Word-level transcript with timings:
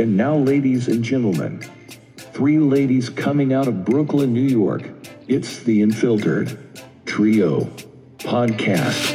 And 0.00 0.16
now, 0.16 0.34
ladies 0.34 0.88
and 0.88 1.04
gentlemen, 1.04 1.60
three 2.16 2.58
ladies 2.58 3.10
coming 3.10 3.52
out 3.52 3.68
of 3.68 3.84
Brooklyn, 3.84 4.32
New 4.32 4.40
York. 4.40 4.88
It's 5.28 5.62
the 5.64 5.82
Unfiltered 5.82 6.58
Trio 7.04 7.64
Podcast. 8.16 9.10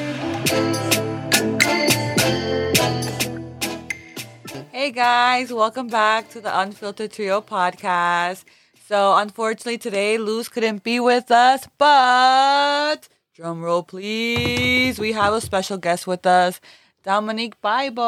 Hey 4.72 4.92
guys, 4.92 5.52
welcome 5.52 5.88
back 5.88 6.30
to 6.30 6.40
the 6.40 6.56
Unfiltered 6.56 7.12
Trio 7.12 7.42
podcast. 7.42 8.44
So, 8.88 9.18
unfortunately, 9.18 9.80
today 9.80 10.20
Luz 10.20 10.50
couldn't 10.50 10.84
be 10.84 11.00
with 11.00 11.32
us, 11.32 11.68
but 11.80 13.10
drum 13.34 13.64
roll, 13.64 13.82
please. 13.82 15.00
We 15.00 15.14
have 15.14 15.34
a 15.34 15.42
special 15.42 15.80
guest 15.80 16.06
with 16.06 16.28
us, 16.28 16.62
Dominique 17.06 17.62
Bible. 17.62 18.04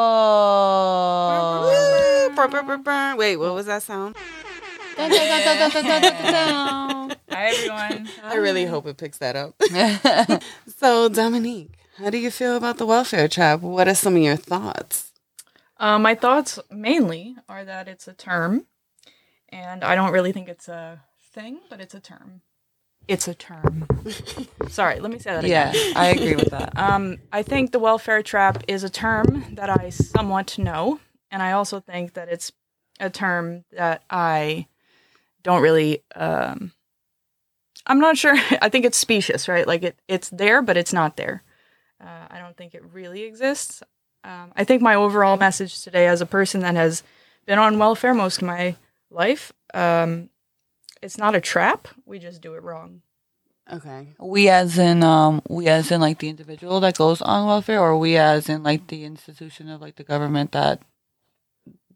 Wait, 3.16 3.36
what 3.36 3.54
was 3.54 3.66
that 3.66 3.84
sound? 3.84 4.16
Dun, 4.96 5.08
dun, 5.08 5.18
dun. 6.02 7.16
Hi 7.30 7.46
everyone. 7.46 8.08
I 8.24 8.34
really 8.34 8.64
hope 8.64 8.88
it 8.88 8.96
picks 8.96 9.18
that 9.18 9.36
up. 9.36 9.54
so, 10.78 11.08
Dominique, 11.08 11.74
how 11.98 12.10
do 12.10 12.18
you 12.18 12.32
feel 12.32 12.56
about 12.56 12.78
the 12.78 12.86
welfare 12.86 13.28
trap? 13.28 13.60
What 13.60 13.86
are 13.86 13.94
some 13.94 14.16
of 14.16 14.22
your 14.22 14.34
thoughts? 14.34 15.12
Uh, 15.76 16.00
my 16.00 16.16
thoughts 16.16 16.58
mainly 16.68 17.36
are 17.48 17.64
that 17.64 17.86
it's 17.86 18.08
a 18.08 18.14
term, 18.14 18.66
and 19.48 19.84
I 19.84 19.94
don't 19.94 20.10
really 20.10 20.32
think 20.32 20.48
it's 20.48 20.66
a 20.66 21.02
thing, 21.32 21.60
but 21.70 21.80
it's 21.80 21.94
a 21.94 22.00
term. 22.00 22.40
It's 23.08 23.26
a 23.26 23.34
term. 23.34 23.86
Sorry, 24.68 25.00
let 25.00 25.10
me 25.10 25.18
say 25.18 25.32
that 25.32 25.44
again. 25.44 25.74
yeah. 25.74 25.92
I 25.96 26.08
agree 26.08 26.36
with 26.36 26.50
that. 26.50 26.72
Um, 26.78 27.18
I 27.32 27.42
think 27.42 27.72
the 27.72 27.78
welfare 27.78 28.22
trap 28.22 28.62
is 28.68 28.84
a 28.84 28.90
term 28.90 29.44
that 29.54 29.68
I 29.70 29.90
somewhat 29.90 30.58
know, 30.58 31.00
and 31.30 31.42
I 31.42 31.52
also 31.52 31.80
think 31.80 32.14
that 32.14 32.28
it's 32.28 32.52
a 33.00 33.10
term 33.10 33.64
that 33.72 34.02
I 34.10 34.66
don't 35.42 35.62
really. 35.62 36.02
Um, 36.14 36.72
I'm 37.86 38.00
not 38.00 38.16
sure. 38.16 38.34
I 38.62 38.68
think 38.68 38.84
it's 38.84 38.98
specious, 38.98 39.48
right? 39.48 39.66
Like 39.66 39.82
it, 39.82 39.98
it's 40.06 40.28
there, 40.30 40.62
but 40.62 40.76
it's 40.76 40.92
not 40.92 41.16
there. 41.16 41.42
Uh, 42.00 42.26
I 42.30 42.38
don't 42.38 42.56
think 42.56 42.74
it 42.74 42.84
really 42.92 43.22
exists. 43.22 43.82
Um, 44.24 44.52
I 44.54 44.64
think 44.64 44.82
my 44.82 44.94
overall 44.94 45.36
message 45.36 45.82
today, 45.82 46.06
as 46.06 46.20
a 46.20 46.26
person 46.26 46.60
that 46.60 46.74
has 46.76 47.02
been 47.46 47.58
on 47.58 47.78
welfare 47.78 48.14
most 48.14 48.38
of 48.42 48.46
my 48.46 48.76
life, 49.10 49.52
um, 49.74 50.28
it's 51.02 51.18
not 51.18 51.34
a 51.34 51.40
trap. 51.40 51.88
We 52.04 52.18
just 52.18 52.40
do 52.40 52.54
it 52.54 52.62
wrong. 52.62 53.02
Okay. 53.72 54.08
We 54.18 54.48
as 54.48 54.78
in 54.78 55.02
um 55.02 55.42
we 55.48 55.68
as 55.68 55.90
in 55.90 56.00
like 56.00 56.18
the 56.18 56.28
individual 56.28 56.80
that 56.80 56.96
goes 56.96 57.20
on 57.20 57.46
welfare 57.46 57.80
or 57.80 57.98
we 57.98 58.16
as 58.16 58.48
in 58.48 58.62
like 58.62 58.86
the 58.88 59.04
institution 59.04 59.68
of 59.68 59.80
like 59.80 59.96
the 59.96 60.04
government 60.04 60.52
that 60.52 60.80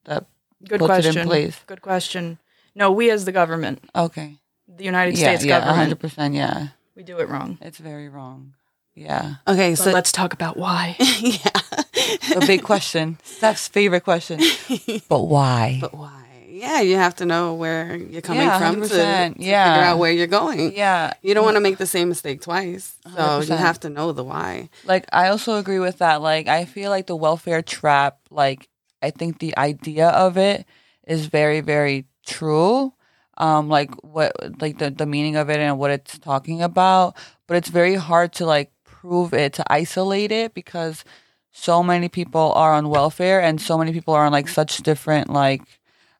that 0.04 0.26
Good 0.68 0.80
puts 0.80 0.88
question. 0.88 1.16
it 1.16 1.20
in 1.22 1.26
place. 1.26 1.60
Good 1.66 1.82
question. 1.82 2.38
No, 2.74 2.90
we 2.92 3.10
as 3.10 3.24
the 3.24 3.32
government, 3.32 3.82
Okay. 3.94 4.38
the 4.68 4.84
United 4.84 5.16
Yeah, 5.18 5.28
States 5.28 5.44
yeah, 5.44 5.58
government, 5.60 5.76
hundred 5.78 6.00
percent, 6.00 6.34
yeah. 6.34 6.68
we 6.96 7.02
do 7.02 7.18
it 7.18 7.28
wrong. 7.28 7.58
It's 7.60 7.78
very 7.78 8.08
wrong. 8.08 8.54
Yeah. 8.94 9.36
Okay, 9.48 9.74
So 9.74 9.84
so 9.84 9.92
let's 9.92 10.12
talk 10.12 10.32
about 10.34 10.56
why. 10.56 10.96
yeah. 11.20 12.36
A 12.36 12.46
big 12.46 12.62
question. 12.62 13.18
Steph's 13.24 13.68
favorite 13.68 14.04
question. 14.04 14.40
But 15.08 15.20
why? 15.24 15.78
but 15.80 15.94
why? 15.94 16.21
Yeah, 16.62 16.80
you 16.80 16.94
have 16.96 17.16
to 17.16 17.26
know 17.26 17.54
where 17.54 17.96
you're 17.96 18.22
coming 18.22 18.46
Yeah, 18.46 18.58
from 18.60 18.82
to, 18.82 18.88
to 18.88 18.94
yeah. 19.36 19.74
figure 19.74 19.84
out 19.88 19.98
where 19.98 20.12
you're 20.12 20.28
going. 20.28 20.74
yeah. 20.76 21.12
You 21.20 21.34
don't 21.34 21.44
want 21.44 21.56
to 21.56 21.60
make 21.60 21.78
the 21.78 21.88
same 21.88 22.08
mistake 22.08 22.40
twice. 22.40 22.94
So 23.16 23.40
you 23.40 23.50
100%. 23.50 23.56
have 23.58 23.80
to 23.80 23.90
know 23.90 24.12
the 24.12 24.22
why. 24.22 24.68
Like 24.84 25.06
I 25.12 25.28
also 25.28 25.56
agree 25.58 25.80
with 25.80 25.98
that. 25.98 26.22
Like 26.22 26.46
I 26.46 26.64
feel 26.64 26.90
like 26.90 27.08
the 27.08 27.16
welfare 27.16 27.62
trap, 27.62 28.18
like 28.30 28.68
I 29.02 29.10
think 29.10 29.40
the 29.40 29.58
idea 29.58 30.08
of 30.10 30.36
it 30.38 30.64
is 31.04 31.26
very, 31.26 31.60
very 31.62 32.06
true. 32.24 32.92
Um, 33.38 33.68
like 33.68 33.90
what 34.04 34.30
like 34.60 34.78
the, 34.78 34.90
the 34.90 35.06
meaning 35.06 35.34
of 35.34 35.50
it 35.50 35.58
and 35.58 35.78
what 35.80 35.90
it's 35.90 36.16
talking 36.18 36.62
about. 36.62 37.16
But 37.48 37.56
it's 37.56 37.70
very 37.70 37.96
hard 37.96 38.32
to 38.34 38.46
like 38.46 38.70
prove 38.84 39.34
it, 39.34 39.54
to 39.54 39.64
isolate 39.72 40.30
it 40.30 40.54
because 40.54 41.02
so 41.50 41.82
many 41.82 42.08
people 42.08 42.52
are 42.54 42.72
on 42.72 42.88
welfare 42.88 43.40
and 43.40 43.60
so 43.60 43.76
many 43.76 43.92
people 43.92 44.14
are 44.14 44.24
on 44.26 44.32
like 44.32 44.46
such 44.48 44.78
different 44.84 45.28
like 45.28 45.62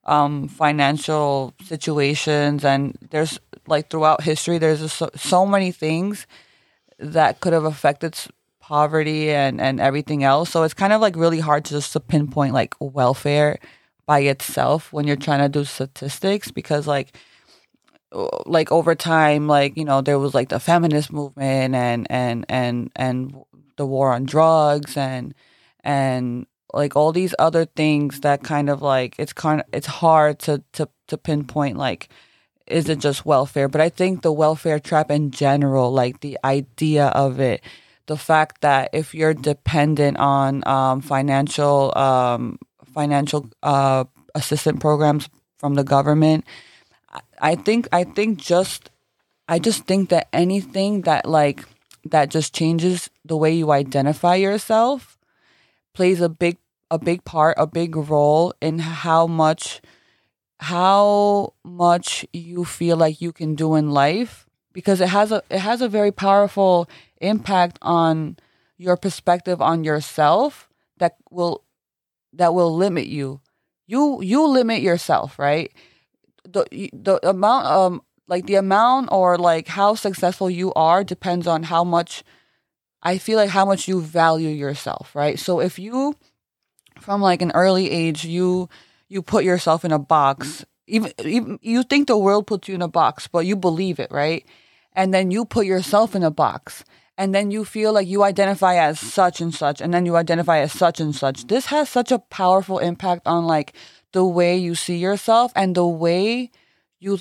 um 0.05 0.49
financial 0.49 1.55
situations 1.63 2.65
and 2.65 2.97
there's 3.11 3.39
like 3.69 3.89
throughout 3.89 4.23
history 4.23 4.59
there's 4.59 4.93
so, 4.93 5.09
so 5.15 5.47
many 5.47 5.71
things 5.71 6.27
that 6.99 7.41
could 7.41 7.53
have 7.53 7.65
affected 7.65 8.17
poverty 8.61 9.31
and 9.31 9.61
and 9.61 9.81
everything 9.81 10.25
else. 10.25 10.51
So 10.51 10.63
it's 10.63 10.75
kind 10.75 10.93
of 10.93 11.01
like 11.01 11.17
really 11.17 11.41
hard 11.41 11.65
to 11.67 11.75
just 11.75 11.93
to 11.93 12.01
pinpoint 12.01 12.55
like 12.55 12.75
welfare 12.81 13.59
by 14.07 14.21
itself 14.21 14.93
when 14.93 15.07
you're 15.07 15.17
trying 15.17 15.41
to 15.41 15.49
do 15.49 15.65
statistics 15.65 16.51
because 16.51 16.87
like 16.87 17.17
like 18.47 18.71
over 18.71 18.95
time 18.95 19.47
like 19.49 19.77
you 19.77 19.85
know 19.85 20.01
there 20.01 20.19
was 20.19 20.35
like 20.35 20.49
the 20.49 20.61
feminist 20.61 21.13
movement 21.13 21.75
and 21.75 22.07
and 22.11 22.45
and 22.49 22.91
and 22.97 23.35
the 23.77 23.87
war 23.87 24.13
on 24.13 24.25
drugs 24.25 24.97
and 24.97 25.35
and 25.83 26.47
like 26.73 26.97
all 26.97 27.13
these 27.13 27.35
other 27.39 27.65
things 27.65 28.21
that 28.21 28.43
kind 28.43 28.71
of 28.71 28.83
like 28.83 29.15
it's 29.19 29.33
kind 29.33 29.61
of 29.61 29.67
it's 29.73 29.87
hard 29.87 30.39
to 30.41 30.63
to 30.73 30.89
to 31.09 31.17
pinpoint 31.17 31.77
like 31.77 32.09
is 32.67 32.89
it 32.89 33.01
just 33.01 33.27
welfare? 33.27 33.69
But 33.69 33.81
i 33.81 33.89
think 33.89 34.23
the 34.23 34.33
welfare 34.33 34.79
trap 34.79 35.11
in 35.11 35.31
general 35.31 35.93
like 35.93 36.21
the 36.21 36.39
idea 36.45 37.07
of 37.09 37.41
it 37.41 37.63
the 38.07 38.17
fact 38.17 38.61
that 38.63 38.91
if 38.93 39.15
you're 39.15 39.35
dependent 39.35 40.17
on 40.19 40.67
um, 40.67 41.01
financial 41.01 41.97
um, 41.97 42.59
financial 42.93 43.49
uh, 43.63 44.05
assistant 44.35 44.81
programs 44.81 45.29
from 45.59 45.75
the 45.75 45.85
government 45.85 46.45
i 47.41 47.55
think 47.55 47.87
i 47.93 48.03
think 48.05 48.39
just 48.39 48.91
i 49.49 49.59
just 49.59 49.85
think 49.85 50.09
that 50.09 50.29
anything 50.33 51.03
that 51.03 51.27
like 51.27 51.65
that 52.05 52.31
just 52.31 52.55
changes 52.55 53.09
the 53.25 53.37
way 53.37 53.53
you 53.53 53.71
identify 53.71 54.35
yourself 54.35 55.19
plays 55.95 56.21
a 56.21 56.29
big 56.29 56.59
a 56.93 56.99
big 56.99 57.25
part, 57.25 57.57
a 57.59 57.67
big 57.67 57.97
role 57.97 58.53
in 58.61 58.79
how 58.79 59.27
much 59.27 59.81
how 60.61 61.55
much 61.65 62.25
you 62.33 62.65
feel 62.65 62.97
like 62.97 63.21
you 63.21 63.33
can 63.33 63.57
do 63.57 63.75
in 63.75 63.91
life 63.91 64.47
because 64.75 65.01
it 65.01 65.09
has 65.09 65.33
a 65.33 65.43
it 65.51 65.59
has 65.59 65.81
a 65.81 65.89
very 65.89 66.13
powerful 66.13 66.89
impact 67.21 67.79
on 67.81 68.37
your 68.77 68.97
perspective 68.99 69.63
on 69.63 69.85
yourself 69.85 70.69
that 70.99 71.17
will 71.31 71.65
that 72.35 72.53
will 72.53 72.77
limit 72.77 73.07
you. 73.07 73.41
You 73.87 74.21
you 74.23 74.47
limit 74.47 74.83
yourself, 74.83 75.39
right? 75.39 75.73
The 76.45 76.91
the 76.93 77.27
amount 77.27 77.67
um 77.67 78.03
like 78.29 78.45
the 78.45 78.57
amount 78.57 79.09
or 79.11 79.39
like 79.39 79.67
how 79.67 79.95
successful 79.95 80.51
you 80.51 80.75
are 80.75 81.03
depends 81.05 81.47
on 81.47 81.65
how 81.65 81.85
much 81.85 82.23
I 83.03 83.17
feel 83.17 83.39
like 83.39 83.51
how 83.51 83.65
much 83.65 83.89
you 83.89 84.03
value 84.03 84.51
yourself, 84.51 85.15
right? 85.15 85.39
So 85.39 85.61
if 85.61 85.79
you 85.79 86.17
from 87.03 87.21
like 87.21 87.43
an 87.43 87.53
early 87.53 87.91
age 87.91 88.25
you 88.25 88.69
you 89.13 89.21
put 89.21 89.45
yourself 89.45 89.85
in 89.85 89.93
a 89.93 89.99
box, 89.99 90.65
even, 90.87 91.13
even 91.23 91.59
you 91.61 91.83
think 91.83 92.09
the 92.09 92.17
world 92.17 92.47
puts 92.47 92.67
you 92.67 92.75
in 92.75 92.81
a 92.81 92.89
box, 92.89 93.29
but 93.29 93.45
you 93.45 93.55
believe 93.55 94.01
it, 94.01 94.11
right? 94.11 94.47
And 94.95 95.13
then 95.13 95.31
you 95.31 95.45
put 95.45 95.67
yourself 95.67 96.15
in 96.15 96.23
a 96.23 96.31
box. 96.31 96.83
And 97.19 97.35
then 97.35 97.51
you 97.51 97.67
feel 97.67 97.93
like 97.93 98.09
you 98.09 98.23
identify 98.23 98.77
as 98.77 98.99
such 98.99 99.43
and 99.43 99.55
such, 99.55 99.83
and 99.83 99.93
then 99.93 100.07
you 100.07 100.17
identify 100.17 100.61
as 100.61 100.73
such 100.73 100.99
and 100.99 101.15
such. 101.15 101.47
This 101.47 101.67
has 101.67 101.91
such 101.91 102.11
a 102.11 102.19
powerful 102.19 102.79
impact 102.79 103.27
on 103.27 103.47
like 103.47 103.75
the 104.13 104.25
way 104.25 104.57
you 104.57 104.75
see 104.75 104.97
yourself 104.97 105.53
and 105.55 105.75
the 105.75 105.87
way 105.87 106.51
you 107.01 107.19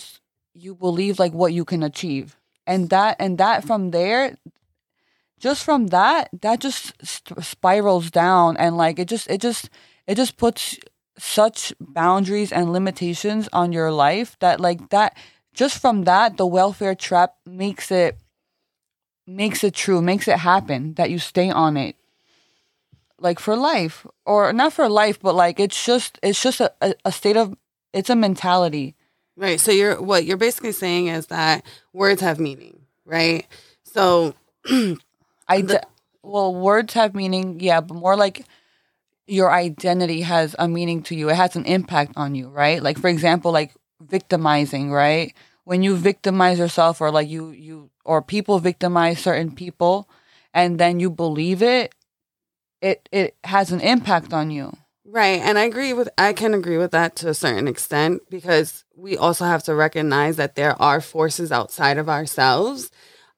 you 0.53 0.75
believe 0.75 1.19
like 1.19 1.33
what 1.33 1.51
you 1.51 1.65
can 1.65 1.83
achieve. 1.83 2.37
And 2.65 2.89
that 2.89 3.17
and 3.19 3.37
that 3.37 3.65
from 3.65 3.91
there 3.91 4.37
just 5.41 5.63
from 5.63 5.87
that 5.87 6.29
that 6.41 6.59
just 6.59 6.93
st- 7.05 7.43
spirals 7.43 8.11
down 8.11 8.55
and 8.57 8.77
like 8.77 8.99
it 8.99 9.07
just 9.07 9.29
it 9.29 9.41
just 9.41 9.69
it 10.07 10.15
just 10.15 10.37
puts 10.37 10.77
such 11.17 11.73
boundaries 11.79 12.51
and 12.51 12.71
limitations 12.71 13.49
on 13.51 13.71
your 13.73 13.91
life 13.91 14.37
that 14.39 14.61
like 14.61 14.89
that 14.89 15.17
just 15.53 15.81
from 15.81 16.03
that 16.03 16.37
the 16.37 16.45
welfare 16.45 16.95
trap 16.95 17.35
makes 17.45 17.91
it 17.91 18.17
makes 19.25 19.63
it 19.63 19.73
true 19.73 20.01
makes 20.01 20.27
it 20.27 20.37
happen 20.37 20.93
that 20.93 21.09
you 21.09 21.19
stay 21.19 21.49
on 21.49 21.75
it 21.75 21.95
like 23.19 23.39
for 23.39 23.55
life 23.55 24.05
or 24.25 24.53
not 24.53 24.71
for 24.71 24.87
life 24.87 25.19
but 25.19 25.35
like 25.35 25.59
it's 25.59 25.85
just 25.85 26.19
it's 26.23 26.41
just 26.41 26.61
a, 26.61 26.71
a, 27.03 27.11
state 27.11 27.37
of 27.37 27.55
it's 27.93 28.09
a 28.09 28.15
mentality 28.15 28.95
Right. 29.37 29.59
So 29.59 29.71
you're 29.71 29.99
what 30.01 30.25
you're 30.25 30.37
basically 30.37 30.71
saying 30.71 31.07
is 31.07 31.27
that 31.27 31.65
words 31.93 32.21
have 32.21 32.39
meaning, 32.39 32.81
right? 33.05 33.47
So 33.83 34.35
I 35.51 35.61
d- 35.61 35.77
well, 36.23 36.53
words 36.53 36.93
have 36.93 37.15
meaning, 37.15 37.59
yeah, 37.59 37.81
but 37.81 37.95
more 37.95 38.15
like 38.15 38.45
your 39.27 39.51
identity 39.51 40.21
has 40.21 40.55
a 40.59 40.67
meaning 40.67 41.03
to 41.03 41.15
you. 41.15 41.29
It 41.29 41.35
has 41.35 41.55
an 41.55 41.65
impact 41.65 42.13
on 42.15 42.35
you, 42.35 42.49
right? 42.49 42.81
Like 42.81 42.97
for 42.97 43.07
example, 43.07 43.51
like 43.51 43.73
victimizing, 44.01 44.91
right? 44.91 45.33
When 45.63 45.83
you 45.83 45.95
victimize 45.95 46.59
yourself 46.59 47.01
or 47.01 47.11
like 47.11 47.29
you 47.29 47.51
you 47.51 47.89
or 48.03 48.21
people 48.21 48.59
victimize 48.59 49.19
certain 49.19 49.53
people 49.55 50.09
and 50.53 50.79
then 50.79 50.99
you 50.99 51.09
believe 51.09 51.61
it, 51.61 51.93
it 52.81 53.07
it 53.11 53.35
has 53.43 53.71
an 53.71 53.81
impact 53.81 54.33
on 54.33 54.51
you. 54.51 54.75
Right. 55.05 55.41
And 55.41 55.57
I 55.57 55.63
agree 55.63 55.93
with 55.93 56.09
I 56.17 56.33
can 56.33 56.53
agree 56.53 56.77
with 56.77 56.91
that 56.91 57.15
to 57.17 57.29
a 57.29 57.33
certain 57.33 57.67
extent 57.67 58.21
because 58.29 58.85
we 58.95 59.17
also 59.17 59.45
have 59.45 59.63
to 59.63 59.75
recognize 59.75 60.37
that 60.37 60.55
there 60.55 60.81
are 60.81 61.01
forces 61.01 61.51
outside 61.51 61.97
of 61.97 62.09
ourselves 62.09 62.91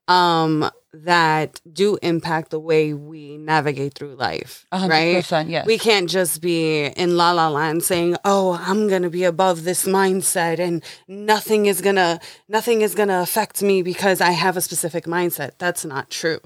um 0.07 0.69
that 0.93 1.59
do 1.71 1.97
impact 2.03 2.51
the 2.51 2.59
way 2.59 2.93
we 2.93 3.35
navigate 3.37 3.95
through 3.95 4.15
life. 4.15 4.65
A 4.71 4.77
hundred 4.77 4.93
Right? 4.93 5.47
yes. 5.49 5.65
We 5.65 5.79
can't 5.79 6.07
just 6.07 6.39
be 6.39 6.85
in 6.85 7.17
la 7.17 7.31
la 7.31 7.49
land 7.49 7.83
saying, 7.83 8.15
"Oh, 8.23 8.59
I'm 8.61 8.87
going 8.87 9.01
to 9.01 9.09
be 9.09 9.23
above 9.23 9.63
this 9.63 9.85
mindset 9.85 10.59
and 10.59 10.83
nothing 11.07 11.65
is 11.65 11.81
going 11.81 11.95
to 11.95 12.19
nothing 12.47 12.81
is 12.81 12.93
going 12.93 13.09
to 13.09 13.21
affect 13.21 13.63
me 13.63 13.81
because 13.81 14.21
I 14.21 14.31
have 14.31 14.55
a 14.55 14.61
specific 14.61 15.05
mindset." 15.05 15.53
That's 15.57 15.83
not 15.83 16.11
true. 16.11 16.39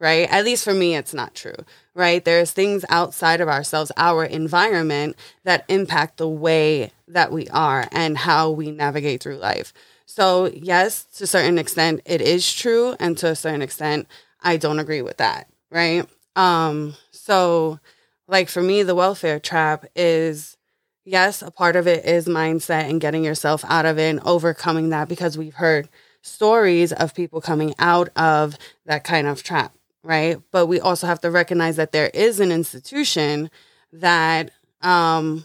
Right? 0.00 0.30
At 0.30 0.44
least 0.44 0.62
for 0.62 0.74
me 0.74 0.94
it's 0.94 1.12
not 1.12 1.34
true. 1.34 1.56
Right? 1.92 2.24
There's 2.24 2.52
things 2.52 2.84
outside 2.88 3.40
of 3.40 3.48
ourselves, 3.48 3.90
our 3.96 4.24
environment 4.24 5.16
that 5.42 5.64
impact 5.68 6.18
the 6.18 6.28
way 6.28 6.92
that 7.08 7.32
we 7.32 7.48
are 7.48 7.88
and 7.90 8.16
how 8.16 8.50
we 8.50 8.70
navigate 8.70 9.22
through 9.22 9.38
life. 9.38 9.72
So, 10.10 10.46
yes, 10.46 11.04
to 11.18 11.24
a 11.24 11.26
certain 11.26 11.58
extent 11.58 12.00
it 12.06 12.22
is 12.22 12.50
true 12.50 12.96
and 12.98 13.16
to 13.18 13.28
a 13.28 13.36
certain 13.36 13.60
extent 13.60 14.06
I 14.40 14.56
don't 14.56 14.78
agree 14.78 15.02
with 15.02 15.18
that, 15.18 15.48
right? 15.70 16.06
Um 16.34 16.94
so 17.10 17.78
like 18.26 18.48
for 18.48 18.62
me 18.62 18.82
the 18.82 18.94
welfare 18.94 19.38
trap 19.38 19.84
is 19.94 20.56
yes 21.04 21.42
a 21.42 21.50
part 21.50 21.76
of 21.76 21.86
it 21.86 22.06
is 22.06 22.26
mindset 22.26 22.88
and 22.88 23.00
getting 23.02 23.22
yourself 23.22 23.64
out 23.68 23.84
of 23.84 23.98
it 23.98 24.08
and 24.08 24.20
overcoming 24.20 24.88
that 24.90 25.08
because 25.08 25.36
we've 25.36 25.54
heard 25.54 25.88
stories 26.22 26.92
of 26.92 27.14
people 27.14 27.40
coming 27.42 27.74
out 27.78 28.08
of 28.16 28.56
that 28.86 29.04
kind 29.04 29.26
of 29.26 29.42
trap 29.42 29.74
right 30.02 30.38
but 30.52 30.66
we 30.66 30.80
also 30.80 31.06
have 31.06 31.20
to 31.20 31.30
recognize 31.30 31.76
that 31.76 31.92
there 31.92 32.10
is 32.12 32.40
an 32.40 32.52
institution 32.52 33.50
that 33.92 34.50
um 34.82 35.44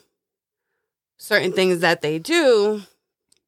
certain 1.17 1.53
things 1.53 1.79
that 1.79 2.01
they 2.01 2.19
do 2.19 2.81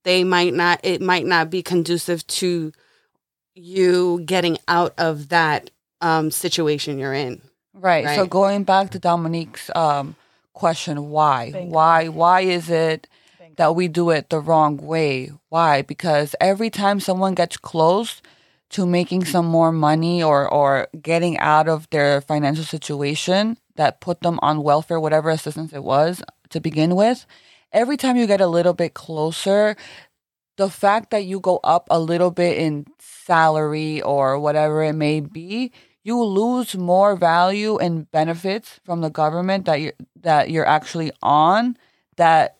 they 0.06 0.24
might 0.24 0.54
not 0.54 0.80
it 0.84 1.02
might 1.02 1.26
not 1.26 1.50
be 1.50 1.62
conducive 1.62 2.26
to 2.28 2.72
you 3.54 4.22
getting 4.26 4.58
out 4.68 4.94
of 4.98 5.30
that 5.30 5.70
um 6.02 6.32
situation 6.32 6.98
you're 6.98 7.14
in 7.14 7.42
Right. 7.76 8.16
So 8.16 8.26
going 8.26 8.64
back 8.64 8.92
to 8.92 9.00
Dominique's 9.00 9.70
um, 9.76 10.16
question, 10.54 11.10
why? 11.10 11.52
Bingo. 11.52 11.74
Why? 11.74 12.08
Why 12.08 12.42
is 12.42 12.70
it 12.70 13.08
Bingo. 13.38 13.56
that 13.58 13.76
we 13.76 13.88
do 13.90 14.12
it 14.12 14.30
the 14.30 14.40
wrong 14.40 14.78
way? 14.78 15.32
Why? 15.50 15.82
Because 15.82 16.36
every 16.40 16.70
time 16.70 17.00
someone 17.00 17.36
gets 17.36 17.58
close 17.58 18.22
to 18.70 18.86
making 18.86 19.26
some 19.26 19.46
more 19.46 19.72
money 19.72 20.24
or 20.24 20.50
or 20.50 20.88
getting 21.02 21.38
out 21.38 21.68
of 21.68 21.90
their 21.90 22.22
financial 22.22 22.64
situation 22.64 23.58
that 23.76 24.00
put 24.00 24.22
them 24.22 24.40
on 24.42 24.64
welfare, 24.64 25.00
whatever 25.00 25.30
assistance 25.30 25.74
it 25.74 25.84
was 25.84 26.24
to 26.50 26.62
begin 26.62 26.96
with, 26.96 27.26
every 27.76 27.98
time 27.98 28.16
you 28.16 28.26
get 28.26 28.42
a 28.42 28.48
little 28.48 28.74
bit 28.74 28.96
closer, 28.96 29.76
the 30.58 30.70
fact 30.70 31.12
that 31.12 31.26
you 31.26 31.40
go 31.40 31.60
up 31.64 31.88
a 31.92 32.00
little 32.00 32.32
bit 32.32 32.58
in 32.58 32.86
salary 33.00 34.02
or 34.02 34.40
whatever 34.40 34.82
it 34.82 34.94
may 34.94 35.20
be, 35.20 35.72
you 36.04 36.24
lose 36.24 36.76
more 36.76 37.16
value 37.16 37.78
and 37.78 38.10
benefits 38.12 38.80
from 38.86 39.02
the 39.02 39.10
government 39.10 39.66
that 39.66 39.82
you 39.82 39.92
that 40.22 40.50
you're 40.50 40.66
actually 40.66 41.12
on 41.22 41.78
that 42.16 42.58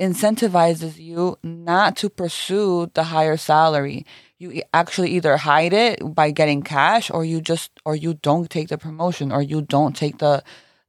incentivizes 0.00 0.98
you 0.98 1.38
not 1.42 1.94
to 1.94 2.08
pursue 2.08 2.90
the 2.94 3.04
higher 3.04 3.36
salary. 3.36 4.06
You 4.38 4.62
actually 4.72 5.10
either 5.10 5.36
hide 5.36 5.74
it 5.74 6.14
by 6.14 6.30
getting 6.30 6.62
cash 6.62 7.10
or 7.10 7.24
you 7.24 7.40
just 7.40 7.70
or 7.84 7.94
you 7.94 8.14
don't 8.14 8.50
take 8.50 8.68
the 8.68 8.78
promotion 8.78 9.30
or 9.30 9.42
you 9.42 9.62
don't 9.62 9.94
take 9.94 10.18
the 10.18 10.42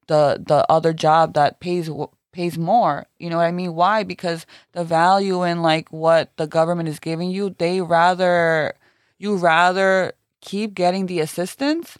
the 0.07 0.41
the 0.47 0.65
other 0.71 0.93
job 0.93 1.33
that 1.35 1.59
pays 1.59 1.89
pays 2.31 2.57
more. 2.57 3.05
You 3.19 3.29
know 3.29 3.37
what 3.37 3.45
I 3.45 3.51
mean? 3.51 3.73
Why? 3.75 4.03
Because 4.03 4.45
the 4.73 4.83
value 4.83 5.43
in 5.43 5.61
like 5.61 5.89
what 5.89 6.35
the 6.37 6.47
government 6.47 6.89
is 6.89 6.99
giving 6.99 7.31
you, 7.31 7.55
they 7.57 7.81
rather 7.81 8.73
you 9.17 9.35
rather 9.35 10.13
keep 10.41 10.73
getting 10.73 11.05
the 11.05 11.19
assistance 11.19 11.97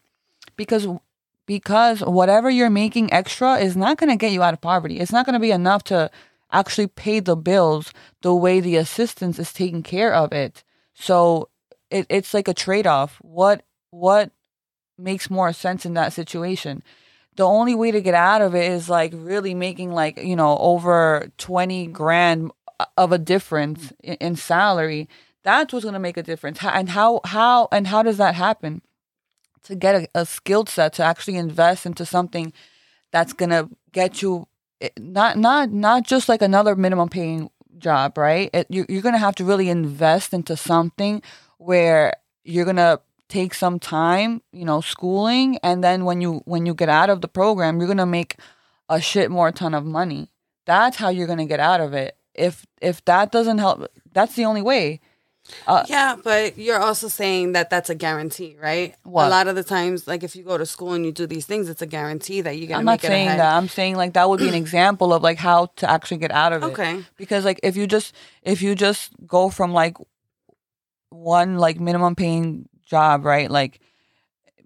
because 0.56 0.88
because 1.46 2.02
whatever 2.02 2.50
you're 2.50 2.70
making 2.70 3.12
extra 3.12 3.58
is 3.58 3.76
not 3.76 3.98
going 3.98 4.10
to 4.10 4.16
get 4.16 4.32
you 4.32 4.42
out 4.42 4.54
of 4.54 4.62
poverty. 4.62 5.00
It's 5.00 5.12
not 5.12 5.26
going 5.26 5.34
to 5.34 5.40
be 5.40 5.52
enough 5.52 5.84
to 5.86 6.10
actually 6.52 6.88
pay 6.88 7.20
the 7.20 7.36
bills 7.36 7.94
the 8.22 8.34
way 8.34 8.60
the 8.60 8.76
assistance 8.76 9.40
is 9.40 9.54
taking 9.54 9.84
care 9.84 10.14
of 10.14 10.32
it. 10.32 10.64
So 10.94 11.50
it, 11.90 12.06
it's 12.10 12.34
like 12.34 12.48
a 12.48 12.54
trade 12.54 12.88
off. 12.88 13.18
What 13.22 13.64
what 13.92 14.32
makes 14.98 15.30
more 15.30 15.52
sense 15.54 15.86
in 15.86 15.94
that 15.96 16.14
situation? 16.14 16.84
The 17.36 17.44
only 17.44 17.76
way 17.76 17.92
to 17.92 18.02
get 18.02 18.14
out 18.14 18.42
of 18.42 18.56
it 18.56 18.72
is 18.72 18.90
like 18.90 19.14
really 19.16 19.54
making 19.54 19.92
like 19.92 20.18
you 20.18 20.36
know 20.36 20.58
over 20.58 21.32
twenty 21.38 21.88
grand 21.88 22.52
of 22.98 23.12
a 23.12 23.18
difference 23.18 23.94
in, 24.04 24.16
in 24.16 24.36
salary. 24.36 25.08
That's 25.44 25.74
what's 25.74 25.86
going 25.86 25.94
to 25.94 26.00
make 26.00 26.18
a 26.18 26.24
difference. 26.24 26.60
And 26.62 26.90
how 26.90 27.22
how 27.26 27.68
and 27.72 27.88
how 27.88 28.04
does 28.04 28.18
that 28.18 28.36
happen? 28.36 28.82
To 29.66 29.76
get 29.76 29.96
a, 29.96 30.08
a 30.22 30.26
skill 30.26 30.66
set 30.66 30.94
to 30.94 31.04
actually 31.04 31.38
invest 31.38 31.86
into 31.86 32.06
something 32.06 32.52
that's 33.12 33.34
going 33.34 33.52
to 33.52 33.70
get 33.92 34.22
you 34.22 34.48
eh, 34.82 34.90
not 34.98 35.38
not 35.38 35.72
not 35.72 36.04
just 36.04 36.28
like 36.30 36.42
another 36.42 36.76
minimum 36.76 37.10
paying 37.10 37.50
job, 37.82 38.18
right? 38.18 38.50
It, 38.54 38.68
you, 38.70 38.86
you're 38.88 39.02
gonna 39.02 39.18
have 39.18 39.36
to 39.36 39.46
really 39.46 39.70
invest 39.70 40.34
into 40.34 40.56
something 40.56 41.22
where 41.58 42.14
you're 42.44 42.66
gonna 42.66 43.00
take 43.32 43.54
some 43.54 43.80
time, 43.80 44.42
you 44.52 44.66
know, 44.66 44.82
schooling, 44.82 45.58
and 45.64 45.84
then 45.84 46.04
when 46.06 46.20
you 46.22 46.42
when 46.46 46.66
you 46.66 46.74
get 46.74 46.90
out 46.90 47.10
of 47.10 47.22
the 47.22 47.28
program, 47.28 47.80
you're 47.80 47.88
gonna 47.88 48.06
make 48.06 48.36
a 48.90 49.00
shit 49.00 49.32
more 49.32 49.52
ton 49.52 49.74
of 49.74 49.86
money. 49.86 50.30
That's 50.66 50.98
how 50.98 51.10
you're 51.10 51.28
gonna 51.28 51.46
get 51.46 51.60
out 51.60 51.80
of 51.82 51.94
it. 51.94 52.18
If 52.36 52.66
if 52.82 53.04
that 53.06 53.32
doesn't 53.32 53.60
help, 53.60 53.88
that's 54.12 54.36
the 54.36 54.46
only 54.46 54.62
way. 54.62 55.00
Uh, 55.66 55.84
Yeah, 55.88 56.18
but 56.24 56.58
you're 56.58 56.80
also 56.80 57.08
saying 57.08 57.54
that 57.54 57.70
that's 57.70 57.90
a 57.90 57.96
guarantee, 57.96 58.58
right? 58.62 58.94
What? 59.04 59.26
A 59.26 59.30
lot 59.30 59.48
of 59.48 59.56
the 59.56 59.64
times, 59.64 60.08
like 60.08 60.24
if 60.24 60.36
you 60.36 60.44
go 60.44 60.58
to 60.58 60.66
school 60.66 60.94
and 60.94 61.06
you 61.06 61.12
do 61.12 61.26
these 61.26 61.46
things, 61.46 61.68
it's 61.70 61.82
a 61.82 61.88
guarantee 61.88 62.42
that 62.42 62.58
you're 62.58 62.68
gonna 62.68 62.80
I'm 62.80 62.86
not 62.86 63.04
it 63.04 63.08
saying 63.08 63.28
that. 63.30 63.56
I'm 63.56 63.68
saying 63.70 63.96
like 63.96 64.14
that 64.14 64.30
would 64.30 64.40
be 64.40 64.50
an 64.50 64.54
example 64.66 65.14
of 65.14 65.24
like 65.24 65.38
how 65.40 65.68
to 65.78 65.90
actually 65.90 66.18
get 66.18 66.32
out 66.32 66.54
of 66.54 66.64
it. 66.64 66.68
Okay. 66.68 67.04
Because 67.18 67.46
like 67.46 67.60
if 67.64 67.76
you 67.78 67.88
just 67.88 68.14
if 68.44 68.62
you 68.62 68.76
just 68.76 69.14
go 69.26 69.50
from 69.50 69.72
like 69.72 69.96
one 71.10 71.58
like 71.58 71.80
minimum 71.80 72.16
paying 72.16 72.68
job, 72.92 73.26
right? 73.26 73.50
Like 73.60 73.80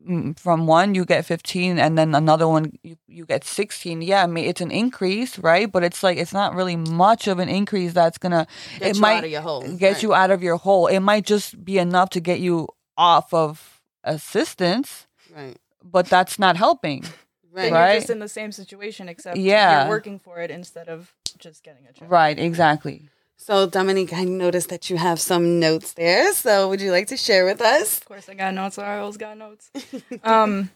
mm, 0.09 0.37
from 0.45 0.67
one 0.67 0.95
you 0.95 1.05
get 1.05 1.25
15 1.25 1.79
and 1.79 1.97
then 1.97 2.13
another 2.15 2.47
one 2.47 2.65
you, 2.83 2.95
you 3.07 3.25
get 3.25 3.43
16 3.43 4.01
yeah 4.01 4.23
I 4.23 4.27
mean, 4.27 4.45
it's 4.51 4.61
an 4.61 4.71
increase 4.71 5.39
right 5.39 5.71
but 5.71 5.83
it's 5.83 6.01
like 6.03 6.17
it's 6.23 6.33
not 6.33 6.53
really 6.59 6.75
much 6.75 7.27
of 7.31 7.39
an 7.39 7.49
increase 7.49 7.93
that's 7.93 8.17
gonna 8.23 8.45
Get 8.79 8.89
it 8.89 8.95
you 8.95 9.01
might 9.01 9.17
out 9.17 9.23
of 9.23 9.31
your 9.31 9.41
hole. 9.49 9.61
get 9.77 9.93
Right. 9.93 10.03
you 10.03 10.13
out 10.13 10.31
of 10.31 10.41
your 10.43 10.57
hole 10.57 10.87
it 10.87 10.99
might 11.01 11.25
just 11.33 11.63
be 11.69 11.77
enough 11.87 12.09
to 12.15 12.19
get 12.19 12.39
you 12.39 12.67
off 12.97 13.33
of 13.33 13.81
assistance 14.03 15.07
Right. 15.35 15.57
but 15.83 16.05
that's 16.07 16.37
not 16.39 16.55
helping 16.57 17.03
Right. 17.55 17.71
Right. 17.71 17.91
you're 17.93 17.99
just 18.01 18.09
in 18.09 18.19
the 18.19 18.27
same 18.27 18.51
situation, 18.51 19.07
except 19.07 19.37
Yeah. 19.37 19.83
you're 19.83 19.89
working 19.95 20.19
for 20.19 20.39
it 20.43 20.51
instead 20.51 20.89
of 20.89 21.13
just 21.37 21.63
getting 21.63 21.85
a 21.89 21.93
job 21.93 22.11
right 22.11 22.37
exactly 22.37 23.07
So 23.37 23.67
Dominique, 23.67 24.13
I 24.13 24.23
noticed 24.23 24.69
that 24.69 24.89
you 24.89 24.97
have 24.97 25.19
some 25.19 25.59
notes 25.59 25.93
there. 25.93 26.33
So 26.33 26.69
would 26.69 26.81
you 26.81 26.91
like 26.91 27.07
to 27.07 27.17
share 27.17 27.45
with 27.45 27.61
us? 27.61 27.99
Of 27.99 28.05
course, 28.05 28.29
I 28.29 28.33
got 28.33 28.53
notes. 28.53 28.77
I 28.77 28.99
always 28.99 29.17
got 29.17 29.37
notes. 29.37 29.69
um, 30.23 30.71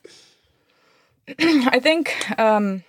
I 1.39 1.79
think 1.79 2.39
um, 2.39 2.83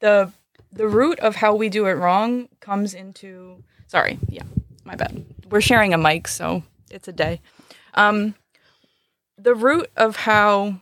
the 0.00 0.32
the 0.72 0.88
root 0.88 1.20
of 1.20 1.36
how 1.36 1.54
we 1.54 1.68
do 1.68 1.86
it 1.86 1.92
wrong 1.92 2.48
comes 2.60 2.94
into. 2.94 3.62
Sorry, 3.86 4.18
yeah, 4.28 4.44
my 4.84 4.96
bad. 4.96 5.24
We're 5.50 5.60
sharing 5.60 5.92
a 5.92 5.98
mic, 5.98 6.28
so 6.28 6.62
it's 6.90 7.08
a 7.08 7.12
day. 7.12 7.40
Um, 7.94 8.34
the 9.36 9.54
root 9.54 9.90
of 9.96 10.16
how 10.16 10.80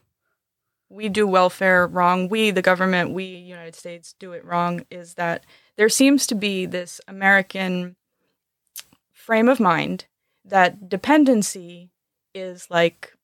we 0.89 1.09
do 1.09 1.27
welfare 1.27 1.87
wrong, 1.87 2.29
we, 2.29 2.51
the 2.51 2.63
government, 2.63 3.11
we, 3.11 3.25
United 3.25 3.75
States, 3.75 4.15
do 4.19 4.33
it 4.33 4.45
wrong, 4.45 4.85
is 4.91 5.15
that 5.15 5.45
there 5.77 5.89
seems 5.89 6.27
to 6.29 6.35
be 6.35 6.67
this 6.67 7.01
American 7.09 7.97
frame 9.31 9.49
of 9.49 9.61
mind 9.61 10.07
that 10.45 10.89
dependency 10.89 11.89
is 12.35 12.69
like 12.69 13.15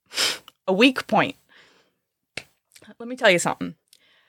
a 0.68 0.72
weak 0.72 1.08
point. 1.08 1.34
Let 3.00 3.08
me 3.08 3.16
tell 3.16 3.28
you 3.28 3.40
something. 3.40 3.74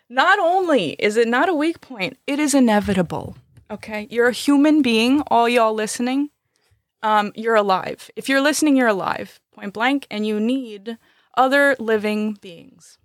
Not 0.09 0.39
only 0.39 0.93
is 0.93 1.17
it 1.17 1.27
not 1.27 1.49
a 1.49 1.53
weak 1.53 1.79
point, 1.79 2.17
it 2.25 2.39
is 2.39 2.55
inevitable. 2.55 3.37
Okay? 3.69 4.07
You're 4.09 4.29
a 4.29 4.33
human 4.33 4.81
being, 4.81 5.21
all 5.27 5.47
y'all 5.47 5.75
listening. 5.75 6.31
Um, 7.03 7.31
you're 7.35 7.53
alive. 7.53 8.09
If 8.15 8.27
you're 8.27 8.41
listening, 8.41 8.75
you're 8.75 8.87
alive, 8.87 9.39
point 9.53 9.75
blank, 9.75 10.07
and 10.09 10.25
you 10.25 10.39
need 10.39 10.97
other 11.35 11.75
living 11.77 12.39
beings. 12.41 12.97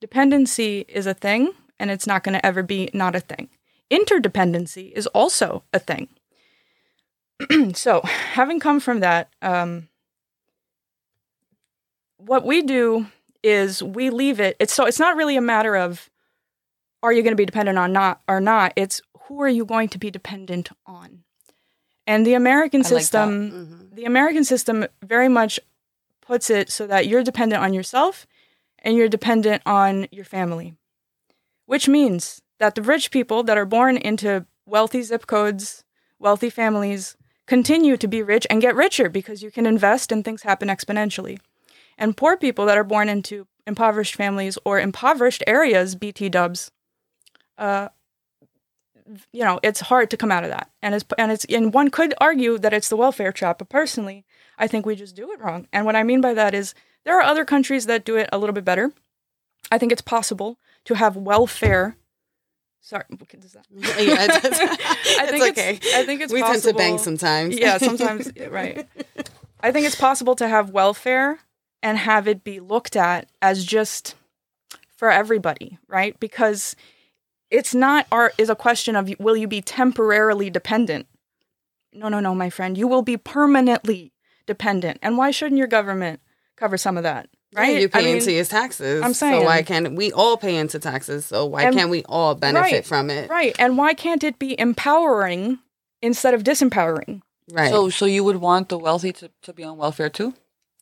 Dependency 0.00 0.86
is 0.88 1.06
a 1.06 1.12
thing, 1.12 1.52
and 1.78 1.90
it's 1.90 2.06
not 2.06 2.24
going 2.24 2.32
to 2.32 2.46
ever 2.46 2.62
be 2.62 2.88
not 2.94 3.14
a 3.14 3.20
thing. 3.20 3.50
Interdependency 3.90 4.90
is 4.92 5.06
also 5.08 5.64
a 5.74 5.78
thing. 5.78 6.08
so, 7.74 8.00
having 8.02 8.60
come 8.60 8.80
from 8.80 9.00
that, 9.00 9.28
um, 9.42 9.88
what 12.18 12.44
we 12.44 12.62
do 12.62 13.06
is 13.42 13.82
we 13.82 14.10
leave 14.10 14.40
it. 14.40 14.56
It's 14.60 14.74
so 14.74 14.84
it's 14.84 14.98
not 14.98 15.16
really 15.16 15.36
a 15.36 15.40
matter 15.40 15.76
of 15.76 16.10
are 17.02 17.12
you 17.12 17.22
going 17.22 17.32
to 17.32 17.36
be 17.36 17.46
dependent 17.46 17.78
on 17.78 17.92
not 17.92 18.20
or 18.28 18.40
not? 18.40 18.72
It's 18.76 19.00
who 19.22 19.40
are 19.42 19.48
you 19.48 19.64
going 19.64 19.88
to 19.88 19.98
be 19.98 20.10
dependent 20.10 20.68
on? 20.86 21.24
And 22.06 22.26
the 22.26 22.34
American 22.34 22.80
I 22.80 22.88
like 22.90 23.00
system, 23.02 23.50
Mhm. 23.50 23.94
the 23.94 24.04
American 24.04 24.44
system 24.44 24.86
very 25.02 25.28
much 25.28 25.58
puts 26.20 26.50
it 26.50 26.70
so 26.70 26.86
that 26.86 27.06
you're 27.06 27.22
dependent 27.24 27.62
on 27.62 27.72
yourself 27.72 28.26
and 28.80 28.96
you're 28.96 29.08
dependent 29.08 29.62
on 29.64 30.06
your 30.10 30.24
family. 30.24 30.74
Which 31.66 31.88
means 31.88 32.42
that 32.58 32.74
the 32.74 32.82
rich 32.82 33.10
people 33.10 33.42
that 33.44 33.56
are 33.56 33.64
born 33.64 33.96
into 33.96 34.44
wealthy 34.66 35.02
zip 35.02 35.26
codes, 35.26 35.84
wealthy 36.18 36.50
families, 36.50 37.16
continue 37.50 37.96
to 37.96 38.06
be 38.06 38.22
rich 38.22 38.46
and 38.48 38.62
get 38.62 38.76
richer 38.76 39.08
because 39.08 39.42
you 39.42 39.50
can 39.50 39.66
invest 39.66 40.12
and 40.12 40.24
things 40.24 40.42
happen 40.42 40.68
exponentially. 40.68 41.40
And 41.98 42.16
poor 42.16 42.36
people 42.36 42.64
that 42.66 42.78
are 42.78 42.84
born 42.84 43.08
into 43.08 43.48
impoverished 43.66 44.14
families 44.14 44.56
or 44.64 44.78
impoverished 44.78 45.42
areas, 45.48 45.96
BT 45.96 46.28
dubs, 46.28 46.70
uh, 47.58 47.88
you 49.32 49.42
know, 49.42 49.58
it's 49.64 49.80
hard 49.80 50.10
to 50.10 50.16
come 50.16 50.30
out 50.30 50.44
of 50.44 50.50
that. 50.50 50.70
And 50.80 50.94
it's 50.94 51.04
and 51.18 51.32
it's 51.32 51.44
and 51.46 51.74
one 51.74 51.90
could 51.90 52.14
argue 52.20 52.56
that 52.56 52.72
it's 52.72 52.88
the 52.88 52.96
welfare 52.96 53.32
trap, 53.32 53.58
but 53.58 53.68
personally, 53.68 54.24
I 54.56 54.68
think 54.68 54.86
we 54.86 54.94
just 54.94 55.16
do 55.16 55.32
it 55.32 55.40
wrong. 55.40 55.66
And 55.72 55.84
what 55.84 55.96
I 55.96 56.04
mean 56.04 56.20
by 56.20 56.34
that 56.34 56.54
is 56.54 56.72
there 57.02 57.18
are 57.18 57.30
other 57.30 57.44
countries 57.44 57.86
that 57.86 58.04
do 58.04 58.14
it 58.14 58.28
a 58.32 58.38
little 58.38 58.54
bit 58.54 58.64
better. 58.64 58.92
I 59.72 59.78
think 59.78 59.90
it's 59.90 60.02
possible 60.02 60.56
to 60.84 60.94
have 60.94 61.16
welfare. 61.16 61.96
Sorry, 62.80 63.04
what 63.18 63.28
does 63.40 63.52
that? 63.52 63.66
yeah, 63.70 64.16
I 64.18 65.26
think 65.26 65.42
it's 65.42 65.58
okay. 65.58 65.74
It's, 65.76 65.94
I 65.94 66.04
think 66.04 66.20
it's 66.22 66.32
we 66.32 66.42
tend 66.42 66.62
to 66.62 66.74
bang 66.74 66.98
sometimes. 66.98 67.58
yeah, 67.58 67.78
sometimes 67.78 68.30
right. 68.50 68.86
I 69.60 69.72
think 69.72 69.86
it's 69.86 69.96
possible 69.96 70.34
to 70.36 70.48
have 70.48 70.70
welfare 70.70 71.38
and 71.82 71.98
have 71.98 72.26
it 72.26 72.44
be 72.44 72.60
looked 72.60 72.96
at 72.96 73.28
as 73.42 73.64
just 73.64 74.14
for 74.96 75.10
everybody, 75.10 75.78
right? 75.88 76.18
Because 76.18 76.74
it's 77.50 77.74
not 77.74 78.06
art 78.10 78.34
is 78.38 78.48
a 78.48 78.56
question 78.56 78.96
of 78.96 79.12
will 79.18 79.36
you 79.36 79.48
be 79.48 79.60
temporarily 79.60 80.50
dependent? 80.50 81.06
No, 81.92 82.08
no, 82.08 82.20
no, 82.20 82.34
my 82.34 82.50
friend. 82.50 82.78
You 82.78 82.86
will 82.86 83.02
be 83.02 83.16
permanently 83.16 84.12
dependent. 84.46 84.98
And 85.02 85.18
why 85.18 85.30
shouldn't 85.30 85.58
your 85.58 85.66
government 85.66 86.20
cover 86.56 86.76
some 86.76 86.96
of 86.96 87.02
that? 87.02 87.28
Right? 87.54 87.80
you 87.80 87.88
pay 87.88 87.98
I 88.00 88.02
mean, 88.04 88.16
into 88.16 88.32
your 88.32 88.44
taxes. 88.44 89.02
I'm 89.02 89.12
saying. 89.14 89.40
So 89.40 89.44
why 89.46 89.62
can't 89.62 89.96
we 89.96 90.12
all 90.12 90.36
pay 90.36 90.56
into 90.56 90.78
taxes? 90.78 91.24
So 91.26 91.46
why 91.46 91.64
And- 91.64 91.74
can't 91.74 91.90
we 91.90 92.04
all 92.04 92.34
benefit 92.36 92.72
right, 92.72 92.86
from 92.86 93.10
it? 93.10 93.28
Right. 93.28 93.54
And 93.58 93.76
why 93.76 93.94
can't 93.94 94.22
it 94.22 94.38
be 94.38 94.58
empowering 94.58 95.58
instead 96.00 96.32
of 96.34 96.44
disempowering? 96.44 97.22
Right. 97.50 97.70
So, 97.70 97.88
so 97.90 98.06
you 98.06 98.22
would 98.22 98.36
want 98.36 98.68
the 98.68 98.78
wealthy 98.78 99.12
to, 99.14 99.30
to 99.42 99.52
be 99.52 99.64
on 99.64 99.76
welfare 99.76 100.08
too? 100.08 100.34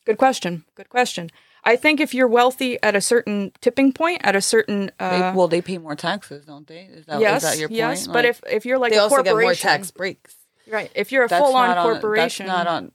Good 0.05 0.19
question. 0.19 0.65
Good 0.75 0.91
question. 0.91 1.31
I 1.65 1.77
think 1.77 2.01
if 2.01 2.15
you're 2.15 2.29
wealthy 2.29 2.79
at 2.83 2.95
a 2.95 3.01
certain 3.01 3.53
tipping 3.61 3.93
point, 3.93 4.21
at 4.23 4.37
a 4.37 4.41
certain 4.41 4.91
They, 4.99 5.05
uh, 5.05 5.35
well, 5.35 5.49
they 5.49 5.61
pay 5.63 5.79
more 5.79 5.97
taxes, 5.97 6.45
don't 6.45 6.67
they? 6.67 6.81
Is 6.83 7.07
that, 7.07 7.21
yes, 7.21 7.43
is 7.45 7.51
that 7.51 7.59
your 7.59 7.69
point? 7.69 7.77
yes. 7.79 8.07
but 8.07 8.25
if 8.25 8.41
if 8.51 8.65
you're 8.67 8.79
like 8.79 8.93
they 8.93 8.99
a 8.99 9.03
also 9.03 9.23
get 9.23 9.35
more 9.35 9.55
tax 9.55 9.91
breaks. 9.91 10.35
right? 10.71 10.91
If 10.95 11.13
you're 11.13 11.25
a 11.25 11.29
full 11.29 11.57
on 11.57 11.69
not 11.69 11.79
on- 11.79 11.93
corporation, 11.93 12.47
that's 12.47 12.57
not 12.59 12.67
on. 12.67 12.93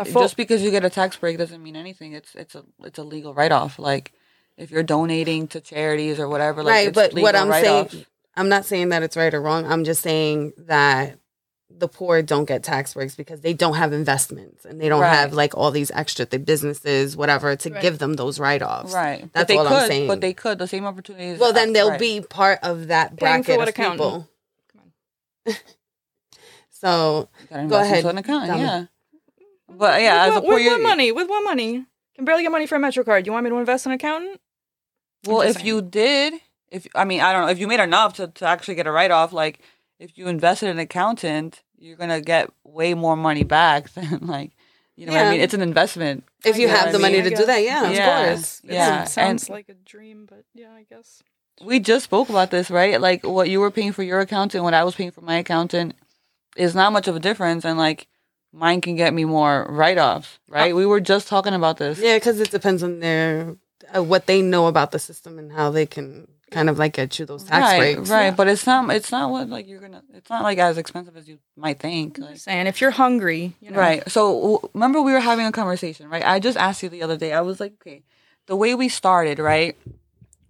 A 0.00 0.04
full, 0.12 0.22
just 0.22 0.36
because 0.36 0.62
you 0.62 0.70
get 0.70 0.84
a 0.84 0.90
tax 0.90 1.16
break 1.16 1.38
doesn't 1.38 1.62
mean 1.62 1.76
anything. 1.76 2.12
It's 2.12 2.34
it's 2.34 2.54
a 2.54 2.64
it's 2.84 2.98
a 2.98 3.04
legal 3.04 3.34
write 3.34 3.52
off. 3.52 3.78
Like 3.78 4.12
if 4.56 4.70
you're 4.70 4.82
donating 4.82 5.48
to 5.48 5.60
charities 5.60 6.18
or 6.20 6.28
whatever, 6.28 6.62
like 6.62 6.72
right. 6.72 6.88
it's 6.88 6.94
But 6.94 7.14
what 7.14 7.34
I'm 7.36 7.48
write-offs. 7.48 7.92
saying, 7.92 8.06
I'm 8.36 8.48
not 8.48 8.64
saying 8.64 8.90
that 8.90 9.02
it's 9.02 9.16
right 9.16 9.32
or 9.32 9.40
wrong. 9.40 9.64
I'm 9.66 9.84
just 9.84 10.02
saying 10.02 10.52
that 10.58 11.18
the 11.72 11.88
poor 11.88 12.20
don't 12.20 12.44
get 12.46 12.62
tax 12.62 12.94
breaks 12.94 13.14
because 13.14 13.40
they 13.40 13.54
don't 13.54 13.74
have 13.74 13.92
investments 13.92 14.64
and 14.64 14.80
they 14.80 14.88
don't 14.88 15.00
Right. 15.00 15.14
have 15.14 15.32
like 15.32 15.56
all 15.56 15.70
these 15.70 15.90
extra 15.92 16.26
th- 16.26 16.44
businesses, 16.44 17.16
whatever, 17.16 17.54
to 17.56 17.70
Right. 17.70 17.80
give 17.80 17.98
them 17.98 18.14
those 18.14 18.38
write 18.40 18.60
offs. 18.60 18.92
right? 18.92 19.22
but 19.22 19.32
That's 19.32 19.48
they 19.48 19.56
all 19.56 19.64
could, 19.66 19.72
I'm 19.84 19.88
saying. 19.88 20.08
But 20.08 20.20
they 20.20 20.32
could 20.34 20.58
the 20.58 20.66
same 20.66 20.84
opportunities. 20.84 21.38
Well, 21.38 21.52
then 21.52 21.72
they'll 21.72 21.90
right. 21.90 21.98
be 22.00 22.20
part 22.20 22.58
of 22.62 22.88
that 22.88 23.16
Paying 23.16 23.44
for 23.44 23.56
bracket 23.56 23.58
what 23.58 23.68
of 23.68 23.74
accountant? 23.74 24.26
people. 25.46 25.54
so 26.70 27.28
Gotta 27.48 27.66
Go 27.68 27.80
ahead, 27.80 27.98
into 27.98 28.08
an 28.10 28.18
account, 28.18 28.46
Donna. 28.48 28.60
yeah. 28.62 28.84
But 29.70 30.02
yeah, 30.02 30.24
as 30.26 30.34
with, 30.34 30.44
a 30.44 30.46
what, 30.46 30.54
with 30.56 30.66
what 30.66 30.82
money? 30.82 31.12
With 31.12 31.28
what 31.28 31.44
money? 31.44 31.86
Can 32.16 32.24
barely 32.24 32.42
get 32.42 32.50
money 32.52 32.66
for 32.66 32.76
a 32.76 32.78
MetroCard. 32.78 33.24
You 33.26 33.32
want 33.32 33.44
me 33.44 33.50
to 33.50 33.56
invest 33.56 33.86
in 33.86 33.92
an 33.92 33.96
accountant? 33.96 34.40
Well, 35.26 35.42
if 35.42 35.56
saying. 35.56 35.66
you 35.66 35.82
did, 35.82 36.34
if 36.70 36.86
I 36.94 37.04
mean, 37.04 37.20
I 37.20 37.32
don't 37.32 37.42
know, 37.42 37.48
if 37.48 37.58
you 37.58 37.66
made 37.68 37.80
enough 37.80 38.14
to, 38.14 38.28
to 38.28 38.46
actually 38.46 38.74
get 38.74 38.86
a 38.86 38.90
write 38.92 39.10
off, 39.10 39.32
like 39.32 39.60
if 39.98 40.16
you 40.18 40.28
invested 40.28 40.66
in 40.66 40.72
an 40.72 40.78
accountant, 40.78 41.62
you're 41.78 41.96
gonna 41.96 42.20
get 42.20 42.50
way 42.64 42.94
more 42.94 43.16
money 43.16 43.44
back 43.44 43.90
than 43.94 44.26
like, 44.26 44.52
you 44.96 45.06
know 45.06 45.12
what 45.12 45.26
I 45.26 45.30
mean? 45.30 45.40
It's 45.40 45.54
an 45.54 45.62
investment. 45.62 46.24
if 46.44 46.58
you 46.58 46.66
get 46.66 46.78
have 46.78 46.92
the 46.92 46.98
I 46.98 47.02
money 47.02 47.22
to 47.22 47.30
do 47.30 47.46
that, 47.46 47.62
yeah, 47.62 47.90
Yeah. 47.90 48.28
of 48.28 48.36
course. 48.36 48.60
It 48.64 48.72
Yeah, 48.72 49.04
sounds 49.04 49.44
and- 49.44 49.50
like 49.50 49.68
a 49.68 49.74
dream, 49.74 50.26
but 50.28 50.44
yeah, 50.54 50.72
I 50.72 50.84
guess. 50.88 51.22
We 51.62 51.78
just 51.78 52.04
spoke 52.04 52.30
about 52.30 52.50
this, 52.50 52.70
right? 52.70 52.98
Like 53.00 53.26
what 53.26 53.50
you 53.50 53.60
were 53.60 53.70
paying 53.70 53.92
for 53.92 54.02
your 54.02 54.20
accountant, 54.20 54.64
what 54.64 54.72
I 54.72 54.82
was 54.84 54.94
paying 54.94 55.10
for 55.10 55.20
my 55.20 55.36
accountant, 55.36 55.94
is 56.56 56.74
not 56.74 56.92
much 56.92 57.06
of 57.06 57.14
a 57.16 57.20
difference, 57.20 57.64
and 57.66 57.76
like 57.78 58.06
mine 58.52 58.80
can 58.80 58.96
get 58.96 59.14
me 59.14 59.24
more 59.24 59.66
write 59.68 59.98
offs, 59.98 60.38
right? 60.48 60.74
we 60.74 60.86
were 60.86 61.00
just 61.00 61.28
talking 61.28 61.54
about 61.54 61.78
this. 61.78 61.98
Yeah, 61.98 62.16
because 62.16 62.40
it 62.40 62.50
depends 62.50 62.82
on 62.82 63.00
their 63.00 63.56
uh, 63.94 64.02
what 64.02 64.26
they 64.26 64.42
know 64.42 64.66
about 64.66 64.92
the 64.92 64.98
system 64.98 65.38
and 65.38 65.52
how 65.52 65.70
they 65.70 65.86
can 65.86 66.28
kind 66.50 66.68
of 66.68 66.78
like 66.78 66.94
get 66.94 67.18
you 67.18 67.26
those 67.26 67.44
tax 67.44 67.62
right, 67.62 67.96
breaks. 67.96 68.10
right. 68.10 68.36
But 68.36 68.48
it's 68.48 68.66
not. 68.66 68.90
It's 68.90 69.12
not 69.12 69.30
what 69.30 69.48
like 69.48 69.68
you're 69.68 69.80
gonna. 69.80 70.02
It's 70.14 70.30
not 70.30 70.42
like 70.42 70.58
as 70.58 70.78
expensive 70.78 71.16
as 71.16 71.28
you 71.28 71.38
might 71.56 71.78
think. 71.78 72.18
I'm 72.18 72.24
Like, 72.24 72.38
saying, 72.38 72.66
if 72.66 72.80
you're 72.80 72.90
hungry, 72.90 73.56
you 73.60 73.70
know, 73.70 73.78
Right. 73.78 74.10
So 74.10 74.40
w- 74.40 74.70
remember 74.74 75.00
we 75.00 75.12
were 75.12 75.20
having 75.20 75.46
a 75.46 75.52
conversation, 75.52 76.08
right? 76.08 76.26
I 76.26 76.40
just 76.40 76.58
asked 76.58 76.82
you 76.82 76.88
the 76.88 77.02
other 77.02 77.16
day. 77.16 77.32
I 77.32 77.40
was 77.40 77.60
like, 77.60 77.74
okay, 77.74 78.02
the 78.46 78.56
way 78.56 78.74
we 78.74 78.88
started, 78.88 79.38
right? 79.38 79.76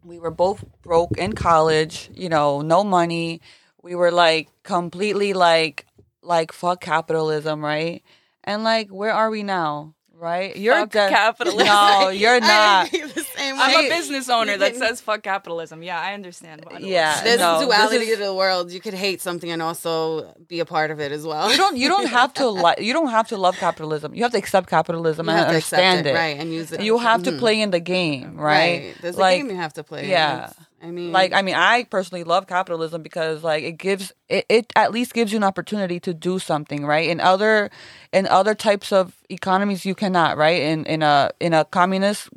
We 0.03 0.19
were 0.19 0.31
both 0.31 0.65
broke 0.83 1.19
in 1.19 1.35
college, 1.35 2.11
you 2.15 2.31
know, 2.31 2.63
no 2.63 2.83
money. 2.83 3.43
We 3.83 3.95
were 3.95 4.11
like 4.11 4.49
completely 4.63 5.33
like 5.35 5.87
like 6.23 6.53
fuck 6.53 6.81
capitalism, 6.81 7.65
right? 7.65 8.03
And 8.45 8.65
like 8.65 8.89
where 8.89 9.13
are 9.13 9.31
we 9.31 9.43
now? 9.43 9.95
Right? 10.13 10.55
You're 10.55 10.75
Fuck 10.81 10.91
de- 10.91 11.09
capitalism. 11.09 11.65
No, 11.67 12.09
you're 12.13 12.41
not. 12.41 12.85
I 12.85 12.89
feel 12.91 13.09
the 13.09 13.23
same 13.23 13.55
I'm 13.59 13.87
a 13.87 13.89
business 13.89 14.29
owner 14.29 14.59
that 14.59 14.77
says 14.77 15.01
fuck 15.01 15.23
capitalism. 15.23 15.83
Yeah, 15.83 15.99
I 15.99 16.13
understand. 16.13 16.63
Yeah, 16.79 17.23
There's 17.25 17.39
no, 17.41 17.59
a 17.59 17.65
duality 17.65 18.05
is- 18.05 18.19
to 18.19 18.25
the 18.25 18.35
world. 18.35 18.71
You 18.71 18.81
could 18.81 18.93
hate 18.93 19.23
something 19.23 19.51
and 19.51 19.63
also 19.63 20.35
be 20.47 20.61
a 20.61 20.67
part 20.67 20.91
of 20.91 21.01
it 21.01 21.11
as 21.11 21.25
well. 21.27 21.51
You 21.51 21.57
don't 21.57 21.77
you 21.79 21.89
don't 21.89 22.09
have 22.09 22.35
to 22.35 22.51
like 22.51 22.83
you 22.83 22.93
don't 22.93 23.09
have 23.09 23.29
to 23.29 23.39
love 23.39 23.57
capitalism. 23.57 24.15
You 24.15 24.23
have 24.25 24.33
to 24.33 24.39
accept 24.39 24.69
capitalism 24.69 25.25
You 25.27 25.33
and 25.33 25.41
to 25.41 25.47
understand 25.49 26.07
it. 26.07 26.15
right, 26.15 26.39
and 26.39 26.53
use 26.53 26.71
it. 26.71 26.83
You 26.83 26.99
have 26.99 27.23
to 27.23 27.33
Mhm. 27.33 27.39
play 27.39 27.59
in 27.63 27.71
the 27.71 27.81
game, 27.81 28.37
right? 28.37 28.95
There's 29.01 29.17
a 29.17 29.21
game 29.21 29.49
you 29.49 29.57
have 29.57 29.73
to 29.75 29.83
play. 29.85 30.11
yeah. 30.11 30.49
It's- 30.51 30.67
I 30.83 30.91
mean, 30.91 31.13
like 31.13 31.35
i 31.35 31.43
mean 31.43 31.57
i 31.57 31.85
personally 31.85 32.25
love 32.25 32.47
capitalism 32.47 33.03
because 33.03 33.45
like 33.45 33.65
it 33.65 33.73
gives 33.73 34.13
it, 34.31 34.47
it 34.49 34.73
at 34.75 34.93
least 34.93 35.13
gives 35.13 35.31
you 35.31 35.37
an 35.37 35.45
opportunity 35.45 36.01
to 36.01 36.15
do 36.15 36.39
something 36.39 36.87
right? 36.87 37.09
In 37.11 37.21
other 37.21 37.71
in 38.13 38.27
other 38.27 38.55
types 38.55 38.91
of 38.93 39.15
economies 39.29 39.85
you 39.85 39.95
cannot 39.95 40.39
right? 40.39 40.63
In 40.63 40.87
in 40.87 41.03
a 41.03 41.33
in 41.39 41.53
a 41.53 41.65
communist 41.67 42.31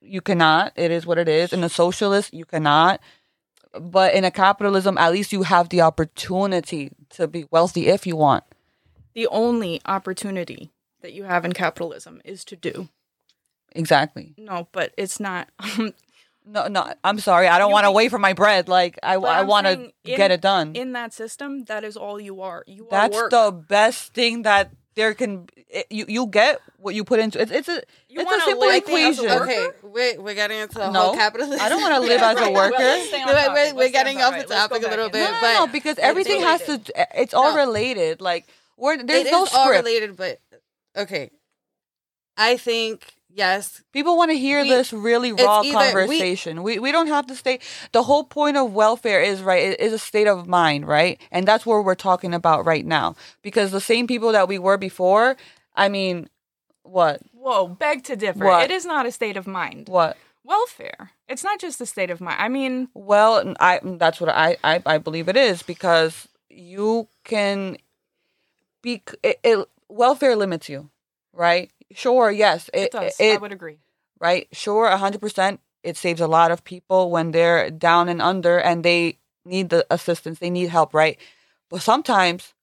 you 0.00 0.20
cannot. 0.22 0.72
It 0.76 0.90
is 0.90 1.06
what 1.06 1.18
it 1.18 1.28
is. 1.28 1.52
In 1.52 1.62
a 1.62 1.68
socialist 1.68 2.32
you 2.32 2.44
cannot. 2.44 3.00
But 3.78 4.14
in 4.14 4.24
a 4.24 4.30
capitalism 4.30 4.96
at 4.96 5.12
least 5.12 5.32
you 5.32 5.42
have 5.42 5.68
the 5.68 5.82
opportunity 5.82 6.90
to 7.10 7.28
be 7.28 7.46
wealthy 7.50 7.88
if 7.88 8.06
you 8.06 8.16
want. 8.16 8.44
The 9.14 9.26
only 9.26 9.82
opportunity 9.84 10.70
that 11.02 11.12
you 11.12 11.24
have 11.24 11.44
in 11.44 11.52
capitalism 11.52 12.20
is 12.24 12.44
to 12.46 12.56
do. 12.56 12.88
exactly. 13.72 14.34
No, 14.38 14.68
but 14.72 14.94
it's 14.96 15.20
not. 15.20 15.50
Um, 15.78 15.92
no 16.54 16.66
no 16.68 16.82
i'm 17.04 17.18
sorry 17.18 17.46
i 17.48 17.58
don't 17.58 17.72
want 17.76 17.84
to 17.84 17.90
wait 17.92 18.08
for 18.10 18.18
my 18.18 18.32
bread 18.32 18.68
like 18.68 18.98
i, 19.02 19.16
But 19.18 19.28
I 19.36 19.40
I'm 19.40 19.46
want 19.46 19.66
to 19.66 19.74
saying 19.74 19.92
in- 20.04 20.16
get 20.16 20.30
it 20.30 20.40
done 20.40 20.74
in 20.74 20.92
that 20.98 21.12
system, 21.12 21.64
that 21.70 21.82
is 21.84 21.96
all 21.96 22.18
you 22.28 22.40
are. 22.42 22.64
You 22.66 22.84
are 22.86 22.90
That's 22.90 23.16
work. 23.16 23.30
the 23.30 23.46
best 23.52 24.14
thing 24.14 24.42
that 24.42 24.70
there 24.96 25.14
can. 25.14 25.46
It, 25.78 25.86
you 25.90 26.04
you 26.08 26.26
get 26.26 26.60
what 26.78 26.94
you 26.96 27.04
put 27.04 27.20
into. 27.20 27.36
It's 27.40 27.52
it's 27.52 27.68
a 27.68 27.78
You 28.08 28.18
it's 28.20 28.22
a 28.22 28.24
wanna 28.24 28.42
simple 28.48 28.66
live 28.66 28.82
as 28.82 28.88
a 28.88 28.88
equation. 28.88 29.24
worker? 29.26 29.44
okay, 29.44 29.66
we're, 29.94 30.20
we're 30.24 30.34
getting 30.34 30.58
into 30.58 30.78
the 30.78 30.90
No, 30.90 31.00
whole 31.00 31.14
capitalism. 31.14 31.60
I 31.64 31.68
don't 31.68 31.82
wanna 31.82 32.00
live 32.12 32.20
as 32.20 32.36
a 32.36 32.40
Right, 32.40 32.54
worker. 32.54 32.74
well, 32.78 32.96
let's 32.96 33.08
stay 33.08 33.20
on 33.22 33.26
We're- 33.28 33.38
topic. 33.38 33.54
we're- 33.54 33.64
Let's 33.64 33.74
we're 33.76 33.88
stay 33.90 33.98
on 33.98 34.04
getting 34.04 34.18
off 34.26 34.32
topic. 34.32 34.48
the 34.48 34.54
Let's 34.54 34.68
go 34.68 34.74
topic 34.74 34.78
a 34.78 34.88
back 34.88 34.90
little 34.90 35.06
in. 35.06 35.12
bit, 35.12 35.24
No, 35.24 35.30
no, 35.30 35.40
but 35.40 35.54
no, 35.54 35.66
because 35.78 35.98
everything 35.98 36.40
has 36.40 36.60
to. 36.66 36.74
Eh, 36.96 37.04
it's 37.22 37.34
all 37.34 37.50
No. 37.54 37.56
related. 37.64 38.20
Like 38.20 38.48
we're 38.76 38.96
there's 39.02 39.26
It 39.26 39.30
no 39.30 39.44
is 39.44 39.52
all 39.54 39.66
script. 39.66 39.84
related, 39.84 40.16
but 40.16 40.40
okay. 40.96 41.30
I 42.36 42.56
think 42.56 43.04
yes. 43.38 43.82
People 43.92 44.16
want 44.16 44.30
to 44.30 44.38
hear 44.38 44.62
We- 44.62 44.68
this 44.68 44.92
really 44.92 45.32
raw 45.32 45.60
either 45.62 45.68
we- 45.68 45.72
conversation. 45.94 46.62
We, 46.62 46.78
we 46.78 46.92
don't 46.92 47.06
have 47.06 47.26
to 47.28 47.34
stay. 47.36 47.60
The 47.92 48.02
whole 48.02 48.24
point 48.24 48.56
of 48.56 48.72
welfare 48.74 49.20
is 49.20 49.40
right 49.42 49.62
it 49.72 49.80
is 49.80 49.92
a 49.92 49.98
state 49.98 50.26
of 50.26 50.46
mind, 50.46 50.86
right? 50.86 51.20
And 51.30 51.46
that's 51.48 51.64
what 51.64 51.84
we're 51.84 51.94
talking 52.08 52.34
about 52.34 52.66
right 52.66 52.84
now. 52.84 53.14
Because 53.42 53.70
the 53.70 53.80
same 53.80 54.06
people 54.06 54.32
that 54.32 54.48
we 54.48 54.58
were 54.58 54.76
before, 54.78 55.36
I 55.74 55.88
mean, 55.88 56.28
what 56.82 57.20
Whoa, 57.32 57.68
beg 57.68 58.04
to 58.04 58.16
differ. 58.16 58.44
What? 58.44 58.64
It 58.64 58.70
is 58.70 58.84
not 58.84 59.06
a 59.06 59.12
state 59.12 59.36
of 59.36 59.46
mind. 59.46 59.88
what 59.88 60.16
Welfare. 60.44 61.10
It's 61.28 61.44
not 61.44 61.60
just 61.60 61.80
a 61.80 61.86
state 61.86 62.10
of 62.10 62.20
mind. 62.22 62.36
I 62.40 62.48
mean, 62.48 62.88
Well, 62.94 63.54
I 63.60 63.80
that's 63.84 64.18
what 64.20 64.30
I 64.30 64.56
I, 64.64 64.82
I 64.86 64.98
believe 64.98 65.28
it 65.28 65.36
is 65.36 65.62
because 65.62 66.26
you 66.48 67.06
can 67.24 67.76
be 68.82 69.02
it, 69.22 69.38
it 69.42 69.68
welfare 69.88 70.36
limits 70.36 70.68
you, 70.68 70.88
right? 71.32 71.70
Sure, 71.92 72.30
yes, 72.30 72.68
it, 72.72 72.80
it 72.80 72.92
does. 72.92 73.16
it, 73.18 73.34
I 73.34 73.38
would 73.38 73.52
agree. 73.52 73.78
right. 74.20 74.46
Sure, 74.52 74.88
hundred 74.96 75.20
percent. 75.20 75.60
it 75.82 75.96
saves 75.96 76.20
a 76.20 76.26
lot 76.26 76.50
of 76.50 76.64
people 76.64 77.10
when 77.10 77.30
they're 77.30 77.70
down 77.70 78.08
and 78.08 78.20
under 78.20 78.58
and 78.58 78.84
they 78.84 79.18
need 79.44 79.70
the 79.70 79.86
assistance, 79.90 80.38
they 80.38 80.50
need 80.50 80.68
help, 80.68 80.92
right? 80.92 81.18
But 81.70 81.82
sometimes 81.82 82.54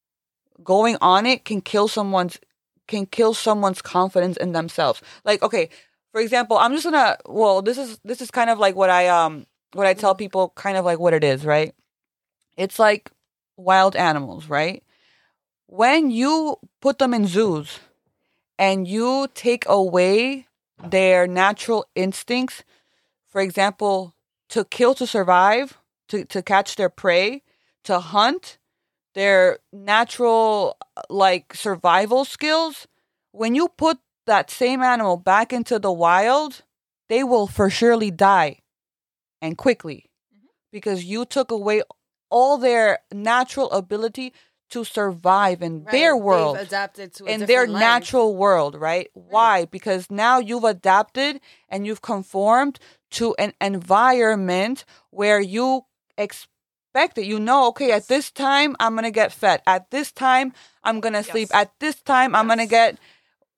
going 0.63 0.97
on 1.01 1.25
it 1.25 1.45
can 1.45 1.61
kill 1.61 1.87
someone's 1.87 2.39
can 2.87 3.05
kill 3.07 3.33
someone's 3.33 3.81
confidence 3.81 4.37
in 4.37 4.51
themselves. 4.51 5.01
Like, 5.23 5.41
okay, 5.41 5.69
for 6.11 6.21
example, 6.21 6.57
I'm 6.57 6.73
just 6.73 6.85
gonna 6.85 7.17
well, 7.25 7.61
this 7.61 7.77
is 7.77 7.99
this 8.03 8.21
is 8.21 8.31
kind 8.31 8.49
of 8.49 8.59
like 8.59 8.75
what 8.75 8.89
I 8.89 9.07
um 9.07 9.45
what 9.73 9.87
I 9.87 9.93
tell 9.93 10.15
people 10.15 10.53
kind 10.55 10.77
of 10.77 10.85
like 10.85 10.99
what 10.99 11.13
it 11.13 11.23
is, 11.23 11.45
right? 11.45 11.73
It's 12.57 12.79
like 12.79 13.11
wild 13.57 13.95
animals, 13.95 14.47
right? 14.47 14.83
When 15.67 16.11
you 16.11 16.57
put 16.79 16.99
them 16.99 17.13
in 17.13 17.25
zoos 17.27 17.79
and 18.57 18.87
you 18.87 19.27
take 19.33 19.65
away 19.67 20.47
their 20.83 21.27
natural 21.27 21.85
instincts, 21.95 22.63
for 23.27 23.41
example, 23.41 24.13
to 24.49 24.65
kill 24.65 24.93
to 24.95 25.07
survive, 25.07 25.77
to, 26.09 26.25
to 26.25 26.41
catch 26.41 26.75
their 26.75 26.89
prey, 26.89 27.41
to 27.83 27.99
hunt, 27.99 28.57
their 29.13 29.59
natural 29.71 30.77
like 31.09 31.53
survival 31.53 32.25
skills, 32.25 32.87
when 33.31 33.55
you 33.55 33.67
put 33.69 33.97
that 34.27 34.49
same 34.49 34.81
animal 34.81 35.17
back 35.17 35.53
into 35.53 35.79
the 35.79 35.91
wild, 35.91 36.63
they 37.09 37.23
will 37.23 37.47
for 37.47 37.69
surely 37.69 38.11
die 38.11 38.59
and 39.41 39.57
quickly 39.57 40.09
mm-hmm. 40.33 40.47
because 40.71 41.03
you 41.05 41.25
took 41.25 41.51
away 41.51 41.81
all 42.29 42.57
their 42.57 42.99
natural 43.13 43.71
ability 43.71 44.33
to 44.75 44.83
survive 44.83 45.61
in 45.61 45.83
Right, 45.83 45.91
their 45.95 46.13
they've 46.15 46.23
world 46.29 46.57
adapted 46.57 47.13
to 47.15 47.25
a 47.25 47.27
in 47.33 47.39
their 47.51 47.65
life. 47.67 47.79
natural 47.79 48.35
world, 48.35 48.73
right? 48.75 49.07
Why? 49.13 49.65
Because 49.77 50.03
now 50.11 50.35
you've 50.39 50.65
adapted 50.65 51.39
and 51.69 51.85
you've 51.87 52.01
conformed 52.01 52.75
to 53.17 53.33
an 53.39 53.53
environment 53.61 54.83
where 55.11 55.39
you 55.39 55.85
expect 56.17 57.17
it. 57.17 57.25
You 57.25 57.39
know, 57.39 57.67
okay, 57.71 57.91
at 57.91 58.07
this 58.07 58.31
time 58.31 58.75
I'm 58.79 58.95
gonna 58.95 59.11
get 59.11 59.31
fed. 59.31 59.61
At 59.65 59.91
this 59.91 60.11
time 60.11 60.51
I'm 60.83 60.99
gonna 60.99 61.23
sleep. 61.23 61.49
Yes. 61.51 61.61
At 61.61 61.71
this 61.79 61.95
time 62.01 62.35
I'm 62.35 62.47
gonna 62.47 62.67
get 62.67 62.97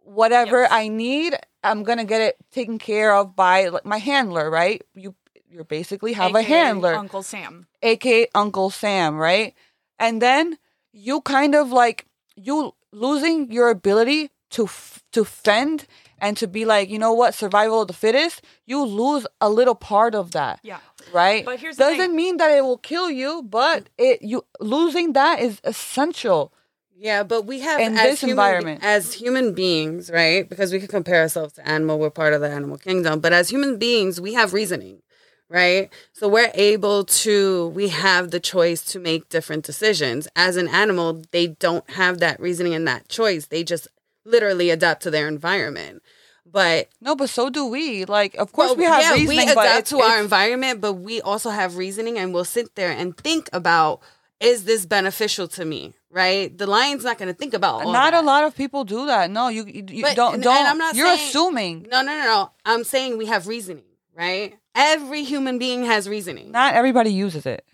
whatever 0.04 0.62
Yes. 0.62 0.72
I 0.72 0.88
need. 0.88 1.34
I'm 1.64 1.84
gonna 1.84 2.06
get 2.06 2.22
it 2.22 2.36
taken 2.52 2.78
care 2.78 3.14
of 3.14 3.36
by 3.36 3.68
like, 3.70 3.86
my 3.86 3.98
handler, 3.98 4.50
right? 4.50 4.82
You 4.96 5.16
you 5.50 5.64
basically 5.64 6.14
have 6.14 6.36
a 6.36 6.42
handler 6.44 6.94
Uncle 6.94 7.24
Sam. 7.24 7.68
aka 7.82 8.28
Uncle 8.36 8.70
Sam, 8.70 9.18
right? 9.18 9.54
And 9.98 10.22
then 10.22 10.58
you 10.92 11.22
kind 11.22 11.56
of 11.56 11.72
like 11.72 12.06
you 12.36 12.74
losing 12.92 13.52
your 13.52 13.70
ability 13.70 14.30
to 14.52 14.66
f- 14.66 15.04
to 15.12 15.26
fend 15.26 15.86
and 16.20 16.36
to 16.38 16.48
be 16.48 16.66
like, 16.66 16.90
you 16.90 16.98
know 16.98 17.14
what, 17.14 17.34
survival 17.36 17.82
of 17.82 17.88
the 17.88 17.94
fittest. 17.94 18.42
You 18.66 18.84
lose 18.84 19.28
a 19.42 19.50
little 19.50 19.76
part 19.76 20.16
of 20.16 20.32
that, 20.32 20.60
Yeah. 20.64 20.80
right? 21.14 21.46
But 21.46 21.60
here's 21.60 21.78
doesn't 21.78 21.98
thing. 22.00 22.16
mean 22.16 22.38
that 22.38 22.52
it 22.58 22.62
will 22.64 22.78
kill 22.78 23.10
you, 23.12 23.44
but 23.44 23.90
it 23.98 24.22
you 24.22 24.46
losing 24.60 25.14
that 25.14 25.40
is 25.42 25.60
essential. 25.64 26.54
Yeah, 27.00 27.22
but 27.24 27.46
we 27.46 27.60
have 27.60 27.80
In 27.80 27.96
as 27.98 28.04
this 28.12 28.22
human, 28.22 28.32
environment. 28.32 28.84
as 28.84 29.14
human 29.14 29.54
beings, 29.54 30.10
right? 30.10 30.50
Because 30.50 30.72
we 30.74 30.80
could 30.80 30.90
compare 30.90 31.22
ourselves 31.22 31.54
to 31.54 31.68
animal, 31.68 32.00
we're 32.00 32.10
part 32.10 32.34
of 32.34 32.42
the 32.42 32.50
animal 32.50 32.78
kingdom. 32.80 33.20
But 33.20 33.34
as 33.34 33.50
human 33.50 33.78
beings, 33.78 34.20
we 34.20 34.34
have 34.34 34.52
reasoning, 34.54 35.04
right? 35.50 35.90
So 36.14 36.28
we're 36.28 36.52
able 36.54 37.04
to, 37.06 37.68
we 37.70 37.88
have 37.90 38.32
the 38.32 38.40
choice 38.40 38.82
to 38.92 39.00
make 39.00 39.30
different 39.30 39.66
decisions. 39.66 40.28
As 40.36 40.58
an 40.58 40.68
animal, 40.68 41.22
they 41.32 41.48
don't 41.48 41.90
have 41.92 42.20
that 42.20 42.40
reasoning 42.40 42.74
and 42.74 42.88
that 42.88 43.08
choice. 43.10 43.48
They 43.48 43.64
just 43.64 43.88
literally 44.26 44.70
adapt 44.70 45.04
to 45.04 45.12
their 45.12 45.28
environment. 45.28 46.02
But 46.50 46.90
No, 47.02 47.16
but 47.16 47.30
so 47.30 47.50
do 47.50 47.66
we. 47.66 48.06
Like, 48.06 48.36
of 48.36 48.52
course, 48.52 48.70
well, 48.70 48.78
we 48.78 48.84
have 48.86 49.02
yeah, 49.02 49.14
reasoning, 49.14 49.46
we 49.48 49.52
adapt 49.52 49.80
it's, 49.80 49.90
to 49.92 50.00
our 50.00 50.20
environment, 50.22 50.80
but 50.82 50.94
we 50.94 51.22
also 51.22 51.50
have 51.50 51.76
reasoning, 51.76 52.18
and 52.18 52.34
we'll 52.34 52.46
sit 52.46 52.76
there 52.76 52.92
and 52.92 53.16
think 53.18 53.50
about. 53.54 54.02
Is 54.40 54.66
this 54.66 54.86
beneficial 54.86 55.48
to 55.50 55.66
me? 55.66 55.94
Right? 56.12 56.56
The 56.58 56.68
lion's 56.68 57.04
not 57.04 57.18
going 57.18 57.28
to 57.28 57.34
think 57.34 57.54
about 57.54 57.84
all 57.84 57.92
not 57.92 58.12
that. 58.12 58.24
a 58.24 58.26
lot 58.26 58.44
of 58.46 58.56
people 58.56 58.86
do 58.86 59.08
that. 59.08 59.30
No, 59.30 59.50
you, 59.50 59.66
you, 59.66 60.04
But- 60.04 60.16
don't. 60.16 60.42
don't. 60.42 60.66
I'm 60.68 60.78
not 60.78 60.96
you're 60.96 61.08
saying- 61.16 61.28
assuming. 61.30 61.88
No, 61.92 62.02
no, 62.02 62.14
no, 62.18 62.24
no. 62.24 62.52
I'm 62.66 62.84
saying 62.86 63.18
we 63.18 63.26
have 63.26 63.48
reasoning, 63.48 63.84
right? 64.16 64.56
Every 64.78 65.24
human 65.24 65.58
being 65.60 65.86
has 65.86 66.08
reasoning. 66.08 66.52
Not 66.52 66.76
everybody 66.76 67.10
uses 67.12 67.46
it. 67.46 67.66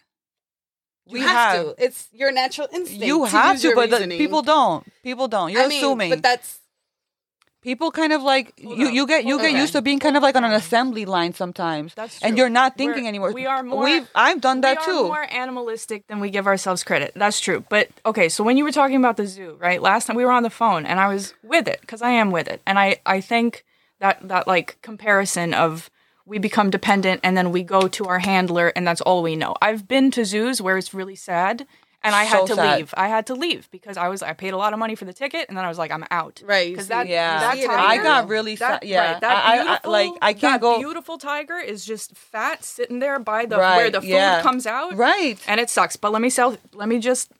you 1.05 1.13
we 1.13 1.19
have, 1.21 1.29
have- 1.57 1.75
to. 1.77 1.83
It's 1.85 2.07
your 2.13 2.31
natural 2.31 2.67
instinct. 2.73 3.05
You 3.05 3.25
to 3.25 3.31
have 3.31 3.59
to, 3.61 3.75
but 3.75 3.89
the, 3.89 4.07
people 4.07 4.41
don't. 4.41 4.87
People 5.03 5.27
don't. 5.27 5.51
You're 5.51 5.63
I 5.63 5.67
mean, 5.67 5.79
assuming. 5.83 6.09
but 6.11 6.23
that's 6.23 6.59
people 7.61 7.91
kind 7.91 8.11
of 8.13 8.21
like 8.23 8.53
Hold 8.63 8.77
you. 8.77 8.87
up. 8.87 8.93
You 8.93 9.07
get 9.07 9.25
you 9.25 9.37
get 9.39 9.51
used 9.53 9.73
to 9.73 9.81
being 9.81 9.99
kind 9.99 10.15
of 10.17 10.23
like 10.23 10.35
on 10.35 10.43
an 10.43 10.51
assembly 10.53 11.05
line 11.05 11.33
sometimes, 11.33 11.93
That's 11.93 12.21
and 12.21 12.37
you're 12.37 12.49
not 12.49 12.77
thinking 12.77 13.03
We're- 13.03 13.07
anymore. 13.09 13.31
we 13.33 13.45
are 13.45 13.63
more- 13.63 13.83
We've, 13.83 14.07
I've 14.15 14.41
done 14.41 14.61
that 14.61 14.79
we 14.79 14.85
too. 14.85 15.03
more 15.07 15.23
animalistic 15.29 16.07
than 16.07 16.19
we 16.19 16.29
give 16.29 16.47
ourselves 16.47 16.83
credit. 16.83 17.11
That's 17.15 17.39
true. 17.39 17.65
But 17.69 17.89
okay, 18.05 18.29
so 18.29 18.43
when 18.43 18.57
you 18.57 18.63
were 18.63 18.71
talking 18.71 18.97
about 18.97 19.17
the 19.17 19.27
zoo, 19.27 19.57
right? 19.59 19.81
Last 19.81 20.07
time 20.07 20.15
we 20.15 20.25
were 20.25 20.31
on 20.31 20.43
the 20.43 20.49
phone, 20.49 20.85
and 20.85 20.99
I 21.01 21.07
was 21.13 21.33
with 21.43 21.67
it 21.67 21.81
because 21.81 22.01
I 22.01 22.11
am 22.11 22.31
with 22.31 22.47
it, 22.47 22.61
and 22.65 22.79
I 22.79 22.97
I 23.05 23.19
think 23.21 23.65
that 23.99 24.25
that 24.27 24.47
like 24.47 24.77
comparison 24.81 25.53
of 25.53 25.89
we 26.25 26.37
become 26.39 26.69
dependent 26.69 27.19
and 27.23 27.35
then 27.35 27.51
we 27.51 27.63
go 27.63 27.87
to 27.89 28.05
our 28.05 28.19
handler 28.19 28.69
and 28.75 28.87
that's 28.87 29.01
all 29.01 29.21
we 29.23 29.35
know. 29.35 29.55
I've 29.61 29.87
been 29.87 30.09
to 30.11 30.23
zoos 30.25 30.61
where 30.61 30.77
it's 30.77 30.93
really 30.93 31.15
sad. 31.15 31.67
And 32.05 32.13
I 32.13 32.25
had 32.25 32.47
to 32.47 32.55
sad. 32.55 32.79
leave. 32.79 32.93
I 32.97 33.07
had 33.07 33.27
to 33.27 33.33
leave 33.33 33.71
because 33.71 33.95
I 33.95 34.09
was 34.09 34.21
I 34.21 34.33
paid 34.33 34.51
a 34.53 34.57
lot 34.57 34.73
of 34.73 34.79
money 34.79 34.93
for 34.93 35.05
the 35.05 35.13
ticket, 35.13 35.47
and 35.47 35.57
then 35.57 35.63
I 35.63 35.69
was 35.69 35.77
like, 35.77 35.89
I'm 35.89 36.03
out. 36.11 36.41
Right, 36.45 36.69
Because 36.69 36.89
that 36.89 37.07
Yeah. 37.07 37.39
that 37.39 37.55
tiger, 37.55 37.71
I 37.71 37.95
got 38.03 38.27
really 38.27 38.55
that, 38.57 38.81
sad. 38.81 38.89
Yeah, 38.89 39.11
right, 39.13 39.21
that 39.21 39.31
I- 39.31 39.39
I- 39.39 39.53
I- 39.53 39.63
beautiful, 39.63 39.91
like, 39.93 40.11
I 40.21 40.33
can't 40.33 40.41
that 40.41 40.59
go- 40.61 40.79
Beautiful 40.79 41.17
tiger 41.17 41.57
is 41.57 41.85
just 41.85 42.13
fat, 42.17 42.65
sitting 42.65 42.99
there 42.99 43.19
by 43.19 43.45
the 43.45 43.55
Right, 43.57 43.77
where 43.77 43.89
the 43.89 44.01
food 44.01 44.09
yeah. 44.09 44.41
comes 44.41 44.67
out 44.67 44.97
right. 44.97 45.39
and 45.47 45.61
it 45.61 45.69
sucks. 45.69 45.95
But 45.95 46.11
let 46.11 46.21
me 46.21 46.29
sell. 46.29 46.57
Let 46.73 46.89
me 46.89 46.99
just 46.99 47.31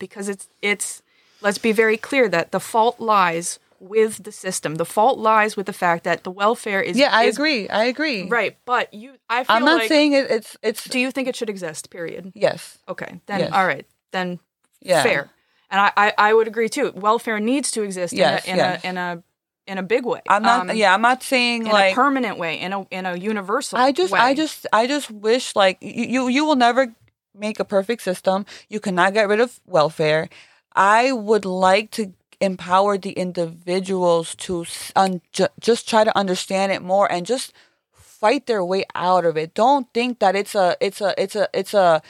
because 0.00 0.28
it's 0.28 0.48
it's. 0.62 1.02
Let's 1.40 1.58
be 1.58 1.70
very 1.70 1.96
clear 1.96 2.28
that 2.28 2.50
the 2.50 2.58
fault 2.60 2.98
lies 2.98 3.60
with 3.82 4.22
the 4.22 4.32
system. 4.32 4.76
The 4.76 4.84
fault 4.84 5.18
lies 5.18 5.56
with 5.56 5.66
the 5.66 5.72
fact 5.72 6.04
that 6.04 6.22
the 6.24 6.30
welfare 6.30 6.80
is. 6.80 6.96
Yeah, 6.96 7.10
I 7.12 7.24
is- 7.24 7.36
agree. 7.36 7.68
I 7.68 7.84
agree. 7.86 8.28
Right, 8.28 8.56
but 8.64 8.94
you. 8.94 9.14
I 9.28 9.44
feel 9.44 9.56
I'm 9.56 9.64
not 9.64 9.80
like, 9.80 9.88
saying 9.88 10.12
it, 10.12 10.30
it's 10.30 10.56
it's. 10.62 10.84
Do 10.88 10.98
you 11.00 11.10
think 11.10 11.28
it 11.28 11.36
should 11.36 11.50
exist? 11.50 11.90
Period. 11.90 12.32
yes. 12.34 12.78
Okay, 12.88 13.20
then 13.26 13.40
Yes. 13.40 13.52
all 13.52 13.66
right, 13.66 13.86
then 14.12 14.38
Yeah. 14.80 15.02
fair. 15.02 15.30
And 15.70 15.80
I, 15.80 15.92
I, 15.96 16.12
I 16.18 16.34
would 16.34 16.46
agree 16.48 16.68
too. 16.68 16.92
Welfare 16.94 17.40
needs 17.40 17.70
to 17.72 17.82
exist 17.82 18.12
Yes, 18.12 18.44
in, 18.44 18.50
a, 18.50 18.52
in, 18.52 18.58
yes. 18.58 18.84
a, 18.84 18.88
in 18.88 18.98
a 18.98 19.22
in 19.66 19.78
a 19.78 19.82
big 19.82 20.04
way. 20.04 20.20
I'm 20.28 20.42
not. 20.42 20.70
Um, 20.70 20.76
yeah, 20.76 20.92
I'm 20.94 21.02
not 21.02 21.22
saying 21.22 21.66
in 21.66 21.72
like 21.72 21.92
a 21.92 21.94
permanent 21.94 22.36
way, 22.38 22.60
in 22.60 22.72
a 22.72 22.82
in 22.90 23.06
a 23.06 23.16
universal. 23.16 23.78
I 23.78 23.90
just, 23.92 24.12
way. 24.12 24.20
I 24.20 24.34
just, 24.34 24.66
I 24.72 24.86
just 24.86 25.10
wish 25.10 25.56
like 25.56 25.78
you, 25.80 26.04
you, 26.04 26.28
you 26.28 26.44
will 26.44 26.56
never 26.56 26.94
make 27.34 27.58
a 27.58 27.64
perfect 27.64 28.02
system. 28.02 28.44
You 28.68 28.80
cannot 28.80 29.14
get 29.14 29.28
rid 29.28 29.40
of 29.40 29.60
welfare. 29.66 30.28
I 30.74 31.12
would 31.12 31.44
like 31.44 31.90
to 31.92 32.12
empower 32.42 32.98
the 32.98 33.12
individuals 33.12 34.34
to 34.36 34.64
un, 34.96 35.20
ju- 35.32 35.48
just 35.60 35.88
try 35.88 36.04
to 36.04 36.16
understand 36.16 36.72
it 36.72 36.82
more 36.82 37.10
and 37.10 37.24
just 37.26 37.52
fight 37.92 38.46
their 38.46 38.64
way 38.64 38.84
out 38.94 39.24
of 39.24 39.36
it. 39.36 39.54
Don't 39.54 39.86
think 39.94 40.18
that 40.18 40.34
it's 40.36 40.54
a, 40.54 40.76
it's 40.80 41.00
a, 41.00 41.14
it's 41.16 41.34
a, 41.36 41.48
it's 41.54 41.74
a 41.74 42.02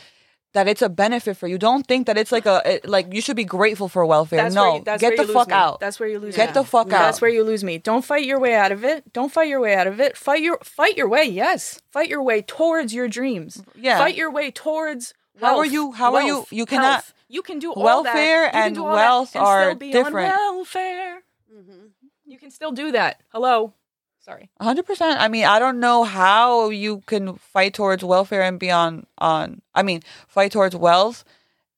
that 0.55 0.69
it's 0.69 0.83
a 0.83 0.91
benefit 0.91 1.35
for 1.39 1.49
you. 1.49 1.57
Don't 1.57 1.87
think 1.87 2.07
that 2.07 2.19
it's 2.19 2.31
like 2.31 2.45
a 2.45 2.61
it, 2.67 2.87
like 2.87 3.15
you 3.15 3.23
should 3.23 3.37
be 3.37 3.45
grateful 3.45 3.89
for 3.89 4.05
welfare. 4.05 4.43
That's 4.43 4.55
no, 4.55 4.77
you, 4.77 4.83
that's 4.85 5.01
get 5.01 5.17
the 5.17 5.27
fuck 5.27 5.49
me. 5.49 5.55
out. 5.55 5.81
That's 5.81 5.99
where 5.99 6.11
you 6.11 6.19
lose 6.19 6.37
Get 6.37 6.51
me. 6.51 6.53
the 6.61 6.65
fuck 6.65 6.89
That's 6.89 7.17
out. 7.17 7.23
where 7.23 7.31
you 7.31 7.43
lose 7.43 7.65
me. 7.65 7.79
Don't 7.79 8.05
fight 8.05 8.27
your 8.27 8.39
way 8.39 8.55
out 8.55 8.71
of 8.71 8.85
it. 8.85 9.11
Don't 9.15 9.33
fight 9.33 9.49
your 9.49 9.61
way 9.61 9.75
out 9.75 9.87
of 9.87 9.99
it. 9.99 10.15
Fight 10.15 10.43
your 10.43 10.59
fight 10.63 10.95
your 10.99 11.09
way. 11.09 11.25
Yes, 11.25 11.81
fight 11.91 12.11
your 12.11 12.23
way 12.23 12.43
towards 12.43 12.93
your 12.93 13.09
dreams. 13.09 13.63
Yeah. 13.75 13.97
Fight 13.97 14.15
your 14.15 14.31
way 14.31 14.51
towards. 14.51 15.15
How 15.41 15.57
are 15.57 15.65
you- 15.65 15.93
how 15.93 16.15
are 16.15 16.23
you- 16.23 16.45
you 16.51 16.67
cannot- 16.67 16.93
health. 16.93 17.15
You 17.33 17.41
can 17.41 17.59
do 17.59 17.73
all 17.73 17.83
Welfare 17.83 18.43
that. 18.43 18.55
And 18.55 18.75
do 18.75 18.85
all 18.85 18.93
wealth 18.93 19.35
and 19.35 19.45
are 19.45 19.71
still 19.71 19.75
be 19.77 19.91
different. 19.91 20.33
On 20.33 20.57
welfare. 20.57 21.23
Mm-hmm. 21.51 21.87
You 22.27 22.39
can 22.39 22.51
still 22.51 22.73
do 22.73 22.93
that. 22.93 23.23
Hello. 23.29 23.73
Sorry. 24.21 24.51
hundred 24.61 24.85
percent. 24.85 25.19
I 25.19 25.29
mean, 25.29 25.47
I 25.47 25.59
don't 25.59 25.81
know 25.81 26.05
how 26.05 26.69
you 26.69 27.03
can 27.07 27.35
fight 27.37 27.75
towards 27.75 28.05
welfare 28.05 28.43
and 28.43 28.61
be 28.61 28.71
on 28.71 29.07
on. 29.17 29.63
I 29.75 29.83
mean, 29.83 30.03
fight 30.29 30.53
towards 30.53 30.77
wealth 30.77 31.25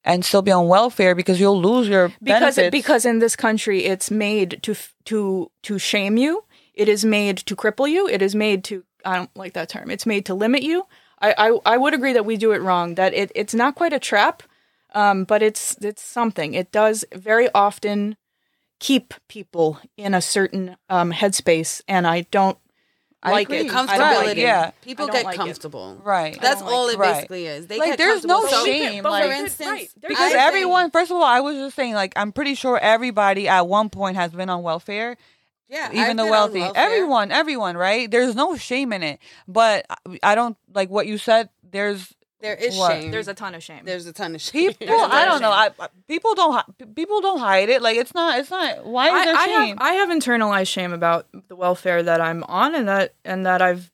and 0.04 0.24
still 0.24 0.42
be 0.42 0.50
on 0.50 0.66
welfare 0.66 1.14
because 1.14 1.38
you'll 1.40 1.60
lose 1.60 1.88
your 1.88 2.08
because 2.22 2.56
benefits. 2.56 2.70
because 2.70 3.04
in 3.04 3.20
this 3.20 3.36
country 3.36 3.84
it's 3.84 4.10
made 4.10 4.60
to 4.62 4.74
to 5.06 5.50
to 5.62 5.78
shame 5.78 6.16
you 6.16 6.44
it 6.74 6.88
is 6.88 7.04
made 7.04 7.38
to 7.38 7.56
cripple 7.56 7.88
you 7.88 8.06
it 8.08 8.20
is 8.20 8.34
made 8.34 8.62
to 8.64 8.84
i 9.04 9.16
don't 9.16 9.34
like 9.34 9.54
that 9.54 9.68
term 9.68 9.90
it's 9.90 10.04
made 10.06 10.26
to 10.26 10.34
limit 10.34 10.62
you 10.62 10.86
i 11.20 11.34
i, 11.38 11.74
I 11.74 11.76
would 11.78 11.94
agree 11.94 12.12
that 12.12 12.26
we 12.26 12.36
do 12.36 12.52
it 12.52 12.60
wrong 12.60 12.96
that 12.96 13.14
it, 13.14 13.32
it's 13.34 13.54
not 13.54 13.74
quite 13.74 13.92
a 13.92 13.98
trap 13.98 14.42
um, 14.94 15.24
but 15.24 15.42
it's 15.42 15.76
it's 15.80 16.02
something 16.02 16.54
it 16.54 16.70
does 16.72 17.04
very 17.14 17.48
often 17.54 18.16
keep 18.80 19.14
people 19.28 19.78
in 19.96 20.14
a 20.14 20.20
certain 20.20 20.76
um, 20.88 21.12
headspace 21.12 21.80
and 21.88 22.06
i 22.06 22.22
don't 22.30 22.58
I 23.26 23.30
like 23.30 23.48
agree. 23.48 23.60
it 23.60 23.68
Comfortability. 23.72 23.88
I 23.88 23.96
don't 23.98 24.24
like 24.26 24.36
it. 24.36 24.40
yeah. 24.42 24.70
People 24.82 25.06
get 25.06 25.24
like 25.24 25.36
it. 25.36 25.38
comfortable. 25.38 25.98
right. 26.04 26.38
That's 26.42 26.60
don't 26.60 26.66
like 26.68 26.74
all 26.76 26.88
it. 26.88 26.92
it 26.92 26.98
Right. 26.98 27.14
basically 27.14 27.46
is. 27.46 27.66
They 27.68 27.78
Like, 27.78 27.92
get 27.92 27.96
there's 27.98 28.22
no. 28.22 28.44
So, 28.46 28.66
shame, 28.66 29.02
but 29.02 29.12
like- 29.12 29.24
for 29.24 29.32
instance, 29.32 29.70
right, 29.70 29.88
because 30.06 30.34
I 30.34 30.46
everyone 30.46 30.82
think- 30.84 30.92
first 30.92 31.10
of 31.10 31.16
all 31.16 31.22
i 31.24 31.40
was 31.40 31.56
just 31.56 31.74
saying 31.74 31.94
like 31.94 32.12
i'm 32.16 32.32
pretty 32.32 32.54
sure 32.54 32.78
everybody 32.78 33.48
at 33.48 33.66
one 33.66 33.88
point 33.88 34.16
has 34.18 34.30
been 34.32 34.50
on 34.50 34.62
welfare 34.62 35.16
Yeah, 35.70 35.86
I've 35.90 35.94
even 35.96 36.16
the 36.18 36.26
wealthy 36.26 36.60
everyone 36.74 37.32
everyone 37.32 37.78
right 37.78 38.10
there's 38.10 38.34
no 38.34 38.56
shame 38.58 38.92
in 38.92 39.02
it 39.02 39.20
but 39.48 39.86
I- 39.88 40.18
i 40.22 40.34
don't 40.34 40.58
like 40.74 40.90
what 40.90 41.06
you 41.06 41.16
said 41.16 41.48
there's 41.62 42.12
There 42.44 42.54
is 42.54 42.76
What? 42.76 42.92
shame. 42.92 43.10
There's 43.10 43.26
a 43.28 43.34
ton 43.34 43.54
of 43.54 43.62
shame. 43.62 43.84
There's 43.84 44.06
a 44.06 44.12
ton 44.12 44.34
of 44.34 44.40
shame. 44.40 44.72
people 44.74 44.86
There's 44.86 45.00
a 45.00 45.04
i 45.06 45.24
ton 45.24 45.28
don't 45.28 45.40
know 45.42 45.50
I, 45.50 45.70
I- 45.80 45.88
people 46.06 46.34
don't 46.34 46.94
people 46.94 47.20
don't 47.22 47.38
hide 47.40 47.68
it 47.70 47.80
like 47.82 47.96
it's 47.96 48.12
not 48.14 48.38
it's 48.38 48.50
not 48.50 48.84
why 48.84 49.06
is 49.08 49.12
I, 49.14 49.24
there 49.24 49.34
I 49.36 49.44
shame 49.46 49.76
have 49.78 49.78
I 49.80 49.92
have 49.94 50.08
internalized 50.10 50.68
shame 50.68 50.92
about 50.92 51.26
the 51.48 51.56
welfare 51.56 52.02
that 52.02 52.20
I'm 52.20 52.44
on 52.44 52.74
and 52.74 52.86
that 52.88 53.14
and 53.24 53.46
that 53.46 53.60
I've 53.62 53.90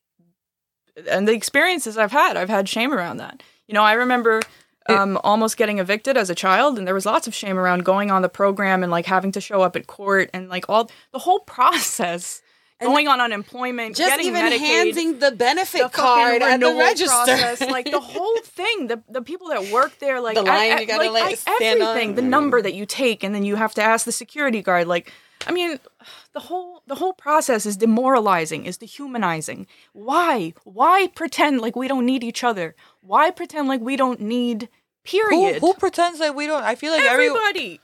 and 1.08 1.26
the 1.26 1.32
experiences 1.32 1.96
I've 1.96 2.12
had. 2.12 2.36
I've 2.36 2.48
had 2.50 2.68
shame 2.68 2.92
around 2.92 3.18
that. 3.18 3.42
You 3.66 3.74
know, 3.74 3.82
I 3.84 3.92
remember 3.94 4.40
um, 4.88 5.18
almost 5.22 5.56
getting 5.56 5.78
evicted 5.78 6.16
as 6.16 6.28
a 6.30 6.34
child, 6.34 6.76
and 6.76 6.86
there 6.86 6.94
was 6.94 7.06
lots 7.06 7.26
of 7.28 7.34
shame 7.34 7.56
around 7.58 7.84
going 7.84 8.10
on 8.10 8.22
the 8.22 8.28
program 8.28 8.82
and 8.82 8.90
like 8.90 9.06
having 9.06 9.30
to 9.32 9.40
show 9.40 9.62
up 9.62 9.76
at 9.76 9.86
court 9.86 10.28
and 10.34 10.48
like 10.48 10.64
all 10.68 10.90
the 11.12 11.20
whole 11.20 11.38
process, 11.56 12.42
going 12.80 13.08
on 13.08 13.20
unemployment, 13.20 13.96
Just 13.96 14.20
even 14.20 14.42
Medicaid, 14.42 14.58
handing 14.58 15.18
the 15.18 15.30
benefit 15.32 15.82
the 15.82 15.88
card 15.88 16.42
at 16.42 16.60
the 16.60 16.74
register. 16.74 17.06
process, 17.08 17.60
like 17.60 17.90
the 17.90 18.00
whole 18.00 18.38
thing. 18.44 18.86
The 18.88 19.02
the 19.08 19.22
people 19.22 19.48
that 19.48 19.70
work 19.72 19.98
there, 19.98 20.20
like 20.20 20.34
The 20.36 20.42
line 20.42 20.72
I- 20.72 20.76
I- 20.76 20.80
you 20.80 20.86
gotta, 20.86 21.10
like, 21.10 21.24
I- 21.24 21.34
stand 21.56 21.82
on. 21.82 21.88
everything, 21.88 22.14
the 22.14 22.22
mm. 22.22 22.28
number 22.28 22.62
that 22.62 22.74
you 22.74 22.86
take, 22.86 23.22
and 23.24 23.34
then 23.34 23.44
you 23.44 23.56
have 23.56 23.74
to 23.74 23.82
ask 23.82 24.04
the 24.04 24.12
security 24.12 24.62
guard. 24.62 24.86
Like, 24.88 25.12
I 25.46 25.52
mean, 25.52 25.78
the 26.32 26.40
whole 26.40 26.82
the 26.86 26.94
whole 26.96 27.12
process 27.12 27.66
is 27.66 27.76
demoralizing, 27.76 28.66
is 28.66 28.76
dehumanizing. 28.78 29.66
Why? 29.92 30.54
Why 30.64 31.08
pretend 31.14 31.60
like 31.60 31.76
we 31.76 31.88
don't 31.88 32.06
need 32.06 32.24
each 32.24 32.42
other? 32.44 32.74
Why 33.02 33.30
pretend 33.30 33.68
like 33.68 33.80
we 33.80 33.96
don't 33.96 34.20
need? 34.20 34.68
Period. 35.02 35.60
who 35.62 35.72
pretends 35.74 36.18
that 36.18 36.34
we 36.36 36.46
don't 36.46 36.62
i 36.62 36.74
feel 36.74 36.92
like 36.92 37.02
every 37.02 37.28
Everybody. 37.28 37.80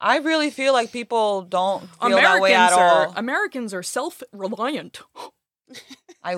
I 0.00 0.18
really 0.18 0.50
feel 0.50 0.72
like 0.72 0.92
people 0.92 1.42
don't 1.42 1.82
feel 1.82 2.12
Americans 2.18 2.22
that 2.34 2.42
way 2.42 2.54
at 2.54 2.72
are 2.72 3.06
all. 3.06 3.12
Americans 3.16 3.74
are 3.74 3.82
self 3.82 4.22
reliant. 4.32 5.00
I, 6.22 6.36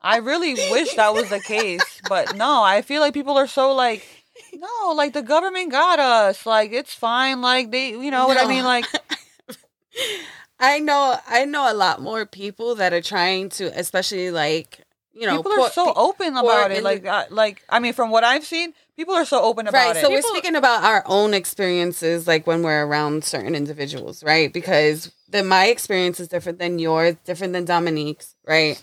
I 0.00 0.18
really 0.18 0.54
wish 0.70 0.94
that 0.94 1.12
was 1.14 1.28
the 1.30 1.40
case, 1.40 2.00
but 2.08 2.36
no, 2.36 2.62
I 2.62 2.82
feel 2.82 3.00
like 3.00 3.12
people 3.14 3.36
are 3.36 3.46
so 3.46 3.72
like, 3.72 4.06
no, 4.54 4.92
like 4.94 5.12
the 5.12 5.22
government 5.22 5.70
got 5.72 5.98
us, 5.98 6.46
like 6.46 6.72
it's 6.72 6.94
fine, 6.94 7.40
like 7.42 7.70
they, 7.70 7.90
you 7.90 8.10
know 8.10 8.26
what 8.26 8.38
I 8.38 8.46
mean, 8.46 8.64
like 8.64 8.86
I 10.60 10.78
know 10.78 11.18
I 11.26 11.44
know 11.44 11.70
a 11.70 11.74
lot 11.74 12.00
more 12.00 12.24
people 12.24 12.76
that 12.76 12.92
are 12.92 13.02
trying 13.02 13.48
to, 13.50 13.64
especially 13.78 14.30
like 14.30 14.80
you 15.12 15.26
know, 15.26 15.38
people 15.38 15.52
are 15.52 15.56
poor- 15.56 15.70
so 15.70 15.92
open 15.94 16.36
about 16.36 16.70
it, 16.70 16.82
like, 16.82 17.04
like 17.30 17.64
I 17.68 17.78
mean, 17.80 17.92
from 17.94 18.10
what 18.10 18.22
I've 18.24 18.44
seen, 18.44 18.74
people 18.96 19.14
are 19.14 19.24
so 19.24 19.42
open 19.42 19.66
about 19.66 19.86
right. 19.86 19.96
it. 19.96 20.00
So 20.00 20.10
we're 20.10 20.22
speaking 20.22 20.56
about 20.56 20.82
our 20.82 21.02
own 21.06 21.34
experiences, 21.34 22.26
like 22.26 22.46
when 22.46 22.62
we're 22.62 22.86
around 22.86 23.24
certain 23.24 23.54
individuals, 23.54 24.24
right? 24.24 24.52
Because 24.52 25.12
the 25.28 25.42
my 25.42 25.66
experience 25.66 26.18
is 26.18 26.28
different 26.28 26.58
than 26.58 26.78
yours, 26.78 27.16
different 27.24 27.52
than 27.52 27.64
Dominique's, 27.64 28.34
right? 28.46 28.80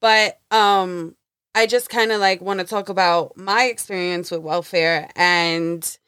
But 0.00 0.40
um, 0.50 1.14
I 1.54 1.66
just 1.66 1.90
kind 1.90 2.12
of 2.12 2.20
like 2.20 2.40
want 2.40 2.60
to 2.60 2.66
talk 2.66 2.88
about 2.88 3.36
my 3.36 3.64
experience 3.64 4.30
with 4.30 4.40
welfare 4.40 5.10
and 5.14 5.98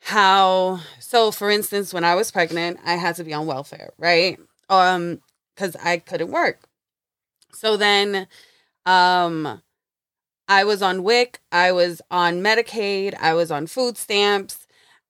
how. 0.00 0.80
So, 0.98 1.30
for 1.30 1.50
instance, 1.50 1.92
when 1.92 2.04
I 2.04 2.14
was 2.14 2.30
pregnant, 2.30 2.78
I 2.84 2.94
had 2.94 3.16
to 3.16 3.24
be 3.24 3.34
on 3.34 3.46
welfare, 3.46 3.92
right? 3.98 4.38
Um, 4.68 5.20
because 5.54 5.76
I 5.76 5.98
couldn't 5.98 6.30
work. 6.30 6.60
So 7.52 7.76
then, 7.78 8.26
um, 8.84 9.62
I 10.48 10.64
was 10.64 10.82
on 10.82 11.02
WIC, 11.02 11.40
I 11.50 11.72
was 11.72 12.00
on 12.10 12.42
Medicaid, 12.42 13.14
I 13.20 13.34
was 13.34 13.50
on 13.50 13.66
food 13.66 13.96
stamps, 13.98 14.66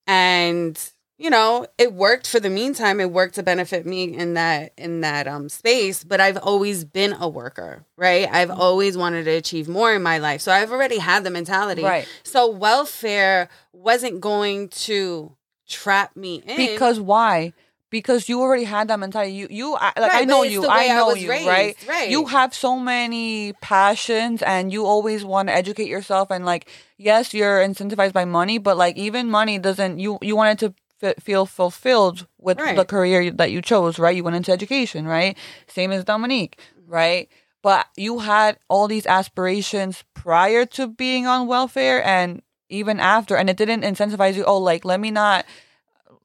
and 0.07 0.79
you 1.19 1.31
know, 1.31 1.67
it 1.79 1.95
worked 1.95 2.27
for 2.27 2.41
the 2.41 2.51
meantime. 2.51 3.01
It 3.01 3.11
worked 3.11 3.37
to 3.37 3.43
benefit 3.43 3.87
me 3.87 4.15
in 4.15 4.35
that 4.35 4.73
in 4.77 5.01
that 5.01 5.27
um 5.27 5.49
space, 5.49 6.05
but 6.05 6.21
I've 6.21 6.37
always 6.37 6.85
been 6.85 7.15
a 7.19 7.29
worker, 7.29 7.87
right? 7.97 8.29
I've 8.31 8.51
always 8.51 8.99
wanted 8.99 9.25
to 9.25 9.31
achieve 9.31 9.69
more 9.69 9.95
in 9.95 10.03
my 10.03 10.19
life. 10.19 10.43
So 10.43 10.53
I've 10.53 10.71
already 10.73 10.99
had 10.99 11.25
the 11.25 11.31
mentality. 11.31 11.83
Right. 11.83 12.07
So 12.23 12.51
welfare 12.51 13.49
wasn't 13.73 14.21
going 14.21 14.69
to 14.69 15.35
trap 15.67 16.17
me 16.17 16.43
in 16.47 16.57
because 16.57 17.01
why? 17.01 17.55
Because 17.91 18.29
you 18.29 18.41
already 18.41 18.65
had 18.65 18.89
that 18.89 18.99
mentality. 18.99 19.33
You, 19.33 19.47
you, 19.49 19.75
I, 19.77 19.93
like 19.99 20.13
Right, 20.13 20.23
I 20.23 20.25
know 20.25 20.43
you. 20.43 20.65
I 20.67 20.89
I 20.89 20.97
know 20.97 21.07
was 21.09 21.23
you, 21.23 21.31
raised, 21.31 21.47
right? 21.47 21.77
right. 21.87 22.11
You 22.11 22.27
have 22.27 22.53
so 22.55 22.79
many 22.79 23.53
passions, 23.61 24.43
and 24.43 24.73
you 24.73 24.85
always 24.85 25.25
want 25.25 25.49
to 25.49 25.55
educate 25.55 25.89
yourself. 25.89 26.31
And 26.31 26.45
like, 26.45 26.69
yes, 26.99 27.33
you're 27.33 27.61
incentivized 27.61 28.13
by 28.13 28.25
money, 28.25 28.59
but 28.59 28.77
like, 28.77 28.97
even 28.97 29.31
money 29.31 29.59
doesn't. 29.59 29.99
You, 30.01 30.19
you 30.21 30.35
wanted 30.35 30.59
to 30.61 30.75
f- 31.03 31.23
feel 31.23 31.47
fulfilled 31.47 32.27
with 32.39 32.59
Right. 32.59 32.75
the 32.77 32.85
career 32.85 33.31
that 33.31 33.51
you 33.53 33.63
chose, 33.63 33.99
right? 33.99 34.17
You 34.17 34.25
went 34.25 34.37
into 34.37 34.51
education, 34.53 35.07
right? 35.07 35.37
Same 35.69 35.93
as 35.93 36.05
Dominique, 36.05 36.59
right? 36.87 37.29
But 37.63 37.87
you 37.97 38.19
had 38.21 38.59
all 38.69 38.89
these 38.89 39.07
aspirations 39.07 40.05
prior 40.15 40.67
to 40.67 40.87
being 40.89 41.27
on 41.27 41.47
welfare, 41.47 42.05
and 42.05 42.43
even 42.69 42.99
after, 43.01 43.37
and 43.37 43.49
it 43.49 43.57
didn't 43.57 43.83
incentivize 43.83 44.35
you. 44.35 44.45
Oh, 44.45 44.59
like 44.59 44.85
let 44.85 44.99
me 45.01 45.11
not 45.13 45.45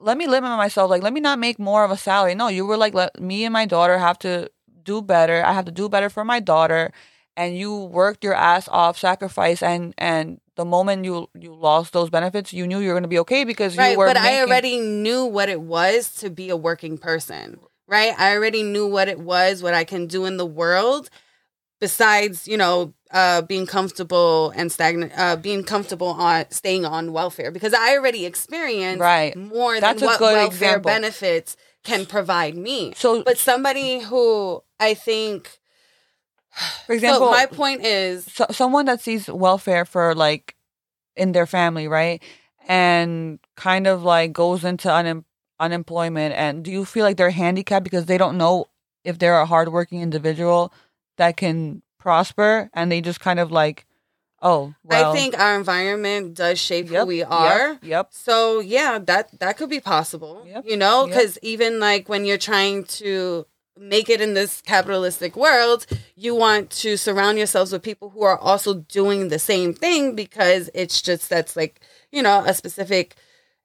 let 0.01 0.17
me 0.17 0.27
limit 0.27 0.49
myself. 0.51 0.89
Like, 0.89 1.03
let 1.03 1.13
me 1.13 1.19
not 1.19 1.39
make 1.39 1.59
more 1.59 1.83
of 1.83 1.91
a 1.91 1.97
salary. 1.97 2.35
No, 2.35 2.47
you 2.47 2.65
were 2.65 2.77
like, 2.77 2.93
let 2.93 3.19
me 3.19 3.45
and 3.45 3.53
my 3.53 3.65
daughter 3.65 3.97
have 3.97 4.19
to 4.19 4.49
do 4.83 5.01
better. 5.01 5.43
I 5.45 5.53
have 5.53 5.65
to 5.65 5.71
do 5.71 5.89
better 5.89 6.09
for 6.09 6.25
my 6.25 6.39
daughter. 6.39 6.91
And 7.37 7.57
you 7.57 7.75
worked 7.85 8.23
your 8.23 8.33
ass 8.33 8.67
off, 8.67 8.97
sacrifice, 8.97 9.63
and 9.63 9.93
and 9.97 10.41
the 10.55 10.65
moment 10.65 11.05
you 11.05 11.27
you 11.33 11.53
lost 11.55 11.93
those 11.93 12.09
benefits, 12.09 12.51
you 12.51 12.67
knew 12.67 12.79
you 12.79 12.89
were 12.89 12.93
going 12.93 13.03
to 13.03 13.09
be 13.09 13.19
okay 13.19 13.45
because 13.45 13.77
right 13.77 13.93
you 13.93 13.97
were. 13.97 14.05
but 14.07 14.17
i 14.17 14.41
already 14.41 14.79
knew 14.79 15.25
what 15.25 15.47
it 15.49 15.61
was 15.61 16.11
to 16.15 16.29
be 16.29 16.49
a 16.49 16.57
working 16.57 16.97
person 16.97 17.57
right 17.87 18.13
i 18.19 18.35
already 18.35 18.63
knew 18.63 18.85
what 18.85 19.07
it 19.07 19.19
was 19.19 19.63
what 19.63 19.73
i 19.73 19.83
can 19.83 20.07
do 20.07 20.25
in 20.25 20.37
the 20.37 20.45
world 20.45 21.09
besides 21.79 22.47
you 22.47 22.57
know 22.57 22.93
uh 23.13 23.41
being 23.41 23.65
comfortable 23.65 24.51
and 24.55 24.71
stagnant 24.71 25.11
uh 25.17 25.35
being 25.35 25.63
comfortable 25.63 26.07
on 26.07 26.45
staying 26.49 26.85
on 26.85 27.11
welfare 27.13 27.51
because 27.51 27.73
i 27.73 27.93
already 27.95 28.25
experienced 28.25 28.99
Right. 29.01 29.35
more 29.35 29.79
That's 29.79 30.01
than 30.01 30.07
what 30.07 30.19
welfare 30.21 30.47
example. 30.47 30.89
benefits 30.91 31.57
can 31.83 32.05
provide 32.05 32.55
me 32.55 32.93
So, 32.95 33.23
but 33.23 33.37
somebody 33.37 33.99
who 33.99 34.61
i 34.79 34.93
think 34.93 35.59
for 36.85 36.93
example, 36.93 37.27
so 37.27 37.31
my 37.31 37.45
point 37.45 37.85
is 37.85 38.25
so, 38.25 38.45
someone 38.51 38.85
that 38.85 39.01
sees 39.01 39.27
welfare 39.29 39.85
for 39.85 40.13
like 40.15 40.55
in 41.15 41.31
their 41.31 41.45
family, 41.45 41.87
right? 41.87 42.21
And 42.67 43.39
kind 43.55 43.87
of 43.87 44.03
like 44.03 44.33
goes 44.33 44.63
into 44.63 44.87
unem- 44.89 45.25
unemployment. 45.59 46.33
And 46.35 46.63
do 46.63 46.71
you 46.71 46.85
feel 46.85 47.03
like 47.05 47.17
they're 47.17 47.29
handicapped 47.31 47.83
because 47.83 48.05
they 48.05 48.17
don't 48.17 48.37
know 48.37 48.65
if 49.03 49.17
they're 49.19 49.39
a 49.39 49.45
hardworking 49.45 50.01
individual 50.01 50.73
that 51.17 51.37
can 51.37 51.81
prosper 52.01 52.69
and 52.73 52.91
they 52.91 52.99
just 52.99 53.19
kind 53.19 53.39
of 53.39 53.51
like, 53.51 53.85
oh, 54.41 54.73
well. 54.83 55.11
i 55.11 55.15
think 55.15 55.39
our 55.39 55.55
environment 55.55 56.33
does 56.33 56.59
shape 56.59 56.89
yep, 56.89 57.01
who 57.01 57.07
we 57.07 57.23
are 57.23 57.79
Yep. 57.81 58.07
So 58.11 58.59
yeah, 58.59 58.99
that 58.99 59.39
that 59.39 59.57
could 59.57 59.69
be 59.69 59.79
possible. 59.79 60.43
Yep, 60.45 60.65
You 60.67 60.77
know, 60.77 61.05
yep. 61.05 61.09
because 61.09 61.37
even 61.41 61.79
like 61.79 62.09
when 62.09 62.25
you're 62.25 62.37
trying 62.37 62.83
to 62.85 63.45
make 63.77 64.09
it 64.09 64.21
in 64.21 64.33
this 64.33 64.61
capitalistic 64.61 65.35
world, 65.35 65.85
you 66.15 66.35
want 66.35 66.69
to 66.69 66.97
surround 66.97 67.37
yourselves 67.37 67.71
with 67.71 67.81
people 67.81 68.09
who 68.09 68.23
are 68.23 68.37
also 68.37 68.75
doing 68.75 69.29
the 69.29 69.39
same 69.39 69.73
thing 69.73 70.15
because 70.15 70.69
it's 70.73 71.01
just 71.01 71.29
that's 71.29 71.55
like 71.55 71.79
you 72.11 72.21
know 72.21 72.43
a 72.45 72.53
specific 72.53 73.15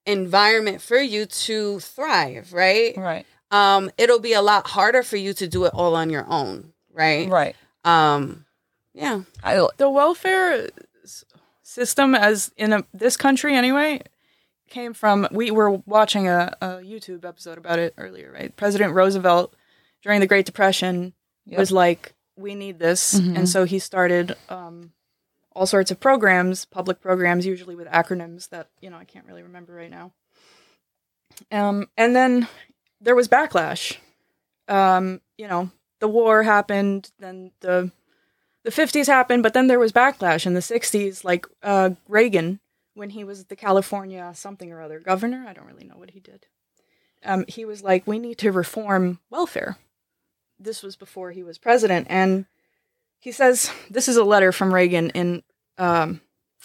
environment 0.06 0.80
for 0.80 0.98
you 0.98 1.26
to 1.26 1.80
thrive, 1.80 2.52
right? 2.52 2.96
Right. 2.96 3.26
Um, 3.50 3.90
it'll 3.98 4.20
be 4.20 4.32
a 4.32 4.42
lot 4.42 4.66
harder 4.68 5.02
for 5.02 5.16
you 5.16 5.32
to 5.34 5.46
do 5.46 5.64
it 5.64 5.74
all 5.74 5.94
on 5.94 6.10
your 6.10 6.26
own, 6.28 6.72
right? 6.92 7.28
Right. 7.28 7.56
Um, 7.86 8.44
yeah. 8.94 9.22
I, 9.44 9.66
the 9.76 9.88
welfare 9.90 10.68
system 11.62 12.14
as 12.14 12.52
in 12.56 12.72
a, 12.72 12.84
this 12.94 13.16
country 13.16 13.54
anyway 13.54 14.00
came 14.68 14.92
from 14.94 15.26
we 15.30 15.50
were 15.50 15.70
watching 15.70 16.26
a, 16.28 16.56
a 16.60 16.66
youtube 16.78 17.24
episode 17.24 17.58
about 17.58 17.78
it 17.78 17.92
earlier 17.98 18.32
right 18.32 18.54
president 18.56 18.94
roosevelt 18.94 19.54
during 20.02 20.20
the 20.20 20.26
great 20.26 20.46
depression 20.46 21.12
Yep. 21.46 21.58
was 21.58 21.70
like 21.72 22.12
we 22.36 22.54
need 22.54 22.78
this 22.80 23.14
Mhm. 23.20 23.36
and 23.38 23.48
so 23.48 23.64
he 23.64 23.78
started 23.78 24.36
um, 24.48 24.92
all 25.52 25.66
sorts 25.66 25.90
of 25.90 26.00
programs 26.00 26.64
public 26.64 27.00
programs 27.00 27.44
usually 27.46 27.74
with 27.76 27.86
acronyms 27.88 28.48
that 28.50 28.68
you 28.80 28.88
know 28.90 28.96
i 28.96 29.04
can't 29.04 29.26
really 29.26 29.42
remember 29.42 29.72
right 29.74 29.90
now 29.90 30.12
um, 31.52 31.86
and 31.96 32.14
then 32.16 32.48
there 33.00 33.14
was 33.14 33.28
backlash 33.28 33.96
um, 34.68 35.20
you 35.38 35.46
know 35.48 35.70
the 36.00 36.08
war 36.08 36.42
happened 36.42 37.10
then 37.18 37.52
the 37.60 37.90
the 38.66 38.72
50s 38.72 39.06
happened, 39.06 39.44
but 39.44 39.54
then 39.54 39.68
there 39.68 39.78
was 39.78 39.92
backlash 39.92 40.44
in 40.44 40.54
the 40.54 40.60
60s, 40.60 41.22
like 41.22 41.46
uh, 41.62 41.90
Reagan, 42.08 42.58
when 42.94 43.10
he 43.10 43.22
was 43.22 43.44
the 43.44 43.54
California 43.54 44.32
something 44.34 44.72
or 44.72 44.82
other 44.82 44.98
governor. 44.98 45.46
I 45.48 45.52
don't 45.52 45.68
really 45.68 45.84
know 45.86 45.96
what 45.96 46.10
he 46.10 46.18
did. 46.18 46.46
Um, 47.24 47.44
he 47.46 47.64
was 47.64 47.84
like, 47.84 48.08
we 48.08 48.18
need 48.18 48.38
to 48.38 48.50
reform 48.50 49.20
welfare. 49.30 49.78
This 50.58 50.82
was 50.82 50.96
before 50.96 51.30
he 51.30 51.44
was 51.44 51.58
president. 51.58 52.08
And 52.10 52.46
he 53.20 53.30
says, 53.30 53.70
this 53.88 54.08
is 54.08 54.16
a 54.16 54.24
letter 54.24 54.50
from 54.50 54.74
Reagan 54.74 55.10
in, 55.10 55.44
um, 55.78 56.20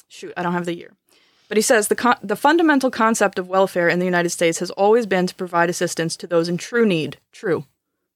shoot, 0.08 0.34
I 0.36 0.41
don't 0.41 0.54
have 0.54 0.65
the 0.65 0.76
year. 0.76 0.94
But 1.50 1.58
he 1.58 1.62
says 1.62 1.89
the 1.89 1.96
con- 1.96 2.17
the 2.24 2.38
fundamental 2.38 2.89
concept 2.89 3.38
of 3.38 3.50
welfare 3.50 3.89
in 3.89 4.00
the 4.00 4.06
United 4.06 4.30
States 4.30 4.60
has 4.60 4.72
always 4.72 5.06
been 5.06 5.28
to 5.28 5.36
provide 5.36 5.70
assistance 5.70 6.15
to 6.15 6.26
those 6.26 6.48
in 6.48 6.58
true 6.58 6.86
need. 6.86 7.17
True. 7.34 7.65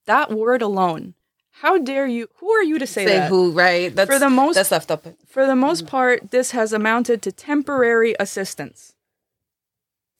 That 0.05 0.31
word 0.31 0.61
alone. 0.61 1.15
How 1.61 1.77
dare 1.77 2.05
you? 2.05 2.27
Who 2.37 2.51
are 2.51 2.63
you 2.63 2.79
to 2.79 2.87
say, 2.87 3.05
Say 3.05 3.17
that? 3.17 3.29
who, 3.29 3.51
right? 3.51 3.95
That's 3.95 4.11
For 4.11 4.19
the 4.19 4.29
most- 4.29 4.55
that's 4.55 4.71
left 4.71 4.91
up. 4.91 5.05
For 5.25 5.45
the 5.45 5.55
most 5.55 5.85
mm. 5.85 5.87
part, 5.87 6.31
this 6.31 6.51
has 6.51 6.73
amounted 6.73 7.21
to 7.21 7.31
temporary 7.31 8.15
assistance. 8.19 8.93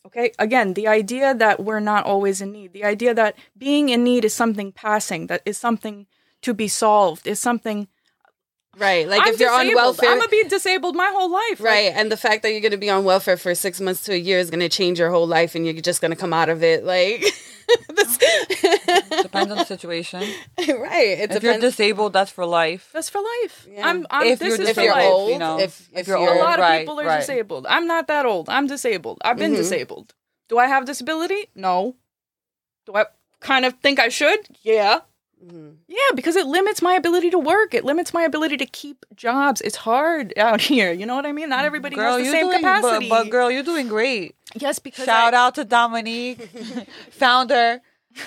Okay, 0.06 0.32
again, 0.40 0.76
the 0.76 0.88
idea 0.88 1.34
that 1.34 1.64
we're 1.64 1.80
not 1.80 2.06
always 2.06 2.40
in 2.40 2.52
need, 2.52 2.74
the 2.74 2.84
idea 2.86 3.14
that 3.14 3.36
being 3.58 3.90
in 3.90 4.04
need 4.04 4.24
is 4.24 4.34
something 4.34 4.72
passing, 4.72 5.28
that 5.28 5.42
is 5.46 5.58
something 5.58 6.06
to 6.42 6.54
be 6.54 6.68
solved, 6.68 7.28
is 7.28 7.40
something. 7.40 7.88
Right. 8.78 9.08
Like 9.08 9.22
I'm 9.26 9.34
if 9.34 9.40
you're 9.40 9.52
on 9.52 9.74
welfare, 9.74 10.10
I'm 10.10 10.18
gonna 10.20 10.30
be 10.30 10.44
disabled 10.50 10.96
my 10.96 11.10
whole 11.14 11.32
life. 11.32 11.60
Like, 11.60 11.70
right, 11.70 11.94
and 11.96 12.12
the 12.12 12.18
fact 12.18 12.44
that 12.44 12.52
you're 12.52 12.62
going 12.62 12.72
to 12.72 12.78
be 12.78 12.90
on 12.90 13.04
welfare 13.06 13.38
for 13.38 13.56
six 13.56 13.80
months 13.80 14.04
to 14.04 14.14
a 14.14 14.18
year 14.18 14.40
is 14.40 14.50
going 14.50 14.60
to 14.60 14.70
change 14.70 15.00
your 15.00 15.10
whole 15.12 15.28
life, 15.28 15.56
and 15.56 15.66
you're 15.66 15.74
just 15.82 16.02
going 16.02 16.12
to 16.12 16.18
come 16.18 16.34
out 16.34 16.50
of 16.50 16.62
it 16.64 16.84
like. 16.84 17.22
this- 17.96 18.18
Depends 19.24 19.52
on 19.52 19.58
the 19.58 19.64
situation. 19.66 20.20
right. 20.60 21.18
It 21.20 21.32
if 21.32 21.42
you're 21.44 21.58
disabled, 21.60 22.14
that's 22.14 22.32
for 22.32 22.46
life. 22.46 22.90
That's 22.94 23.10
for 23.10 23.20
life. 23.22 23.68
Yeah. 23.70 23.88
I'm. 23.88 24.06
I'm 24.10 24.28
If 24.28 24.40
this 24.40 24.50
you're 24.50 24.62
is 24.62 24.70
if 24.70 24.76
for 24.76 24.82
you're 24.82 24.94
life. 24.94 25.06
old, 25.10 25.32
you 25.32 25.40
know, 25.40 25.60
if, 25.60 25.88
if 25.94 26.00
if 26.02 26.08
you're 26.08 26.18
you're 26.20 26.28
A 26.28 26.32
old, 26.32 26.40
lot 26.42 26.60
of 26.60 26.64
right, 26.64 26.80
people 26.82 27.00
are 27.00 27.06
right. 27.06 27.20
disabled. 27.22 27.66
I'm 27.70 27.88
not 27.88 28.08
that 28.08 28.26
old. 28.26 28.50
I'm 28.50 28.68
disabled. 28.68 29.20
I've 29.24 29.38
been 29.38 29.54
Mhm. 29.54 29.58
disabled. 29.58 30.14
Do 30.50 30.58
I 30.60 30.68
have 30.68 30.86
disability? 30.86 31.48
No. 31.56 31.96
Do 32.86 32.94
I 32.96 33.06
kind 33.40 33.66
of 33.66 33.74
think 33.82 34.00
I 34.00 34.10
should? 34.10 34.40
Yeah. 34.62 35.00
Mhm. 35.46 35.76
Yeah, 35.88 35.98
because 36.16 36.36
it 36.36 36.46
limits 36.48 36.82
my 36.82 36.96
ability 36.96 37.30
to 37.30 37.38
work. 37.40 37.74
It 37.74 37.86
limits 37.86 38.14
my 38.14 38.24
ability 38.24 38.58
to 38.58 38.66
keep 38.66 39.06
jobs. 39.16 39.62
It's 39.62 39.76
hard 39.76 40.34
out 40.38 40.62
here. 40.62 40.92
You 40.92 41.06
know 41.06 41.16
what 41.16 41.26
I 41.26 41.32
mean? 41.32 41.50
Not 41.50 41.66
everybody 41.66 41.96
Girl, 41.96 42.18
has 42.18 42.26
the 42.26 42.32
same 42.32 42.48
doing, 42.48 42.58
capacity. 42.62 43.10
But, 43.10 43.24
but 43.26 43.30
girl, 43.30 43.52
you're 43.52 43.64
doing 43.64 43.88
great. 43.88 44.36
yes, 44.56 44.80
because 44.80 45.06
Shout 45.06 45.34
I, 45.34 45.38
out 45.46 45.56
to 45.56 45.66
Dominique, 45.66 46.42
founder 47.12 47.82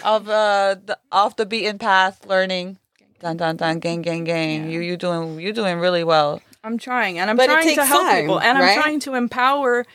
of 0.04 0.28
uh 0.28 0.76
the 0.84 0.98
Off 1.10 1.36
the 1.36 1.46
Beaten 1.46 1.78
Path 1.78 2.26
Learning. 2.26 2.78
Dun 3.20 3.36
dun 3.36 3.56
dun, 3.56 3.80
gang 3.80 4.02
gang 4.02 4.22
gang. 4.24 4.70
You 4.70 4.80
you 4.80 4.96
doing 4.96 5.40
you 5.40 5.52
doing 5.52 5.78
really 5.78 6.04
well. 6.04 6.40
I'm 6.62 6.78
trying, 6.78 7.18
and 7.18 7.30
I'm 7.30 7.36
But 7.36 7.46
trying 7.46 7.74
to 7.74 7.84
help 7.86 8.02
time, 8.06 8.22
people, 8.22 8.40
and 8.40 8.58
right? 8.58 8.76
I'm 8.76 8.82
trying 8.82 9.00
to 9.00 9.14
empower 9.14 9.86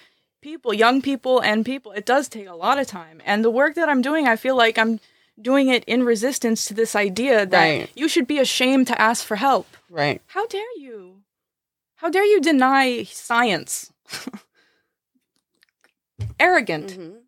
people, 0.41 0.73
young 0.73 1.01
people, 1.01 1.39
and 1.39 1.65
people. 1.65 1.91
It 1.93 2.05
does 2.05 2.27
take 2.27 2.47
a 2.47 2.55
lot 2.55 2.79
of 2.79 2.87
time, 2.87 3.21
and 3.25 3.43
the 3.45 3.49
work 3.51 3.75
that 3.75 3.87
I'm 3.89 4.01
doing, 4.01 4.27
I 4.27 4.35
feel 4.35 4.55
like 4.57 4.77
I'm 4.77 4.99
doing 5.41 5.69
it 5.69 5.83
in 5.85 6.03
resistance 6.03 6.65
to 6.65 6.73
this 6.73 6.95
idea 6.95 7.45
that 7.45 7.59
Right. 7.59 7.89
you 7.95 8.07
should 8.07 8.27
be 8.27 8.39
ashamed 8.39 8.87
to 8.87 9.01
ask 9.01 9.25
for 9.25 9.35
help. 9.35 9.67
Right. 9.89 10.21
How 10.27 10.45
dare 10.47 10.77
you? 10.77 11.21
How 11.95 12.09
dare 12.09 12.25
you 12.25 12.41
deny 12.41 13.03
science? 13.03 13.91
Arrogant. 16.39 16.91
Mhm. 16.97 17.19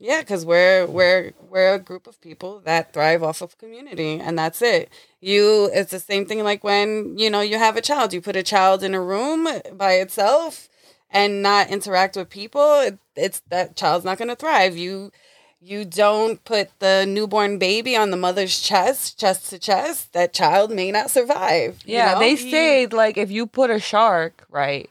Yeah, 0.00 0.20
because 0.20 0.46
we're 0.46 0.86
we're 0.86 1.32
we're 1.50 1.74
a 1.74 1.78
group 1.80 2.06
of 2.06 2.20
people 2.20 2.60
that 2.60 2.92
thrive 2.92 3.22
off 3.22 3.42
of 3.42 3.58
community, 3.58 4.20
and 4.20 4.38
that's 4.38 4.62
it. 4.62 4.90
You, 5.20 5.68
it's 5.72 5.90
the 5.90 5.98
same 5.98 6.24
thing 6.24 6.44
like 6.44 6.62
when 6.62 7.18
you 7.18 7.30
know 7.30 7.40
you 7.40 7.58
have 7.58 7.76
a 7.76 7.80
child. 7.80 8.12
You 8.12 8.20
put 8.20 8.36
a 8.36 8.44
child 8.44 8.82
in 8.84 8.94
a 8.94 9.00
room 9.00 9.48
by 9.74 9.94
itself 9.94 10.68
and 11.10 11.42
not 11.42 11.70
interact 11.70 12.16
with 12.16 12.28
people. 12.28 12.80
It, 12.80 12.98
it's 13.16 13.40
that 13.48 13.74
child's 13.76 14.04
not 14.04 14.18
going 14.18 14.28
to 14.28 14.36
thrive. 14.36 14.76
You 14.76 15.10
you 15.60 15.84
don't 15.84 16.42
put 16.44 16.70
the 16.78 17.04
newborn 17.06 17.58
baby 17.58 17.96
on 17.96 18.10
the 18.10 18.16
mother's 18.16 18.60
chest, 18.60 19.18
chest 19.18 19.50
to 19.50 19.58
chest. 19.58 20.12
That 20.12 20.32
child 20.32 20.70
may 20.70 20.90
not 20.90 21.10
survive. 21.10 21.78
you 21.84 21.92
Yeah, 21.92 22.14
know? 22.14 22.20
they 22.20 22.36
say 22.36 22.86
like 22.86 23.16
if 23.16 23.30
you 23.30 23.46
put 23.46 23.70
a 23.70 23.78
shark 23.80 24.46
right 24.50 24.88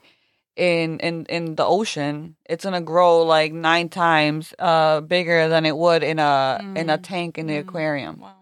in 0.56 0.99
in 0.99 1.25
in 1.25 1.56
the 1.56 1.65
ocean, 1.65 2.36
it's 2.45 2.63
gonna 2.63 2.82
grow 2.82 3.23
like 3.23 3.53
nine 3.53 3.89
times 3.89 4.53
uh 4.60 5.01
bigger 5.01 5.47
than 5.47 5.65
it 5.65 5.77
would 5.77 6.03
in 6.03 6.19
a 6.19 6.62
in 6.75 6.89
a 6.89 6.97
tank 6.97 7.38
in 7.38 7.47
the 7.47 7.58
aquarium 7.58 8.19
Wow. 8.19 8.34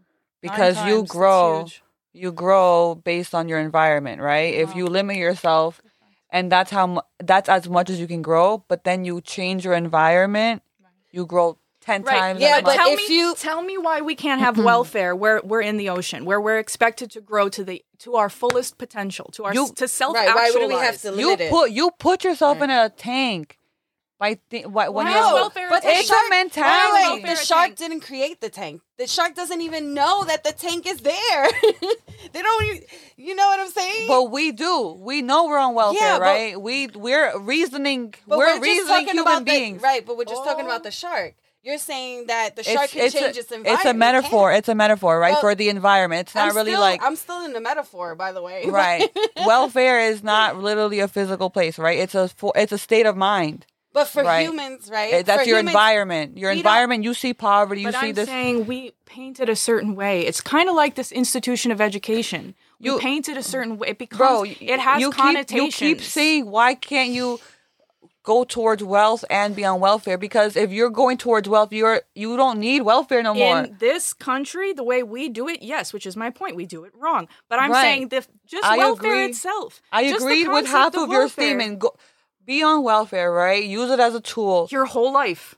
because 0.42 0.76
Nine 0.78 0.88
you 0.88 1.04
grow 1.04 1.68
you 2.14 2.32
grow 2.32 2.96
based 2.96 3.36
on 3.36 3.48
your 3.50 3.60
environment, 3.60 4.22
right? 4.22 4.54
If 4.54 4.74
you 4.76 4.88
limit 4.88 5.18
yourself 5.18 5.82
and 6.32 6.52
that's 6.52 6.72
how 6.72 7.04
that's 7.20 7.50
as 7.50 7.70
much 7.70 7.90
as 7.90 8.00
you 8.00 8.08
can 8.08 8.22
grow, 8.22 8.64
but 8.68 8.84
then 8.84 9.06
you 9.06 9.22
change 9.22 9.64
your 9.66 9.74
environment, 9.74 10.64
you 11.12 11.26
grow 11.26 11.58
10 11.86 12.02
Right. 12.04 12.18
times 12.20 12.42
Yeah, 12.42 12.62
but 12.62 12.76
tell 12.76 12.90
if 12.90 12.98
me, 13.10 13.16
you- 13.16 13.36
tell 13.36 13.62
me 13.62 13.78
why 13.78 14.02
we 14.02 14.16
can't 14.16 14.42
have 14.42 14.56
mm-hmm. 14.56 14.64
welfare 14.66 15.16
where 15.16 15.40
we're 15.44 15.62
in 15.62 15.78
the 15.78 15.90
ocean, 15.90 16.26
where 16.26 16.42
we're 16.42 16.58
expected 16.60 17.12
to 17.12 17.22
grow 17.22 17.48
to 17.50 17.64
the 17.64 17.84
to 18.00 18.16
our 18.16 18.30
fullest 18.30 18.78
potential, 18.78 19.30
to 19.34 19.44
our 19.46 19.54
You- 19.54 19.72
to 19.76 19.88
self 19.88 20.16
right. 20.16 20.34
Why 20.34 20.52
would 20.54 20.68
we 20.68 20.74
have 20.76 21.00
to 21.02 21.10
you 21.10 21.28
limit 21.28 21.42
it? 21.42 21.52
put 21.52 21.72
you 21.72 21.92
put 22.00 22.24
yourself 22.24 22.62
in 22.62 22.70
a 22.72 22.90
tank 22.90 23.58
by 24.18 24.40
th- 24.50 24.66
why, 24.68 24.88
when 24.90 25.06
Why 25.06 25.12
you're 25.14 25.34
welfare 25.34 25.70
but 25.70 25.84
a 25.84 25.88
the 25.88 25.94
it's 25.94 26.10
a 26.10 26.14
shark, 26.14 26.30
mentality. 26.30 27.04
Wait, 27.16 27.24
wait, 27.24 27.36
the 27.36 27.36
shark 27.44 27.66
tank. 27.68 27.78
didn't 27.78 28.00
create 28.00 28.40
the 28.42 28.50
tank. 28.50 28.82
The 28.98 29.08
shark 29.08 29.36
doesn't 29.36 29.60
even 29.62 29.94
know 29.94 30.24
that 30.24 30.44
the 30.46 30.54
tank 30.54 30.88
is 30.88 31.02
there. 31.02 31.48
they 32.34 32.42
don't. 32.42 32.64
even- 32.66 32.84
You 33.18 33.36
know 33.36 33.46
what 33.48 33.60
I'm 33.60 33.70
saying? 33.70 34.08
But 34.08 34.32
we 34.32 34.52
do. 34.54 34.96
We 35.00 35.22
know 35.22 35.46
we're 35.48 35.60
on 35.60 35.76
welfare, 35.76 36.02
Yeah, 36.02 36.18
but- 36.20 36.24
right? 36.26 36.60
We 36.62 36.88
we're 36.88 37.38
reasoning. 37.40 38.14
But 38.26 38.38
we're, 38.40 38.48
just 38.48 38.62
reasoning 38.62 39.06
human 39.08 39.20
about 39.24 39.46
beings. 39.46 39.82
The, 39.82 39.86
right, 39.86 40.06
but 40.06 40.18
we're 40.18 40.26
just 40.26 40.44
talking 40.46 40.64
Oh. 40.66 40.70
about 40.70 40.84
the 40.84 40.92
shark. 40.92 41.36
You're 41.66 41.80
saying 41.80 42.28
that 42.28 42.56
the 42.56 42.62
It's, 42.62 42.70
shark 42.70 42.90
can 42.92 43.02
it's, 43.06 43.14
change 43.16 43.38
a, 43.38 43.40
its 43.40 43.52
environment. 43.52 43.76
it's 43.80 43.86
a 43.86 43.94
metaphor. 43.96 44.52
It 44.54 44.58
It's 44.60 44.70
a 44.70 44.76
metaphor, 44.76 45.20
right? 45.20 45.32
Well, 45.34 45.42
for 45.42 45.56
the 45.56 45.70
environment. 45.70 46.22
It's 46.22 46.34
can't. 46.34 46.52
I'm 46.52 46.56
really 46.56 46.72
still, 46.74 46.82
like 46.82 47.02
I'm 47.04 47.16
still 47.16 47.44
in 47.44 47.54
the 47.54 47.60
metaphor, 47.60 48.14
by 48.14 48.32
the 48.34 48.42
way. 48.44 48.66
right. 48.68 49.10
welfare 49.48 50.00
is 50.00 50.24
not 50.24 50.58
literally 50.62 51.00
a 51.00 51.08
physical 51.08 51.50
place, 51.50 51.80
right? 51.80 51.98
It's 51.98 52.14
a 52.14 52.30
it's 52.56 52.72
a 52.72 52.78
state 52.78 53.08
of 53.08 53.18
mind. 53.18 53.66
But 53.94 54.08
for 54.10 54.24
Right. 54.24 54.42
humans, 54.46 54.90
right? 54.92 55.14
It- 55.14 55.26
that's 55.26 55.44
For 55.44 55.48
your 55.48 55.58
humans- 55.60 55.74
environment. 55.74 56.38
Your 56.38 56.52
environment. 56.52 57.04
You 57.06 57.14
see 57.14 57.34
poverty. 57.34 57.82
You 57.82 57.88
But 57.88 57.96
see 58.02 58.10
I'm 58.10 58.14
this. 58.14 58.28
saying 58.30 58.66
we 58.68 58.92
paint 59.06 59.40
it 59.40 59.48
a 59.50 59.56
certain 59.56 59.96
way. 59.96 60.22
It's 60.28 60.42
kind 60.42 60.68
of 60.70 60.76
like 60.76 60.96
this 60.96 61.12
institution 61.14 61.72
of 61.72 61.80
education. 61.82 62.54
You- 62.78 63.00
paint 63.00 63.30
it 63.30 63.38
a 63.38 63.44
certain 63.44 63.78
way. 63.78 63.88
It 63.88 63.98
becomes, 63.98 64.18
Bro, 64.18 64.44
it 64.60 64.80
has 64.82 65.00
you 65.02 65.12
connotations. 65.12 65.76
Keep, 65.76 65.88
you 65.88 65.96
keep 65.96 66.04
saying, 66.04 66.52
why 66.52 66.76
can't 66.76 67.12
you 67.12 67.40
go 68.26 68.44
towards 68.44 68.84
wealth 68.84 69.24
and 69.30 69.56
be 69.56 69.64
on 69.64 69.80
welfare? 69.80 70.18
Because 70.18 70.56
if 70.58 70.72
you're 70.72 70.90
going 70.90 71.18
towards 71.18 71.48
wealth, 71.48 71.72
you're 71.72 72.02
you 72.16 72.36
don't 72.36 72.60
need 72.60 72.82
welfare 72.82 73.24
no 73.24 73.34
more. 73.34 73.60
in 73.64 73.78
this 73.80 74.12
country, 74.14 74.74
the 74.74 74.84
way 74.84 75.04
we 75.04 75.30
do 75.30 75.48
it, 75.48 75.62
yes, 75.62 75.94
which 75.94 76.06
is 76.06 76.18
my 76.18 76.30
point, 76.32 76.56
we 76.56 76.66
do 76.66 76.84
it 76.84 76.92
wrong. 76.96 77.28
But 77.48 77.60
I'm 77.60 77.72
Right. 77.72 77.82
saying 77.82 78.10
the, 78.10 78.26
just 78.48 78.66
I 78.66 78.78
welfare 78.78 79.12
agree. 79.14 79.26
itself. 79.28 79.82
I 79.92 80.02
agreed 80.04 80.48
with 80.48 80.66
half 80.68 80.96
of, 80.98 81.10
your 81.10 81.30
statement. 81.30 81.80
Go, 81.80 81.96
be 82.44 82.62
on 82.64 82.84
welfare, 82.84 83.32
right? 83.32 83.64
Use 83.64 83.90
it 83.92 84.00
as 84.00 84.14
a 84.16 84.22
tool. 84.22 84.68
Your 84.72 84.86
whole 84.86 85.14
life. 85.14 85.56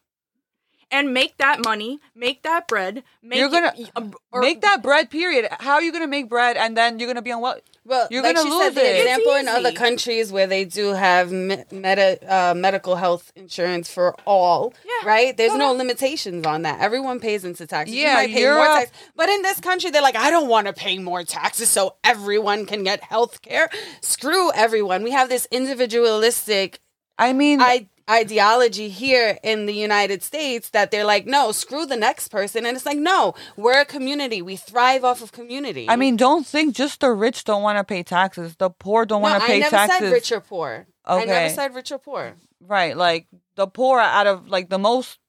And 0.89 1.13
make 1.13 1.35
that 1.37 1.65
money, 1.65 1.99
make 2.15 2.43
that 2.43 2.67
bread, 2.69 3.03
make 3.21 3.39
You're 3.39 3.49
gonna 3.49 3.73
it- 3.77 3.91
uh, 3.95 4.03
or- 4.31 4.39
make 4.41 4.61
that 4.61 4.81
bread. 4.81 5.09
Period. 5.09 5.47
How 5.59 5.73
are 5.73 5.81
you 5.81 5.91
gonna 5.91 6.07
make 6.07 6.29
bread 6.29 6.55
and 6.55 6.77
then 6.77 6.97
you're 6.97 7.07
gonna 7.09 7.21
be 7.21 7.31
on 7.33 7.41
well? 7.41 7.57
Well, 7.87 8.07
You're 8.11 8.21
like 8.21 8.35
gonna 8.35 8.49
she 8.49 8.53
lose 8.53 8.63
said, 8.65 8.75
the 8.75 8.99
example 8.99 9.33
in 9.35 9.47
other 9.47 9.71
countries 9.71 10.29
where 10.31 10.45
they 10.45 10.65
do 10.65 10.89
have 10.89 11.31
me- 11.31 11.63
meta, 11.71 12.19
uh, 12.27 12.53
medical 12.53 12.97
health 12.97 13.31
insurance 13.35 13.89
for 13.89 14.13
all, 14.25 14.73
Yeah. 14.85 15.07
right? 15.07 15.37
There's 15.37 15.53
No, 15.53 15.57
no 15.57 15.67
no. 15.71 15.77
limitations 15.77 16.45
on 16.45 16.63
that. 16.63 16.81
Everyone 16.81 17.21
pays 17.21 17.45
into 17.45 17.65
taxes. 17.65 17.95
you 17.95 18.01
Yeah, 18.03 18.15
might 18.15 18.29
pay 18.29 18.41
you're 18.41 18.55
more 18.55 18.65
tax, 18.65 18.91
but 19.15 19.29
in 19.29 19.41
this 19.41 19.61
country, 19.61 19.89
they're 19.89 20.01
like, 20.01 20.17
I 20.17 20.29
don't 20.29 20.49
want 20.49 20.67
to 20.67 20.73
pay 20.73 20.97
more 20.97 21.23
taxes 21.23 21.69
so 21.69 21.95
everyone 22.03 22.65
can 22.65 22.83
get 22.83 23.01
health 23.03 23.41
care. 23.41 23.69
Screw 24.01 24.51
everyone. 24.53 25.03
We 25.03 25.11
have 25.11 25.29
this 25.29 25.47
individualistic 25.51 26.79
I 27.19 27.33
mean, 27.33 27.59
I- 27.61 27.87
ideology 28.09 28.89
here 28.89 29.37
in 29.43 29.65
the 29.65 29.73
United 29.73 30.23
States 30.23 30.69
that 30.69 30.91
they're 30.91 31.05
like, 31.05 31.25
no, 31.25 31.51
screw 31.51 31.85
the 31.85 31.97
next 31.97 32.29
person, 32.29 32.65
and 32.65 32.75
it's 32.75 32.85
like, 32.85 32.97
no, 32.97 33.33
we're 33.55 33.81
a 33.81 33.85
community. 33.85 34.41
We 34.41 34.55
thrive 34.55 35.03
off 35.03 35.21
of 35.21 35.31
community. 35.31 35.89
I 35.89 35.95
mean, 35.95 36.15
don't 36.15 36.45
think 36.45 36.75
just 36.75 37.01
the 37.01 37.11
rich 37.11 37.43
don't 37.43 37.63
want 37.63 37.77
to 37.77 37.83
pay 37.83 38.03
taxes. 38.03 38.55
The 38.55 38.69
poor 38.69 39.05
don't 39.05 39.21
no, 39.21 39.29
want 39.29 39.41
to 39.41 39.47
pay 39.47 39.59
taxes. 39.59 39.73
I 39.73 39.77
never 39.77 39.87
taxes. 39.87 40.07
said 40.07 40.13
rich 40.13 40.31
or 40.31 40.41
poor. 40.41 40.87
Okay. 41.07 41.21
I 41.21 41.25
never 41.25 41.53
said 41.53 41.75
rich 41.75 41.91
or 41.91 41.99
poor. 41.99 42.33
Right, 42.61 42.95
like 42.97 43.27
the 43.55 43.67
poor 43.67 43.99
out 43.99 44.27
of 44.27 44.47
like 44.47 44.69
the 44.69 44.79
most. 44.79 45.19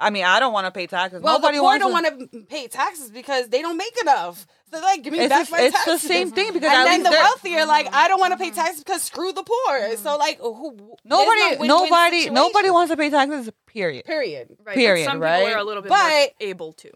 I 0.00 0.10
mean, 0.10 0.24
I 0.24 0.40
don't 0.40 0.52
want 0.52 0.66
to 0.66 0.70
pay 0.70 0.86
taxes. 0.86 1.22
Well, 1.22 1.38
Nobody 1.38 1.56
the 1.58 1.60
poor 1.60 1.64
wants 1.78 1.82
don't 1.84 2.02
to- 2.04 2.18
want 2.18 2.32
to 2.32 2.40
pay 2.46 2.66
taxes 2.68 3.10
because 3.10 3.48
they 3.48 3.62
don't 3.62 3.76
make 3.76 3.96
enough. 4.00 4.46
So 4.72 4.80
like, 4.80 5.02
give 5.02 5.12
me 5.12 5.20
It's 5.20 5.28
back 5.28 5.46
the- 5.46 5.52
my 5.52 5.60
it's 5.60 5.84
the 5.84 5.98
same 5.98 6.30
thing 6.32 6.52
because 6.52 6.70
and 6.72 6.86
then 6.86 7.02
the 7.04 7.10
they're- 7.10 7.18
wealthy 7.20 7.56
are 7.56 7.66
like, 7.66 7.92
I 7.94 8.08
don't 8.08 8.18
want 8.18 8.32
to 8.32 8.36
pay 8.38 8.50
mm-hmm. 8.50 8.56
taxes 8.60 8.82
because 8.82 9.02
screw 9.02 9.32
the 9.32 9.42
poor. 9.44 9.78
Mm-hmm. 9.78 10.02
So 10.02 10.16
like, 10.16 10.38
who? 10.38 10.74
there's 10.76 10.88
no 11.04 11.18
Nobody, 11.24 11.40
win-win 11.50 11.68
nobody, 11.68 12.16
situation. 12.18 12.34
nobody 12.34 12.70
wants 12.70 12.90
to 12.90 12.96
pay 12.96 13.10
taxes. 13.10 13.50
Period. 13.66 14.04
Period. 14.04 14.48
right, 14.50 14.58
but 14.64 14.74
period, 14.74 15.04
some 15.06 15.20
right? 15.20 15.40
people 15.44 15.54
are 15.54 15.60
a 15.60 15.64
little 15.64 15.82
bit 15.82 15.90
more 15.90 15.98
But- 15.98 16.34
able 16.40 16.72
to. 16.74 16.90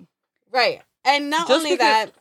Right. 0.53 0.83
And 1.05 1.31
not 1.31 1.47
Just 1.49 1.59
only 1.59 1.71
because- 1.73 2.07
that, 2.07 2.13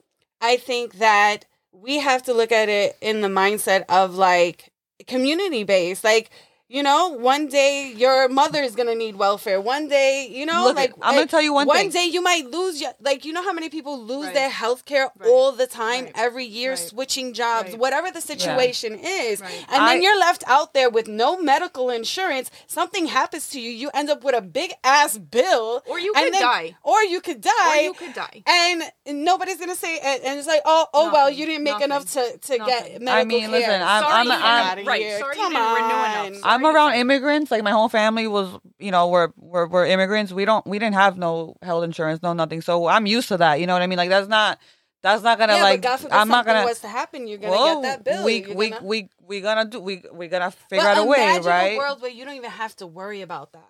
I 0.42 0.58
think 0.58 0.96
that 1.00 1.46
we 1.72 1.98
have 2.00 2.24
to 2.24 2.34
look 2.34 2.52
at 2.52 2.70
it 2.70 2.96
in 3.02 3.22
the 3.22 3.28
mindset 3.28 3.86
of 3.90 4.16
like 4.16 4.72
community 5.08 5.64
based. 5.64 6.04
Like 6.04 6.30
You 6.70 6.84
know, 6.84 7.08
one 7.08 7.48
day 7.48 7.94
your 7.96 8.28
mother 8.28 8.62
is 8.62 8.76
gonna 8.76 8.94
need 8.94 9.16
welfare. 9.16 9.62
One 9.62 9.88
day, 9.88 10.28
you 10.30 10.46
know, 10.46 10.66
Look, 10.66 10.76
like 10.76 10.94
I'm 11.02 11.16
gonna 11.16 11.26
tell 11.26 11.42
you 11.42 11.54
one 11.54 11.66
thing. 11.66 11.86
One 11.86 11.90
day 11.90 12.08
you 12.12 12.22
might 12.22 12.46
lose 12.52 12.82
your 12.82 12.92
like. 13.00 13.24
You 13.24 13.32
know 13.32 13.42
how 13.42 13.54
many 13.54 13.70
people 13.70 13.98
lose 13.98 14.26
Right. 14.26 14.34
their 14.34 14.50
health 14.50 14.84
care 14.86 15.10
Right. 15.18 15.30
all 15.30 15.54
the 15.54 15.66
time, 15.66 16.06
Right. 16.06 16.12
every 16.16 16.44
year, 16.44 16.72
Right. 16.72 16.80
switching 16.80 17.32
jobs, 17.32 17.70
Right. 17.70 17.80
whatever 17.80 18.12
the 18.12 18.20
situation 18.20 19.00
is, 19.02 19.40
Right. 19.40 19.66
and 19.70 19.82
I- 19.82 19.94
then 19.94 20.04
you're 20.04 20.20
left 20.20 20.44
out 20.46 20.74
there 20.74 20.90
with 20.90 21.08
no 21.08 21.38
medical 21.38 21.90
insurance. 21.90 22.52
Something 22.68 23.06
happens 23.08 23.48
to 23.52 23.62
you, 23.62 23.70
you 23.72 23.90
end 23.94 24.10
up 24.10 24.26
with 24.26 24.36
a 24.36 24.42
big 24.42 24.74
ass 24.84 25.18
bill, 25.18 25.84
Or 25.88 26.00
you 26.00 26.12
and 26.18 26.26
could 26.26 26.34
then- 26.34 26.42
die. 26.42 26.76
or 26.84 27.02
you 27.06 27.22
could 27.22 27.40
die, 27.40 27.78
Or 27.78 27.82
you 27.82 27.94
could 27.94 28.14
die. 28.14 28.44
and 28.46 28.84
nobody's 29.06 29.56
gonna 29.58 29.74
say, 29.74 30.00
and 30.00 30.22
and 30.22 30.38
it's 30.38 30.50
like, 30.50 30.64
oh, 30.66 30.88
oh 30.94 31.12
well, 31.14 31.30
you 31.30 31.46
didn't 31.46 31.64
make 31.64 31.76
Nothing. 31.76 31.86
enough 31.86 32.12
to 32.12 32.38
to 32.40 32.58
get 32.58 32.68
Nothing. 32.68 33.04
medical 33.06 33.12
I 33.12 33.24
mean, 33.24 33.40
care. 33.42 33.50
listen, 33.52 33.82
I'm- 33.82 34.04
Sorry, 34.04 34.14
I'm- 34.14 34.28
get 34.28 34.42
I'm- 34.42 34.86
Right, 34.86 35.02
here. 35.02 35.20
sorry 35.20 35.38
you 35.38 35.44
Come 35.44 35.54
didn't 35.54 35.74
renew 35.74 35.86
enough. 35.88 36.44
on. 36.44 36.57
I'm 36.66 36.76
around 36.76 36.94
immigrants. 36.96 37.52
Like 37.52 37.64
my 37.64 37.72
whole 37.72 37.90
family 37.90 38.28
was, 38.28 38.50
you 38.80 38.92
know, 38.92 39.08
we're, 39.10 39.30
we're 39.38 39.68
we're 39.68 39.86
immigrants. 39.86 40.32
We 40.32 40.46
don't 40.46 40.66
we 40.66 40.80
didn't 40.80 40.96
have 40.96 41.18
no 41.18 41.56
health 41.62 41.84
insurance, 41.84 42.22
no 42.22 42.34
nothing. 42.34 42.62
So 42.62 42.88
I'm 42.88 43.06
used 43.06 43.28
to 43.30 43.38
that. 43.38 43.60
You 43.60 43.68
know 43.68 43.74
what 43.74 43.82
I 43.82 43.88
mean? 43.88 43.98
Like 43.98 44.10
that's 44.10 44.28
not 44.28 44.60
that's 45.04 45.24
not 45.24 45.38
gonna 45.38 45.56
yeah, 45.56 45.64
like. 45.64 45.82
but 45.82 45.88
God 45.90 45.98
forbid 45.98 46.14
I'm 46.14 46.28
not 46.28 46.46
gonna. 46.46 46.64
What's 46.64 46.82
to 46.82 46.88
happen, 46.88 47.28
you're 47.28 47.38
gonna 47.38 47.52
well, 47.52 47.82
get 47.82 48.04
that 48.04 48.04
bill. 48.04 48.26
we 48.26 48.44
You're 48.46 48.56
we 48.56 48.70
gonna- 48.72 48.86
we 48.86 49.10
we 49.22 49.42
gonna 49.42 49.66
do 49.66 49.80
we 49.80 50.04
we 50.12 50.28
gonna 50.28 50.52
figure 50.52 50.84
But 50.84 50.98
out 50.98 51.04
a 51.06 51.08
way, 51.08 51.40
right? 51.44 51.76
a 51.76 51.78
world 51.78 52.02
where 52.02 52.12
you 52.12 52.26
don't 52.26 52.36
even 52.36 52.50
have 52.50 52.76
to 52.78 52.88
worry 52.88 53.22
about 53.22 53.54
that. 53.54 53.70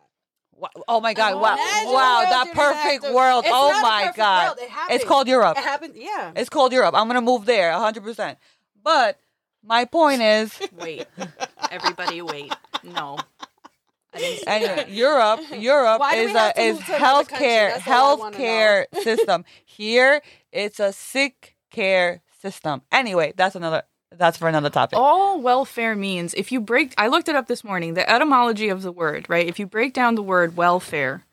Oh 0.87 0.99
my 1.01 1.13
God! 1.13 1.35
Wow! 1.35 1.41
Wow! 1.41 1.55
That 1.55 2.47
you 2.47 2.53
don't 2.53 2.65
have 2.65 2.75
perfect 2.75 3.05
to- 3.05 3.13
world! 3.13 3.43
It's 3.45 3.53
Oh 3.53 3.79
my 3.81 4.11
God! 4.15 4.57
It 4.59 4.69
It's 4.89 5.05
called 5.05 5.27
Europe. 5.27 5.55
It 5.57 5.63
happened. 5.63 5.93
Yeah. 5.95 6.31
It's 6.35 6.49
called 6.49 6.73
Europe. 6.73 6.95
I'm 6.97 7.05
gonna 7.07 7.21
move 7.21 7.45
there, 7.45 7.71
100. 7.73 8.01
percent 8.03 8.39
But 8.81 9.19
my 9.67 9.85
point 9.85 10.21
is, 10.21 10.57
Wait, 10.79 11.05
everybody, 11.71 12.21
wait. 12.21 12.55
No, 12.83 13.17
anyway. 14.47 14.85
Europe, 14.89 15.41
Europe 15.57 15.99
Why 15.99 16.13
do 16.15 16.19
we 16.21 16.25
is 16.27 16.31
have 16.37 16.51
a 16.51 16.53
to 16.53 16.61
is 16.61 16.75
move 16.75 16.85
to 16.85 16.95
another 16.95 17.25
country? 17.25 17.37
healthcare 17.47 17.73
That's 17.73 17.87
all 17.87 18.15
I 18.15 18.19
wanna 18.19 18.37
healthcare 18.37 18.85
system. 19.03 19.45
Here, 19.65 20.21
it's 20.51 20.79
a 20.79 20.93
sick 20.93 21.55
care 21.69 22.21
system. 22.41 22.81
Anyway, 22.91 23.33
that's 23.35 23.55
another. 23.55 23.83
That's 24.09 24.37
for 24.37 24.47
another 24.47 24.69
topic. 24.69 24.97
All 24.97 25.41
welfare 25.41 25.93
means, 25.95 26.33
if 26.33 26.51
you 26.53 26.61
break, 26.61 26.93
I 26.97 27.07
looked 27.09 27.27
it 27.27 27.35
up 27.35 27.47
this 27.47 27.63
morning, 27.63 27.93
the 27.93 28.09
etymology 28.09 28.69
of 28.69 28.81
the 28.81 28.91
word, 28.91 29.25
right? 29.27 29.45
If 29.45 29.59
you 29.59 29.67
break 29.67 29.93
down 29.93 30.15
the 30.15 30.23
word 30.23 30.55
welfare, 30.55 31.25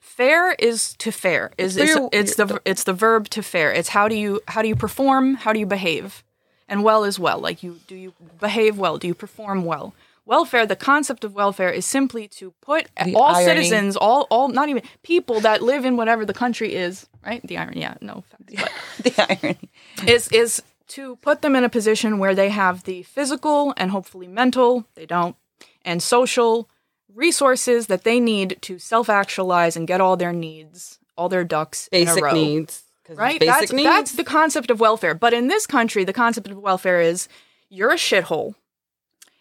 fair 0.00 0.52
is 0.52 0.94
to 0.98 1.10
fare. 1.10 1.50
Is 1.58 1.76
It's 1.76 1.84
it's, 1.84 1.92
for 1.94 1.98
your- 2.00 2.10
it's 2.12 2.34
the 2.36 2.60
it's 2.64 2.84
the 2.84 2.92
verb 2.92 3.28
to 3.30 3.42
fare. 3.42 3.72
It's 3.72 3.88
how 3.88 4.06
do 4.08 4.14
you 4.14 4.40
how 4.46 4.62
do 4.62 4.68
you 4.68 4.76
perform? 4.76 5.34
How 5.34 5.52
do 5.52 5.58
you 5.58 5.66
behave? 5.66 6.22
And 6.68 6.84
well 6.84 7.04
is 7.04 7.18
well. 7.18 7.38
Like 7.38 7.62
you 7.62 7.80
do 7.86 7.94
you 7.96 8.12
behave 8.40 8.78
well? 8.78 8.98
Do 8.98 9.06
you 9.06 9.14
perform 9.14 9.64
well? 9.64 9.94
Welfare, 10.26 10.66
the 10.66 10.76
concept 10.76 11.24
of 11.24 11.34
welfare 11.34 11.70
is 11.70 11.86
simply 11.86 12.28
to 12.28 12.50
put 12.60 12.88
The 13.02 13.14
all 13.14 13.34
irony. 13.34 13.44
citizens, 13.46 13.96
all 13.96 14.26
all 14.30 14.48
not 14.48 14.68
even 14.68 14.82
people 15.02 15.40
that 15.40 15.62
live 15.62 15.86
in 15.86 15.96
whatever 15.96 16.26
the 16.26 16.34
country 16.34 16.74
is, 16.74 17.06
right? 17.24 17.40
The 17.46 17.56
irony, 17.56 17.80
yeah, 17.80 17.94
no 18.02 18.12
offense, 18.48 18.62
but 18.62 18.72
the 19.04 19.38
irony. 19.42 19.70
is 20.06 20.28
is 20.28 20.62
to 20.88 21.16
put 21.16 21.40
them 21.40 21.56
in 21.56 21.64
a 21.64 21.68
position 21.70 22.18
where 22.18 22.34
they 22.34 22.50
have 22.50 22.84
the 22.84 23.02
physical 23.04 23.72
and 23.76 23.90
hopefully 23.90 24.26
mental 24.28 24.84
they 24.94 25.06
don't 25.06 25.36
and 25.84 26.02
social 26.02 26.68
resources 27.14 27.86
that 27.86 28.04
they 28.04 28.20
need 28.20 28.56
to 28.62 28.78
self-actualize 28.78 29.76
and 29.76 29.86
get 29.88 30.00
all 30.00 30.16
their 30.16 30.32
needs 30.32 30.98
all 31.16 31.28
their 31.28 31.44
ducks 31.44 31.88
in 31.90 32.02
a 32.02 32.04
Basic 32.06 32.24
row 32.24 32.32
needs. 32.32 32.84
Right? 33.08 33.40
That's 33.40 33.72
needs. 33.72 33.88
that's 33.88 34.12
the 34.12 34.24
concept 34.24 34.70
of 34.70 34.80
welfare. 34.80 35.14
But 35.14 35.34
in 35.34 35.48
this 35.48 35.66
country 35.66 36.04
the 36.04 36.12
concept 36.12 36.48
of 36.48 36.58
welfare 36.58 37.00
is 37.00 37.28
you're 37.68 37.92
a 37.92 37.96
shithole 37.96 38.54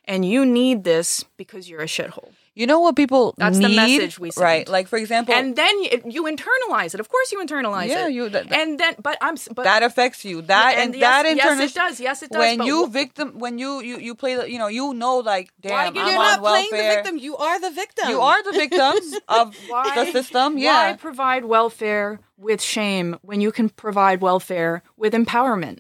and 0.06 0.26
you 0.26 0.46
need 0.46 0.84
this 0.84 1.26
because 1.38 1.70
you're 1.70 1.82
a 1.82 1.88
shithole 1.88 2.32
You 2.60 2.66
know 2.66 2.80
what 2.80 2.96
people 2.96 3.36
That's 3.38 3.60
the 3.60 3.68
need, 3.70 3.76
message 3.76 4.18
we 4.20 4.32
send. 4.32 4.44
right? 4.44 4.68
Like 4.68 4.88
for 4.88 4.98
example, 4.98 5.34
and 5.36 5.56
then 5.56 5.74
you, 5.84 6.02
you 6.16 6.22
internalize 6.26 6.94
it 6.96 7.00
of 7.00 7.08
course 7.14 7.32
you 7.32 7.38
internalize 7.46 7.86
it. 7.86 7.90
Yeah, 7.92 8.08
it 8.08 8.14
you- 8.18 8.30
that- 8.30 8.52
and 8.52 8.80
then 8.80 8.96
but 9.08 9.16
i'm 9.22 9.36
but 9.58 9.64
that 9.72 9.84
affects 9.84 10.26
you. 10.26 10.42
That 10.42 10.74
and, 10.82 10.96
yes, 10.96 11.02
that 11.02 11.26
in 11.32 11.38
yes, 11.38 11.60
it 11.60 11.74
does. 11.76 12.00
Yes, 12.00 12.24
it 12.24 12.30
does. 12.32 12.40
When 12.40 12.62
you 12.70 12.88
victim, 12.88 13.28
when 13.44 13.60
you 13.60 13.72
you 13.90 13.96
you 14.08 14.16
play, 14.16 14.34
the, 14.36 14.50
you 14.54 14.58
know, 14.58 14.68
you 14.80 14.94
know, 14.94 15.18
like 15.20 15.48
damn, 15.62 15.94
give- 15.94 16.02
I'm 16.04 16.10
You're 16.10 16.16
not 16.18 16.42
welfare. 16.42 16.68
playing 16.70 16.72
the 16.72 16.96
victim. 16.96 17.18
You 17.28 17.38
are 17.38 17.58
the 17.62 17.70
victim. 17.82 18.10
You 18.10 18.20
are 18.22 18.42
the 18.50 18.56
victims 18.64 19.08
of 19.40 19.56
Why- 19.70 19.94
the 19.98 20.06
system. 20.12 20.56
Why 20.56 20.96
provide 21.08 21.46
welfare 21.46 22.20
with 22.38 22.62
shame 22.62 23.18
when 23.22 23.40
you 23.42 23.52
can 23.52 23.70
provide 23.70 24.20
welfare 24.22 24.82
with 24.96 25.14
empowerment? 25.14 25.80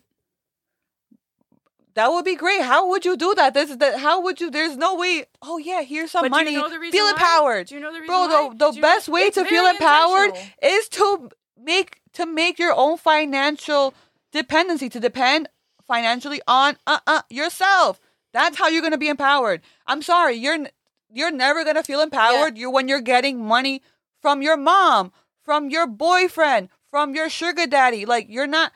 That 1.98 2.12
would 2.12 2.24
be 2.26 2.36
great. 2.36 2.62
How 2.62 2.88
would 2.90 3.04
you 3.06 3.18
do 3.18 3.34
that? 3.36 3.54
This 3.54 3.70
is 3.72 3.78
the 3.78 3.98
how 3.98 4.22
would 4.22 4.40
you? 4.40 4.50
There's 4.50 4.78
no 4.78 4.96
way. 4.96 5.26
Oh 5.42 5.58
yeah, 5.58 5.82
here's 5.82 6.12
some 6.12 6.22
But 6.24 6.32
do 6.32 6.38
you 6.40 6.46
money. 6.46 6.56
know 6.58 6.70
the 6.70 6.80
reason 6.80 6.98
feel 6.98 7.08
empowered. 7.10 7.68
Do 7.68 7.76
you 7.76 7.82
know 7.82 7.92
the 7.92 8.00
reason 8.02 8.08
Bro, 8.08 8.28
why? 8.28 8.50
the 8.50 8.56
the 8.66 8.72
Do 8.72 8.76
you 8.78 8.82
best 8.82 9.08
know- 9.08 9.14
way 9.16 9.22
it's 9.22 9.36
to 9.36 9.46
feel 9.46 9.66
empowered 9.66 10.32
is 10.62 10.88
to 10.90 11.30
make 11.62 12.00
to 12.14 12.26
make 12.26 12.58
your 12.60 12.74
own 12.74 12.98
financial 12.98 13.94
dependency 14.32 14.90
to 14.90 15.00
depend 15.00 15.50
financially 15.86 16.42
on 16.48 16.78
uh 16.88 17.00
uh 17.08 17.22
yourself. 17.30 18.00
That's 18.34 18.58
how 18.58 18.68
you're 18.68 18.82
gonna 18.82 18.98
be 18.98 19.10
empowered. 19.10 19.62
I'm 19.86 20.02
sorry, 20.02 20.36
you're 20.36 20.68
you're 21.12 21.32
never 21.32 21.64
gonna 21.64 21.84
feel 21.84 22.02
empowered. 22.02 22.58
You're 22.58 22.72
when 22.72 22.88
you're 22.88 23.02
getting 23.02 23.44
money 23.46 23.82
from 24.22 24.42
your 24.42 24.58
mom, 24.58 25.12
from 25.44 25.70
your 25.70 25.88
boyfriend, 25.88 26.70
from 26.92 27.16
your 27.16 27.30
sugar 27.30 27.66
daddy. 27.66 28.06
Like 28.06 28.28
you're 28.30 28.48
not 28.48 28.72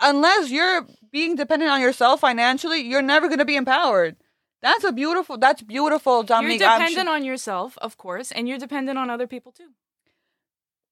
unless 0.00 0.50
you're 0.50 0.86
being 1.10 1.36
dependent 1.36 1.70
on 1.70 1.80
yourself 1.80 2.20
financially. 2.20 2.80
You're 2.80 3.02
never 3.02 3.28
gonna 3.28 3.44
be 3.44 3.56
empowered. 3.56 4.16
That's 4.60 4.84
a 4.84 4.92
beautiful. 4.92 5.38
That's 5.38 5.62
beautiful, 5.62 6.22
Dominique. 6.22 6.60
You're 6.60 6.70
dependent 6.70 7.06
su- 7.06 7.12
on 7.12 7.24
yourself, 7.24 7.78
of 7.78 7.96
course, 7.96 8.32
and 8.32 8.48
you're 8.48 8.58
dependent 8.58 8.98
on 8.98 9.08
other 9.10 9.26
people 9.26 9.52
too. 9.52 9.70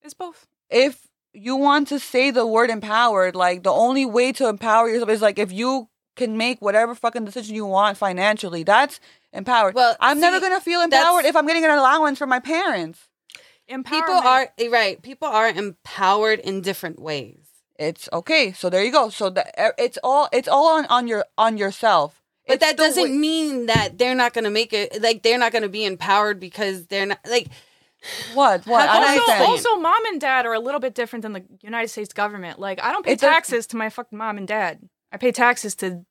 It's 0.01 0.13
both. 0.13 0.47
if 0.69 1.07
you 1.33 1.55
want 1.55 1.87
to 1.89 1.99
say 1.99 2.31
the 2.31 2.47
word 2.47 2.69
empowered, 2.69 3.35
like 3.35 3.63
the 3.63 3.71
only 3.71 4.05
way 4.05 4.31
to 4.31 4.47
empower 4.47 4.89
yourself 4.89 5.09
is 5.09 5.21
like 5.21 5.37
if 5.37 5.51
you 5.51 5.89
can 6.15 6.35
make 6.37 6.61
whatever 6.61 6.95
fucking 6.95 7.25
decision 7.25 7.55
you 7.55 7.65
want 7.65 7.97
financially. 7.97 8.63
That's 8.63 8.99
empowered. 9.33 9.75
Well, 9.75 9.95
I'm 9.99 10.19
never 10.19 10.39
gonna 10.39 10.59
feel 10.61 10.81
empowered 10.81 11.25
if 11.25 11.35
I'm 11.35 11.45
getting 11.45 11.63
an 11.63 11.71
allowance 11.71 12.17
from 12.17 12.29
my 12.29 12.39
parents. 12.39 13.07
Empowered. 13.67 14.05
People 14.05 14.15
are 14.15 14.49
eh, 14.57 14.69
right. 14.69 15.01
People 15.01 15.27
are 15.27 15.49
empowered 15.49 16.39
in 16.39 16.61
different 16.61 16.99
ways. 17.01 17.46
It's 17.79 18.09
okay. 18.11 18.53
So 18.53 18.69
there 18.69 18.83
you 18.83 18.91
go. 18.91 19.09
So 19.09 19.29
that 19.31 19.53
it's 19.77 19.97
all 20.03 20.27
it's 20.33 20.47
all 20.47 20.77
on, 20.77 20.85
on 20.87 21.07
your 21.07 21.25
on 21.37 21.57
yourself. 21.57 22.21
But 22.47 22.55
It's 22.55 22.65
that 22.65 22.77
doesn't 22.77 23.03
way- 23.03 23.09
mean 23.11 23.65
that 23.67 23.97
they're 23.97 24.15
not 24.15 24.33
going 24.33 24.45
to 24.45 24.49
make 24.49 24.71
it. 24.73 25.01
Like 25.01 25.21
they're 25.23 25.37
not 25.37 25.51
going 25.51 25.63
to 25.63 25.69
be 25.69 25.83
empowered 25.85 26.39
because 26.39 26.87
they're 26.87 27.05
not 27.05 27.19
like. 27.29 27.47
what 28.35 28.65
what 28.65 28.87
How 28.87 29.01
I 29.01 29.17
can 29.17 29.41
also, 29.47 29.69
also, 29.69 29.79
mom 29.81 30.05
and 30.05 30.21
dad 30.21 30.45
are 30.45 30.53
a 30.53 30.59
little 30.59 30.79
bit 30.79 30.93
different 30.95 31.23
than 31.23 31.33
the 31.33 31.43
United 31.61 31.89
States 31.89 32.13
government. 32.13 32.59
Like, 32.59 32.81
I 32.81 32.91
don't 32.91 33.03
pay 33.05 33.13
It's 33.13 33.23
a- 33.23 33.25
taxes 33.25 33.67
to 33.67 33.77
my 33.77 33.89
fucking 33.89 34.17
mom 34.17 34.37
and 34.37 34.47
dad. 34.47 34.79
I 35.11 35.17
pay 35.17 35.31
taxes 35.31 35.73
to, 35.75 36.05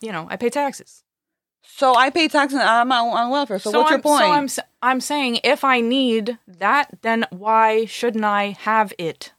you 0.00 0.12
know, 0.12 0.26
I 0.30 0.36
pay 0.36 0.50
taxes. 0.50 1.02
So 1.62 1.94
I 1.96 2.10
pay 2.10 2.28
taxes 2.28 2.60
I'm 2.60 2.92
on, 2.92 3.08
on 3.08 3.30
welfare. 3.30 3.58
So, 3.58 3.70
what's 3.72 3.90
I'm, 3.90 3.96
your 3.96 4.02
point? 4.02 4.20
So 4.24 4.30
I'm 4.30 4.44
s- 4.44 4.58
I'm 4.82 5.00
saying 5.00 5.40
if 5.42 5.64
I 5.64 5.80
need 5.80 6.38
that, 6.46 6.90
then 7.02 7.26
why 7.30 7.86
shouldn't 7.86 8.24
I 8.24 8.56
have 8.60 8.92
it? 8.98 9.32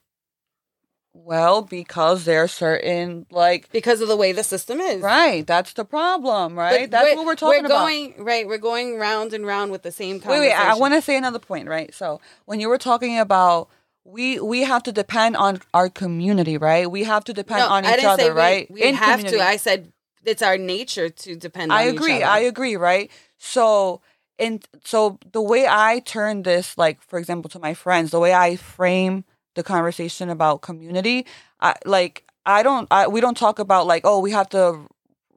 Well, 1.25 1.61
because 1.61 2.25
there 2.25 2.43
are 2.43 2.47
certain 2.47 3.25
like 3.31 3.69
because 3.71 4.01
of 4.01 4.07
the 4.07 4.15
way 4.15 4.31
the 4.31 4.43
system 4.43 4.79
is. 4.79 5.01
right. 5.01 5.45
That's 5.45 5.73
the 5.73 5.85
problem, 5.85 6.55
But 6.55 6.61
right? 6.61 6.91
That's 6.91 7.15
what 7.15 7.25
we're 7.25 7.35
talking 7.35 7.61
we're 7.61 7.65
about. 7.65 7.81
going, 7.85 8.15
Right, 8.23 8.47
we're 8.47 8.57
going 8.57 8.97
round 8.97 9.33
and 9.33 9.45
round 9.45 9.71
with 9.71 9.83
the 9.83 9.91
same 9.91 10.17
Wait, 10.17 10.21
conversation. 10.21 10.49
wait. 10.49 10.53
I, 10.53 10.75
want 10.75 10.93
to 10.93 11.01
say 11.01 11.17
another 11.17 11.39
point, 11.39 11.67
right? 11.67 11.93
So 11.93 12.21
when 12.45 12.59
you 12.59 12.69
were 12.69 12.77
talking 12.77 13.19
about 13.19 13.69
we 14.03 14.39
we 14.39 14.61
have 14.63 14.83
to 14.83 14.91
depend 14.91 15.35
on 15.35 15.59
our 15.73 15.89
community, 15.89 16.57
right? 16.57 16.89
We 16.89 17.03
have 17.03 17.23
to 17.25 17.33
depend 17.33 17.59
No, 17.59 17.67
on 17.69 17.85
I 17.85 17.97
each 17.97 18.05
other, 18.05 18.23
say 18.23 18.29
we, 18.29 18.35
right? 18.35 18.71
We 18.71 18.93
have 18.93 19.15
community. 19.19 19.37
to. 19.37 19.43
I 19.43 19.57
said 19.57 19.91
it's 20.23 20.41
our 20.41 20.57
nature 20.57 21.09
to 21.09 21.35
depend. 21.35 21.71
I 21.73 21.83
on 21.83 21.95
agree. 21.95 22.17
Each 22.17 22.23
other. 22.23 22.31
I 22.31 22.39
agree, 22.39 22.45
I 22.45 22.47
agree, 22.47 22.75
right? 22.77 23.11
So 23.37 24.01
and 24.39 24.65
so 24.83 25.19
the 25.31 25.41
way 25.41 25.67
I 25.69 25.99
turn 25.99 26.43
this, 26.43 26.77
like 26.77 27.01
for 27.01 27.19
example, 27.19 27.49
to 27.49 27.59
my 27.59 27.73
friends, 27.73 28.11
the 28.11 28.19
way 28.19 28.33
I 28.33 28.55
frame 28.55 29.25
the 29.57 29.63
conversation 29.63 30.29
about 30.29 30.61
community, 30.63 31.27
I 31.61 31.75
like 31.85 32.23
I 32.45 32.63
don't 32.63 32.87
I 32.91 33.07
we 33.09 33.21
don't 33.21 33.37
talk 33.37 33.59
about 33.59 33.87
like 33.87 34.03
oh 34.05 34.19
we 34.21 34.31
have 34.31 34.49
to 34.51 34.87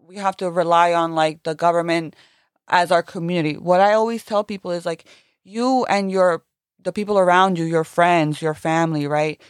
we 0.06 0.16
have 0.16 0.36
to 0.38 0.50
rely 0.50 0.92
on 0.94 1.14
like 1.16 1.42
the 1.44 1.56
government 1.56 2.14
as 2.68 2.92
our 2.92 3.02
community. 3.02 3.56
What 3.56 3.80
I 3.80 3.94
always 3.94 4.24
tell 4.24 4.44
people 4.44 4.70
is 4.70 4.86
like 4.86 5.06
you 5.44 5.84
and 5.86 6.12
your 6.12 6.44
the 6.82 6.92
people 6.92 7.18
around 7.18 7.58
you, 7.58 7.64
your 7.64 7.84
friends, 7.84 8.40
your 8.42 8.54
family, 8.54 9.06
right? 9.06 9.40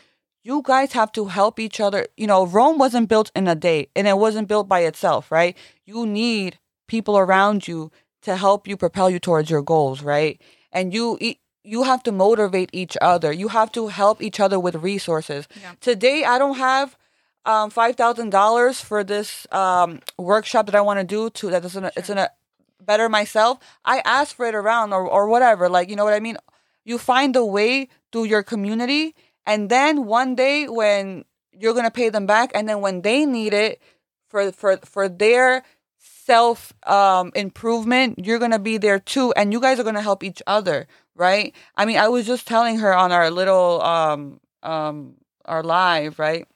You 0.43 0.63
guys 0.65 0.93
have 0.93 1.13
to 1.13 1.27
help 1.27 1.61
each 1.61 1.81
other. 1.81 2.07
You 2.17 2.27
know, 2.27 2.47
Rome 2.47 2.79
wasn't 2.79 3.09
built 3.09 3.31
in 3.37 3.47
a 3.49 3.55
day 3.55 3.89
and 3.95 4.09
it 4.09 4.19
wasn't 4.19 4.49
built 4.49 4.69
by 4.69 4.81
itself, 4.81 5.31
right? 5.31 5.57
You 5.85 6.07
need 6.07 6.59
people 6.89 7.19
around 7.19 7.69
you 7.69 7.93
to 8.23 8.37
help 8.37 8.67
you 8.67 8.77
propel 8.77 9.11
you 9.11 9.19
towards 9.19 9.51
your 9.51 9.63
goals, 9.63 10.03
right? 10.03 10.41
And 10.73 10.95
you 10.95 11.19
you 11.63 11.83
have 11.83 12.03
to 12.05 12.13
motivate 12.13 12.71
each 12.73 12.97
other. 13.01 13.33
You 13.33 13.49
have 13.49 13.71
to 13.73 13.89
help 13.89 14.23
each 14.23 14.41
other 14.41 14.59
with 14.59 14.75
resources. 14.77 15.47
Yeah. 15.61 15.73
Today 15.81 16.25
I 16.25 16.39
don't 16.39 16.57
have 16.57 16.97
um 17.47 17.71
five 17.71 17.97
thousand 17.97 18.31
dollars 18.31 18.81
for 18.81 19.03
this 19.05 19.47
um 19.53 20.01
workshop 20.19 20.67
that 20.67 20.75
I 20.75 20.81
want 20.81 21.01
to 21.01 21.05
do 21.05 21.31
to 21.31 21.51
that 21.51 21.75
in 21.75 21.85
a, 21.85 21.93
it's 21.97 22.11
in 22.11 22.19
a 22.19 22.31
better 22.81 23.09
myself, 23.09 23.59
I 23.85 24.01
ask 24.05 24.35
for 24.35 24.47
it 24.47 24.55
around 24.55 24.93
or 24.93 25.07
or 25.07 25.29
whatever. 25.29 25.69
Like 25.69 25.91
you 25.91 25.97
know 25.97 26.05
what 26.05 26.15
I 26.15 26.21
mean. 26.21 26.37
You 26.85 26.99
find 26.99 27.37
a 27.37 27.45
way 27.45 27.89
through 28.11 28.25
your 28.25 28.43
community, 28.43 29.15
and 29.47 29.69
then 29.71 30.07
one 30.07 30.35
day 30.35 30.67
when 30.67 31.25
you're 31.53 31.75
gonna 31.75 31.91
pay 31.91 32.09
them 32.09 32.27
back, 32.27 32.51
and 32.55 32.69
then 32.69 32.81
when 32.81 33.03
they 33.03 33.27
need 33.27 33.53
it 33.53 33.81
for 34.29 34.51
for 34.53 34.79
for 34.79 35.09
their 35.09 35.63
self 35.99 36.73
um 36.87 37.33
improvement 37.35 38.15
you're 38.25 38.39
gonna 38.39 38.59
be 38.59 38.79
there 38.79 38.99
too 39.01 39.33
and 39.35 39.53
you 39.53 39.61
guys 39.61 39.81
are 39.81 39.83
gonna 39.85 40.01
help 40.01 40.23
each 40.23 40.41
other 40.47 40.87
right 41.15 41.55
i 41.77 41.85
mean 41.85 41.97
i 41.99 42.09
was 42.09 42.27
just 42.27 42.47
telling 42.47 42.79
her 42.79 42.95
on 42.95 43.13
our 43.13 43.31
little 43.31 43.83
um 43.83 44.41
um 44.63 45.15
our 45.45 45.63
live 45.63 46.19
right 46.19 46.47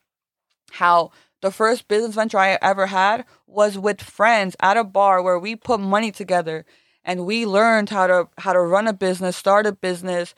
how 0.73 1.11
the 1.43 1.51
first 1.51 1.89
business 1.89 2.15
venture 2.15 2.39
i 2.39 2.59
ever 2.63 2.87
had 2.87 3.25
was 3.47 3.79
with 3.79 4.01
friends 4.01 4.57
at 4.61 4.77
a 4.77 4.85
bar 4.85 5.23
where 5.23 5.39
we 5.39 5.55
put 5.57 5.81
money 5.81 6.11
together 6.11 6.65
and 7.05 7.27
we 7.27 7.45
learned 7.47 7.91
how 7.91 8.07
to 8.07 8.29
how 8.39 8.53
to 8.53 8.61
run 8.61 8.87
a 8.87 8.93
business 8.93 9.37
start 9.37 9.67
a 9.67 9.73
business 9.73 10.35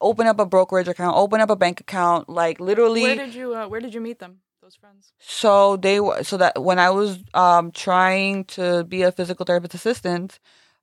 open 0.00 0.26
up 0.26 0.40
a 0.40 0.46
brokerage 0.46 0.88
account 0.88 1.16
open 1.16 1.40
up 1.40 1.50
a 1.50 1.56
bank 1.56 1.80
account 1.80 2.28
like 2.28 2.58
literally 2.60 3.02
Where 3.02 3.16
did 3.16 3.34
you 3.34 3.54
uh, 3.54 3.68
Where 3.68 3.80
did 3.80 3.94
you 3.94 4.00
meet 4.00 4.18
them? 4.18 4.40
Those 4.62 4.74
friends. 4.76 5.12
so 5.18 5.76
they 5.78 6.00
were 6.00 6.22
so 6.22 6.36
that 6.36 6.62
when 6.62 6.78
I 6.78 6.90
was 6.90 7.18
um 7.34 7.70
trying 7.72 8.44
to 8.56 8.84
be 8.84 9.02
a 9.02 9.10
physical 9.12 9.44
therapist 9.46 9.74
assistant, 9.74 10.38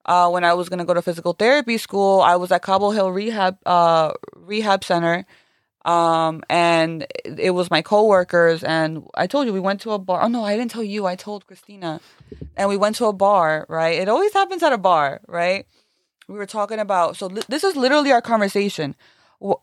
uh 0.07 0.29
when 0.29 0.43
I 0.43 0.53
was 0.53 0.69
gonna 0.69 0.85
go 0.85 0.93
to 0.93 1.01
physical 1.01 1.33
therapy 1.33 1.77
school, 1.77 2.21
I 2.21 2.35
was 2.35 2.51
at 2.51 2.61
Cobble 2.61 2.91
Hill 2.91 3.11
Rehab 3.11 3.57
uh 3.65 4.13
Rehab 4.35 4.83
Center. 4.83 5.25
Um 5.85 6.43
and 6.49 7.03
it- 7.25 7.39
it 7.39 7.49
was 7.51 7.71
my 7.71 7.81
coworkers 7.81 8.63
and 8.63 9.05
I 9.15 9.27
told 9.27 9.47
you 9.47 9.53
we 9.53 9.59
went 9.59 9.81
to 9.81 9.91
a 9.91 9.99
bar. 9.99 10.23
Oh 10.23 10.27
no, 10.27 10.43
I 10.43 10.57
didn't 10.57 10.71
tell 10.71 10.83
you. 10.83 11.05
I 11.05 11.15
told 11.15 11.45
Christina. 11.47 12.01
And 12.57 12.67
we 12.69 12.77
went 12.77 12.95
to 12.97 13.05
a 13.05 13.13
bar, 13.13 13.65
right? 13.69 13.99
It 13.99 14.09
always 14.09 14.33
happens 14.33 14.63
at 14.63 14.73
a 14.73 14.77
bar, 14.77 15.21
right? 15.27 15.65
We 16.27 16.35
were 16.35 16.45
talking 16.45 16.79
about 16.79 17.15
so 17.17 17.27
li- 17.27 17.43
this 17.47 17.63
is 17.63 17.75
literally 17.75 18.11
our 18.11 18.21
conversation 18.21 18.95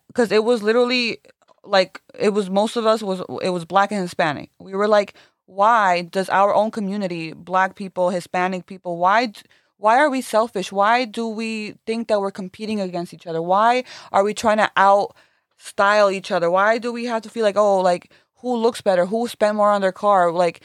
because 0.07 0.31
it 0.31 0.43
was 0.43 0.63
literally 0.63 1.19
like 1.63 2.01
it 2.17 2.29
was 2.29 2.49
most 2.49 2.75
of 2.75 2.85
us 2.85 3.03
was 3.03 3.21
it 3.41 3.49
was 3.49 3.65
black 3.65 3.91
and 3.91 4.01
hispanic 4.01 4.49
we 4.59 4.73
were 4.73 4.87
like 4.87 5.13
why 5.47 6.03
does 6.03 6.29
our 6.29 6.53
own 6.55 6.71
community 6.71 7.33
black 7.33 7.75
people 7.75 8.09
hispanic 8.09 8.65
people 8.67 8.97
why 8.97 9.27
d- 9.27 9.41
why 9.85 9.99
are 9.99 10.09
we 10.09 10.21
selfish? 10.21 10.71
Why 10.71 11.05
do 11.05 11.27
we 11.27 11.75
think 11.85 12.07
that 12.07 12.19
we're 12.19 12.31
competing 12.31 12.81
against 12.81 13.13
each 13.13 13.27
other? 13.27 13.39
Why 13.39 13.83
are 14.11 14.23
we 14.23 14.33
trying 14.33 14.57
to 14.57 14.71
out 14.75 15.15
style 15.57 16.09
each 16.09 16.31
other? 16.31 16.49
Why 16.49 16.79
do 16.79 16.91
we 16.91 17.05
have 17.05 17.21
to 17.21 17.29
feel 17.29 17.43
like 17.43 17.55
oh 17.55 17.81
like 17.81 18.11
who 18.41 18.55
looks 18.55 18.81
better? 18.81 19.05
Who 19.05 19.27
spent 19.27 19.57
more 19.57 19.69
on 19.69 19.81
their 19.81 19.91
car? 19.91 20.31
Like 20.31 20.61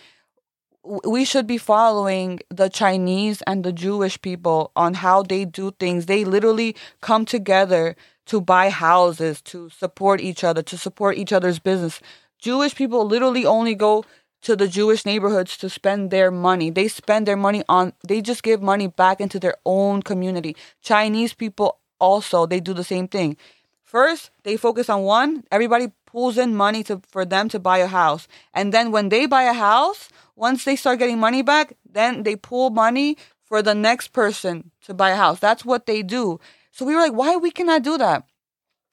we 0.83 1.27
should 1.27 1.47
be 1.47 1.59
following 1.59 2.41
the 2.49 2.71
Chinese 2.71 3.43
and 3.43 3.63
the 3.63 3.75
Jewish 3.75 4.19
people 4.23 4.73
on 4.75 4.95
how 4.95 5.23
they 5.23 5.45
do 5.45 5.73
things. 5.73 6.07
They 6.07 6.25
literally 6.25 6.75
come 7.03 7.27
together 7.27 7.97
to 8.25 8.41
buy 8.41 8.71
houses, 8.71 9.43
to 9.43 9.69
support 9.69 10.23
each 10.23 10.43
other, 10.45 10.63
to 10.63 10.79
support 10.79 11.19
each 11.19 11.35
other's 11.35 11.59
business. 11.59 12.01
Jewish 12.39 12.75
people 12.75 13.05
literally 13.05 13.45
only 13.45 13.75
go 13.75 14.03
to 14.43 14.57
the 14.57 14.69
Jewish 14.69 15.05
neighborhoods 15.05 15.57
to 15.59 15.69
spend 15.69 16.11
their 16.11 16.31
money. 16.31 16.71
They 16.71 16.89
spend 16.89 17.27
their 17.27 17.37
money 17.37 17.63
on 17.69 17.93
they 18.07 18.21
just 18.21 18.43
give 18.43 18.63
money 18.63 18.87
back 18.87 19.21
into 19.21 19.39
their 19.39 19.57
own 19.65 20.03
community. 20.03 20.57
Chinese 20.83 21.35
people 21.35 21.79
also, 21.99 22.47
they 22.47 22.61
do 22.61 22.73
the 22.73 22.85
same 22.85 23.09
thing. 23.09 23.37
First, 23.85 24.31
they 24.45 24.57
focus 24.57 24.89
on 24.89 25.03
one. 25.03 25.45
Everybody 25.51 25.93
pulls 26.07 26.39
in 26.39 26.55
money 26.55 26.83
to 26.85 27.03
for 27.09 27.25
them 27.25 27.49
to 27.51 27.59
buy 27.59 27.79
a 27.79 27.87
house, 27.87 28.29
and 28.55 28.73
then 28.73 28.93
when 28.93 29.09
they 29.09 29.27
buy 29.27 29.43
a 29.45 29.53
house, 29.53 30.09
once 30.37 30.65
they 30.65 30.77
start 30.77 30.99
getting 30.99 31.19
money 31.19 31.43
back, 31.43 31.75
then 31.85 32.23
they 32.23 32.37
pull 32.37 32.71
money 32.71 33.17
for 33.45 33.63
the 33.63 33.75
next 33.75 34.09
person 34.13 34.71
to 34.87 34.95
buy 34.95 35.11
a 35.11 35.17
house. 35.17 35.41
That's 35.41 35.65
what 35.65 35.87
they 35.87 36.03
do. 36.03 36.39
So 36.71 36.87
we 36.87 36.95
were 36.95 37.01
like, 37.01 37.13
why 37.13 37.37
we 37.37 37.51
cannot 37.51 37.83
do 37.83 37.99
that? 37.99 38.25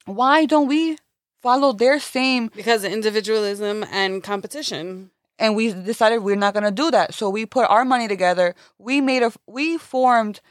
Why 0.05 0.45
don't 0.45 0.67
we 0.67 0.97
follow 1.41 1.73
their 1.73 1.99
same? 1.99 2.49
because 2.55 2.83
of 2.83 2.91
individualism 2.91 3.85
and 3.91 4.23
competition. 4.23 5.11
And 5.39 5.55
we 5.55 5.71
decided 5.71 6.19
we're 6.19 6.35
not 6.35 6.53
gonna 6.53 6.71
do 6.71 6.89
that. 6.91 7.13
So 7.13 7.29
we 7.29 7.45
put 7.45 7.69
our 7.69 7.85
money 7.85 8.07
together. 8.07 8.55
We 8.77 9.01
made 9.01 9.23
a 9.23 9.31
we 9.45 9.77
formed 9.77 10.41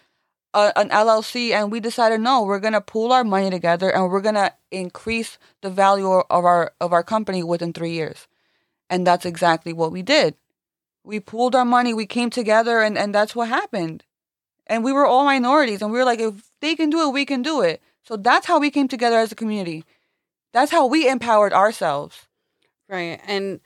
a, 0.54 0.72
an 0.76 0.90
LLC 0.90 1.50
and 1.50 1.70
we 1.70 1.80
decided 1.80 2.20
no, 2.20 2.42
we're 2.42 2.60
gonna 2.60 2.80
pool 2.80 3.12
our 3.12 3.24
money 3.24 3.50
together 3.50 3.90
and 3.90 4.10
we're 4.10 4.20
gonna 4.20 4.52
increase 4.70 5.38
the 5.62 5.70
value 5.70 6.10
of 6.10 6.44
our 6.44 6.72
of 6.80 6.92
our 6.92 7.02
company 7.02 7.42
within 7.42 7.72
three 7.72 7.92
years. 7.92 8.28
And 8.88 9.06
that's 9.06 9.26
exactly 9.26 9.72
what 9.72 9.92
we 9.92 10.02
did. 10.02 10.36
We 11.04 11.20
pooled 11.20 11.54
our 11.54 11.64
money, 11.64 11.94
we 11.94 12.06
came 12.06 12.30
together 12.30 12.80
and, 12.80 12.96
and 12.96 13.14
that's 13.14 13.34
what 13.34 13.48
happened. 13.48 14.04
And 14.66 14.82
we 14.82 14.92
were 14.92 15.06
all 15.06 15.24
minorities 15.24 15.82
and 15.82 15.92
we 15.92 15.98
were 15.98 16.04
like, 16.04 16.20
if 16.20 16.50
they 16.60 16.74
can 16.74 16.90
do 16.90 17.08
it, 17.08 17.12
we 17.12 17.24
can 17.24 17.42
do 17.42 17.60
it. 17.60 17.80
So 18.02 18.16
that's 18.16 18.46
how 18.46 18.58
we 18.58 18.70
came 18.70 18.88
together 18.88 19.18
as 19.18 19.32
a 19.32 19.36
community. 19.36 19.84
That's 20.52 20.72
how 20.72 20.86
we 20.86 21.08
empowered 21.08 21.52
ourselves. 21.52 22.26
Right. 22.88 23.20
And 23.26 23.60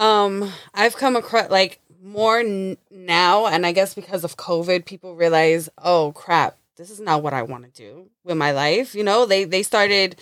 um 0.00 0.50
I've 0.74 0.96
come 0.96 1.14
across 1.14 1.50
like 1.50 1.78
more 2.02 2.40
n- 2.40 2.78
now 2.90 3.46
and 3.46 3.64
I 3.66 3.72
guess 3.72 3.94
because 3.94 4.24
of 4.24 4.36
COVID 4.36 4.86
people 4.86 5.14
realize, 5.14 5.68
"Oh 5.78 6.12
crap, 6.12 6.56
this 6.76 6.90
is 6.90 6.98
not 6.98 7.22
what 7.22 7.34
I 7.34 7.42
want 7.42 7.64
to 7.64 7.70
do 7.70 8.08
with 8.24 8.36
my 8.36 8.50
life." 8.50 8.94
You 8.94 9.04
know, 9.04 9.26
they 9.26 9.44
they 9.44 9.62
started 9.62 10.16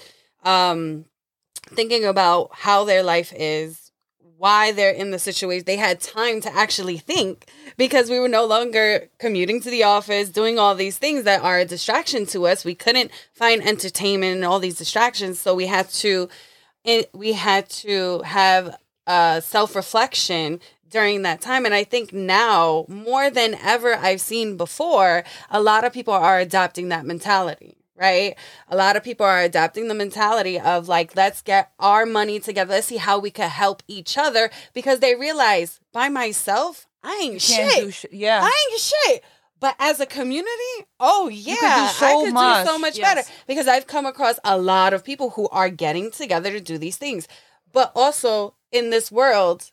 um 0.44 1.06
thinking 1.70 2.04
about 2.04 2.50
how 2.52 2.84
their 2.84 3.02
life 3.02 3.32
is, 3.36 3.92
why 4.36 4.72
they're 4.72 4.90
in 4.90 5.10
the 5.12 5.18
situation. 5.18 5.64
They 5.66 5.76
had 5.76 6.00
time 6.00 6.40
to 6.42 6.54
actually 6.54 6.98
think 6.98 7.46
because 7.76 8.10
we 8.10 8.18
were 8.18 8.28
no 8.28 8.46
longer 8.46 9.08
commuting 9.18 9.60
to 9.60 9.70
the 9.70 9.84
office, 9.84 10.28
doing 10.30 10.58
all 10.58 10.74
these 10.74 10.98
things 10.98 11.24
that 11.24 11.42
are 11.42 11.58
a 11.60 11.64
distraction 11.64 12.26
to 12.26 12.46
us. 12.46 12.64
We 12.64 12.74
couldn't 12.74 13.10
find 13.32 13.62
entertainment 13.62 14.36
and 14.36 14.44
all 14.44 14.58
these 14.60 14.78
distractions, 14.78 15.38
so 15.38 15.54
we 15.54 15.66
had 15.66 15.88
to 16.04 16.28
it, 16.84 17.10
we 17.14 17.32
had 17.32 17.68
to 17.84 18.22
have 18.22 18.76
uh, 19.08 19.40
self 19.40 19.74
reflection 19.74 20.60
during 20.88 21.22
that 21.22 21.40
time. 21.40 21.64
And 21.66 21.74
I 21.74 21.82
think 21.84 22.12
now, 22.12 22.86
more 22.88 23.28
than 23.30 23.54
ever 23.56 23.94
I've 23.96 24.20
seen 24.20 24.56
before, 24.56 25.24
a 25.50 25.60
lot 25.60 25.82
of 25.84 25.92
people 25.92 26.14
are 26.14 26.38
adopting 26.38 26.88
that 26.90 27.04
mentality. 27.04 27.74
Right? 27.96 28.36
A 28.68 28.76
lot 28.76 28.94
of 28.94 29.02
people 29.02 29.26
are 29.26 29.40
adopting 29.42 29.88
the 29.88 29.94
mentality 29.94 30.60
of 30.60 30.86
like, 30.86 31.16
let's 31.16 31.42
get 31.42 31.72
our 31.80 32.06
money 32.06 32.38
together. 32.38 32.74
Let's 32.74 32.86
see 32.86 32.98
how 32.98 33.18
we 33.18 33.32
can 33.32 33.50
help 33.50 33.82
each 33.88 34.16
other 34.16 34.50
because 34.72 35.00
they 35.00 35.16
realize 35.16 35.80
by 35.92 36.08
myself, 36.08 36.86
I 37.02 37.18
ain't 37.24 37.42
shit. 37.42 37.92
shit. 37.92 38.12
Yeah. 38.12 38.40
I 38.40 38.68
ain't 38.70 38.80
shit. 38.80 39.24
But 39.58 39.74
as 39.80 39.98
a 39.98 40.06
community, 40.06 40.86
oh 41.00 41.28
yeah, 41.28 41.54
do 41.88 41.92
so 41.98 42.06
I 42.06 42.24
could 42.24 42.34
much. 42.34 42.64
do 42.66 42.70
so 42.70 42.78
much 42.78 42.96
Yes. 42.98 43.14
better 43.16 43.28
because 43.48 43.66
I've 43.66 43.88
come 43.88 44.06
across 44.06 44.38
a 44.44 44.56
lot 44.56 44.94
of 44.94 45.02
people 45.02 45.30
who 45.30 45.48
are 45.48 45.68
getting 45.68 46.12
together 46.12 46.52
to 46.52 46.60
do 46.60 46.78
these 46.78 46.96
things. 46.96 47.26
But 47.72 47.90
also 47.96 48.54
in 48.72 48.90
this 48.90 49.10
world, 49.12 49.70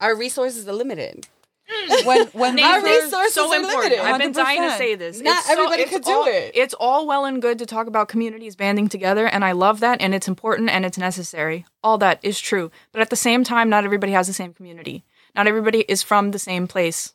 our 0.00 0.14
resources 0.16 0.66
are 0.68 0.72
limited. 0.72 1.26
Mm. 1.70 2.04
when 2.04 2.26
when 2.28 2.58
Our 2.60 2.80
first- 2.80 3.04
resources 3.04 3.34
so 3.34 3.48
are 3.52 3.54
important. 3.56 3.92
limited. 3.92 4.00
I've 4.00 4.18
been 4.18 4.32
dying 4.32 4.60
to 4.62 4.76
say 4.76 4.96
this. 4.96 5.20
Not 5.20 5.38
It's 5.38 5.50
everybody 5.50 5.82
it's 5.82 5.92
could 5.92 6.02
do 6.02 6.10
all- 6.10 6.26
it. 6.26 6.50
It's 6.52 6.74
all 6.74 7.06
well 7.06 7.24
and 7.24 7.40
good 7.40 7.60
to 7.60 7.66
talk 7.66 7.86
about 7.86 8.08
communities 8.08 8.56
banding 8.56 8.88
together, 8.88 9.26
and 9.26 9.44
I 9.44 9.52
love 9.52 9.78
that, 9.80 10.00
and 10.00 10.12
it's 10.12 10.26
important 10.26 10.68
and 10.70 10.84
it's 10.84 10.98
necessary. 10.98 11.64
All 11.84 11.96
that 11.98 12.18
is 12.24 12.40
true, 12.40 12.72
but 12.90 13.02
at 13.02 13.10
the 13.10 13.14
same 13.16 13.44
time, 13.44 13.68
not 13.70 13.84
everybody 13.84 14.10
has 14.12 14.26
the 14.26 14.32
same 14.32 14.52
community. 14.52 15.04
Not 15.36 15.46
everybody 15.46 15.80
is 15.86 16.02
from 16.02 16.32
the 16.32 16.40
same 16.40 16.66
place. 16.66 17.12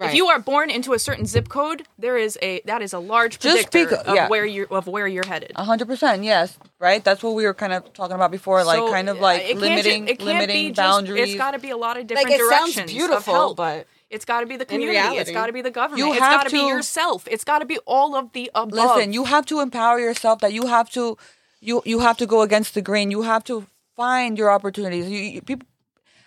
Right. 0.00 0.10
If 0.10 0.14
you 0.14 0.28
are 0.28 0.38
born 0.38 0.70
into 0.70 0.92
a 0.92 0.98
certain 1.00 1.26
zip 1.26 1.48
code, 1.48 1.82
there 1.98 2.16
is 2.16 2.38
a 2.40 2.60
that 2.66 2.82
is 2.82 2.92
a 2.92 3.00
large 3.00 3.40
Just 3.40 3.72
predictor 3.72 3.96
speak- 3.96 4.08
of 4.08 4.14
yeah. 4.14 4.28
where 4.28 4.46
you're 4.46 4.68
of 4.70 4.86
where 4.86 5.08
you're 5.08 5.26
headed. 5.26 5.50
A 5.56 5.64
hundred 5.64 5.88
percent, 5.88 6.22
yes, 6.22 6.56
right. 6.78 7.02
That's 7.02 7.20
what 7.20 7.34
we 7.34 7.44
were 7.44 7.52
kind 7.54 7.72
of 7.72 7.92
talking 7.94 8.14
about 8.14 8.30
before, 8.30 8.62
like 8.62 8.78
So, 8.78 8.92
kind 8.92 9.08
of 9.08 9.18
uh, 9.18 9.22
like 9.22 9.40
it 9.42 9.46
can't 9.48 9.58
limiting, 9.60 10.04
it 10.04 10.18
can't 10.20 10.26
limiting 10.28 10.54
be 10.56 10.68
just- 10.70 10.76
boundaries. 10.76 11.30
It's 11.30 11.34
got 11.38 11.50
to 11.50 11.58
be 11.58 11.70
a 11.70 11.76
lot 11.76 11.96
of 11.96 12.02
like 12.02 12.08
different 12.08 12.30
it 12.30 12.38
sounds 12.48 12.74
directions. 12.74 12.90
of 12.92 12.96
beautiful, 12.96 13.34
help. 13.34 13.56
but 13.56 13.88
It's 14.08 14.24
got 14.24 14.40
to 14.42 14.46
be 14.46 14.56
the 14.56 14.64
community. 14.66 15.16
It's 15.18 15.32
got 15.32 15.46
to 15.48 15.52
be 15.52 15.62
the 15.62 15.72
government. 15.72 16.06
You 16.06 16.12
it's 16.12 16.20
have 16.22 16.42
got 16.42 16.44
to 16.48 16.52
be 16.52 16.64
yourself. 16.66 17.26
It's 17.28 17.42
got 17.44 17.58
to 17.58 17.66
be 17.66 17.78
all 17.84 18.14
of 18.14 18.32
the 18.32 18.50
above. 18.54 18.72
Listen, 18.96 19.12
you 19.12 19.24
have 19.24 19.46
to 19.46 19.58
empower 19.60 19.98
yourself. 19.98 20.38
That 20.42 20.52
you 20.52 20.66
have 20.68 20.88
to, 20.90 21.18
you 21.60 21.82
you 21.84 21.98
have 21.98 22.16
to 22.18 22.26
go 22.26 22.42
against 22.42 22.74
the 22.74 22.82
grain. 22.82 23.10
You 23.10 23.22
have 23.22 23.42
to 23.50 23.66
find 23.96 24.38
your 24.38 24.50
opportunities. 24.52 25.10
You, 25.10 25.18
you 25.18 25.40
people, 25.42 25.66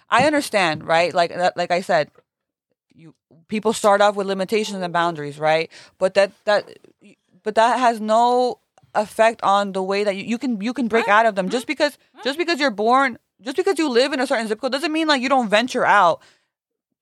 I 0.10 0.26
understand, 0.26 0.84
right? 0.86 1.14
Like 1.14 1.32
like 1.56 1.72
I 1.72 1.80
said, 1.82 2.12
you 2.94 3.16
people 3.48 3.74
start 3.74 4.02
off 4.02 4.16
with 4.16 4.28
limitations 4.28 4.82
and 4.82 4.94
boundaries, 4.94 5.40
right? 5.40 5.70
But 5.98 6.14
that 6.16 6.32
that, 6.46 6.70
but 7.44 7.56
that 7.56 7.80
has 7.80 8.00
no 8.02 8.60
effect 8.96 9.42
on 9.44 9.72
the 9.72 9.82
way 9.84 10.04
that 10.04 10.16
you, 10.16 10.24
you 10.24 10.38
can 10.38 10.60
you 10.62 10.74
can 10.74 10.88
break 10.88 11.08
out 11.08 11.26
of 11.26 11.36
them. 11.36 11.50
Just 11.50 11.68
because 11.68 11.98
just 12.24 12.38
because 12.38 12.60
you're 12.60 12.72
born, 12.72 13.18
just 13.42 13.58
because 13.58 13.80
you 13.80 13.90
live 13.90 14.14
in 14.14 14.20
a 14.20 14.28
certain 14.28 14.48
zip 14.48 14.60
code 14.62 14.72
doesn't 14.72 14.92
mean 14.92 15.08
like 15.08 15.22
you 15.22 15.30
don't 15.30 15.50
venture 15.50 15.86
out 15.86 16.22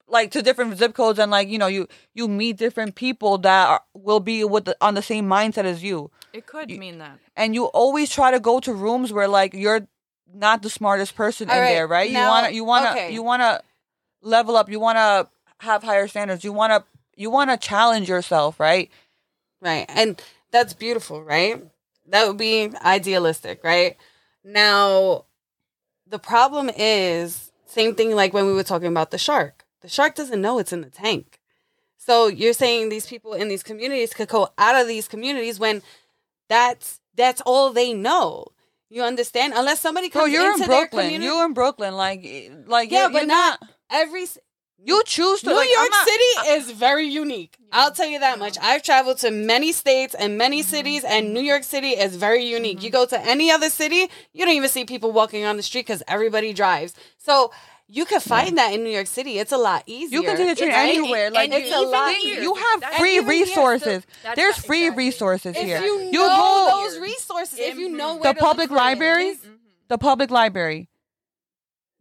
like 0.07 0.31
to 0.31 0.41
different 0.41 0.75
zip 0.77 0.93
codes 0.95 1.19
and 1.19 1.29
like 1.31 1.47
you 1.49 1.57
know 1.57 1.67
you 1.67 1.87
you 2.13 2.27
meet 2.27 2.57
different 2.57 2.95
people 2.95 3.37
that 3.37 3.67
are, 3.69 3.81
will 3.93 4.19
be 4.19 4.43
with 4.43 4.65
the, 4.65 4.75
on 4.81 4.95
the 4.95 5.01
same 5.03 5.27
mindset 5.29 5.65
as 5.65 5.83
you 5.83 6.09
It 6.33 6.47
could 6.47 6.69
mean 6.69 6.97
that. 6.97 7.19
and 7.35 7.53
you 7.53 7.65
always 7.65 8.09
try 8.09 8.31
to 8.31 8.39
go 8.39 8.59
to 8.59 8.73
rooms 8.73 9.13
where 9.13 9.27
like 9.27 9.53
you're 9.53 9.87
not 10.33 10.63
the 10.63 10.69
smartest 10.69 11.15
person 11.15 11.47
All 11.49 11.55
in 11.55 11.61
right, 11.61 11.73
there 11.73 11.87
right 11.87 12.11
now- 12.11 12.21
you 12.21 12.27
want 12.27 12.45
to 12.47 12.53
you 12.53 12.63
want 12.63 12.85
to 12.85 12.91
okay. 12.91 13.13
you 13.13 13.21
want 13.21 13.41
to 13.43 13.61
level 14.21 14.57
up 14.57 14.67
you 14.69 14.79
want 14.79 14.97
to 14.97 15.29
have 15.59 15.83
higher 15.83 16.07
standards 16.07 16.43
you 16.43 16.53
want 16.53 16.71
to 16.71 16.83
you 17.15 17.29
want 17.29 17.49
to 17.49 17.57
challenge 17.57 18.07
yourself, 18.07 18.59
right? 18.59 18.89
Right. 19.61 19.85
And 19.89 20.21
that's 20.51 20.73
beautiful, 20.73 21.21
right? 21.21 21.61
That 22.07 22.27
would 22.27 22.37
be 22.37 22.71
idealistic, 22.83 23.63
right? 23.63 23.97
Now, 24.43 25.25
the 26.07 26.19
problem 26.19 26.71
is 26.75 27.51
same 27.65 27.93
thing 27.93 28.15
like 28.15 28.33
when 28.33 28.45
we 28.45 28.53
were 28.53 28.63
talking 28.63 28.87
about 28.87 29.11
the 29.11 29.17
shark. 29.17 29.65
The 29.81 29.89
shark 29.89 30.15
doesn't 30.15 30.41
know 30.41 30.59
it's 30.59 30.73
in 30.73 30.81
the 30.81 30.89
tank. 30.89 31.39
So 31.97 32.27
you're 32.27 32.53
saying 32.53 32.89
these 32.89 33.05
people 33.05 33.33
in 33.33 33.49
these 33.49 33.63
communities 33.63 34.13
could 34.13 34.29
go 34.29 34.49
out 34.57 34.81
of 34.81 34.87
these 34.87 35.07
communities 35.07 35.59
when 35.59 35.81
that's 36.47 37.01
that's 37.15 37.41
all 37.41 37.71
they 37.71 37.93
know. 37.93 38.47
You 38.89 39.03
understand? 39.03 39.53
Unless 39.55 39.81
somebody 39.81 40.09
comes 40.09 40.33
you're 40.33 40.51
into 40.51 40.63
in 40.63 40.69
their 40.69 40.79
Brooklyn. 40.79 41.05
community. 41.05 41.25
You're 41.25 41.45
in 41.45 41.53
Brooklyn, 41.53 41.95
like, 41.95 42.51
like 42.65 42.89
yeah, 42.89 43.01
you're, 43.01 43.11
but 43.11 43.17
you're 43.19 43.27
not 43.27 43.61
every 43.91 44.25
You 44.81 45.03
choose 45.05 45.41
to. 45.41 45.49
New 45.49 45.55
like, 45.55 45.69
York 45.69 45.89
not- 45.91 46.07
City 46.07 46.51
is 46.53 46.71
very 46.71 47.05
unique. 47.07 47.55
I'll 47.71 47.91
tell 47.91 48.07
you 48.07 48.19
that 48.19 48.39
much. 48.39 48.57
I've 48.61 48.81
traveled 48.81 49.17
to 49.19 49.29
many 49.31 49.71
states 49.71 50.15
and 50.15 50.37
many 50.37 50.61
cities, 50.63 51.03
and 51.03 51.33
New 51.33 51.41
York 51.41 51.63
City 51.63 51.89
is 51.89 52.15
very 52.15 52.43
unique. 52.45 52.81
You 52.81 52.89
go 52.89 53.05
to 53.05 53.19
any 53.19 53.51
other 53.51 53.69
city, 53.69 54.09
you 54.33 54.45
don't 54.45 54.55
even 54.55 54.69
see 54.69 54.85
people 54.85 55.11
walking 55.11 55.45
on 55.45 55.57
the 55.57 55.63
street 55.63 55.81
because 55.85 56.01
everybody 56.07 56.53
drives. 56.53 56.93
So 57.17 57.51
you 57.87 58.05
can 58.05 58.19
find 58.21 58.57
that 58.57 58.73
in 58.73 58.83
New 58.83 58.89
York 58.89 59.07
City. 59.07 59.37
It's 59.37 59.51
a 59.51 59.57
lot 59.57 59.83
easier. 59.85 60.19
You 60.19 60.23
can 60.23 60.37
take 60.37 60.49
a 60.51 60.55
train 60.55 60.69
It's- 60.69 60.97
anywhere. 60.97 61.25
and- 61.27 61.35
Like 61.35 61.51
it's 61.51 61.71
a 61.75 61.79
lot 61.81 62.11
you- 62.13 62.29
easier. 62.29 62.41
you 62.41 62.53
have 62.55 62.79
That's- 62.81 62.99
free 62.99 63.17
and 63.17 63.29
here, 63.29 63.39
resources. 63.45 64.03
that's 64.23 64.35
There's 64.35 64.57
not- 64.57 64.65
free 64.65 64.83
exactly. 64.85 65.05
resources 65.05 65.55
If 65.55 65.63
here. 65.63 65.81
you, 65.83 65.99
You 65.99 66.11
know 66.11 66.67
go 66.69 66.83
those 66.89 66.99
resources, 66.99 67.59
if 67.59 67.77
you 67.77 67.89
know 67.89 68.13
the 68.13 68.19
where 68.21 68.33
to 68.33 68.39
public 68.39 68.69
for 68.69 68.75
it, 68.75 68.77
library. 68.77 69.27
it's- 69.29 69.45
The 69.89 69.97
public 69.97 70.29
library. 70.31 70.87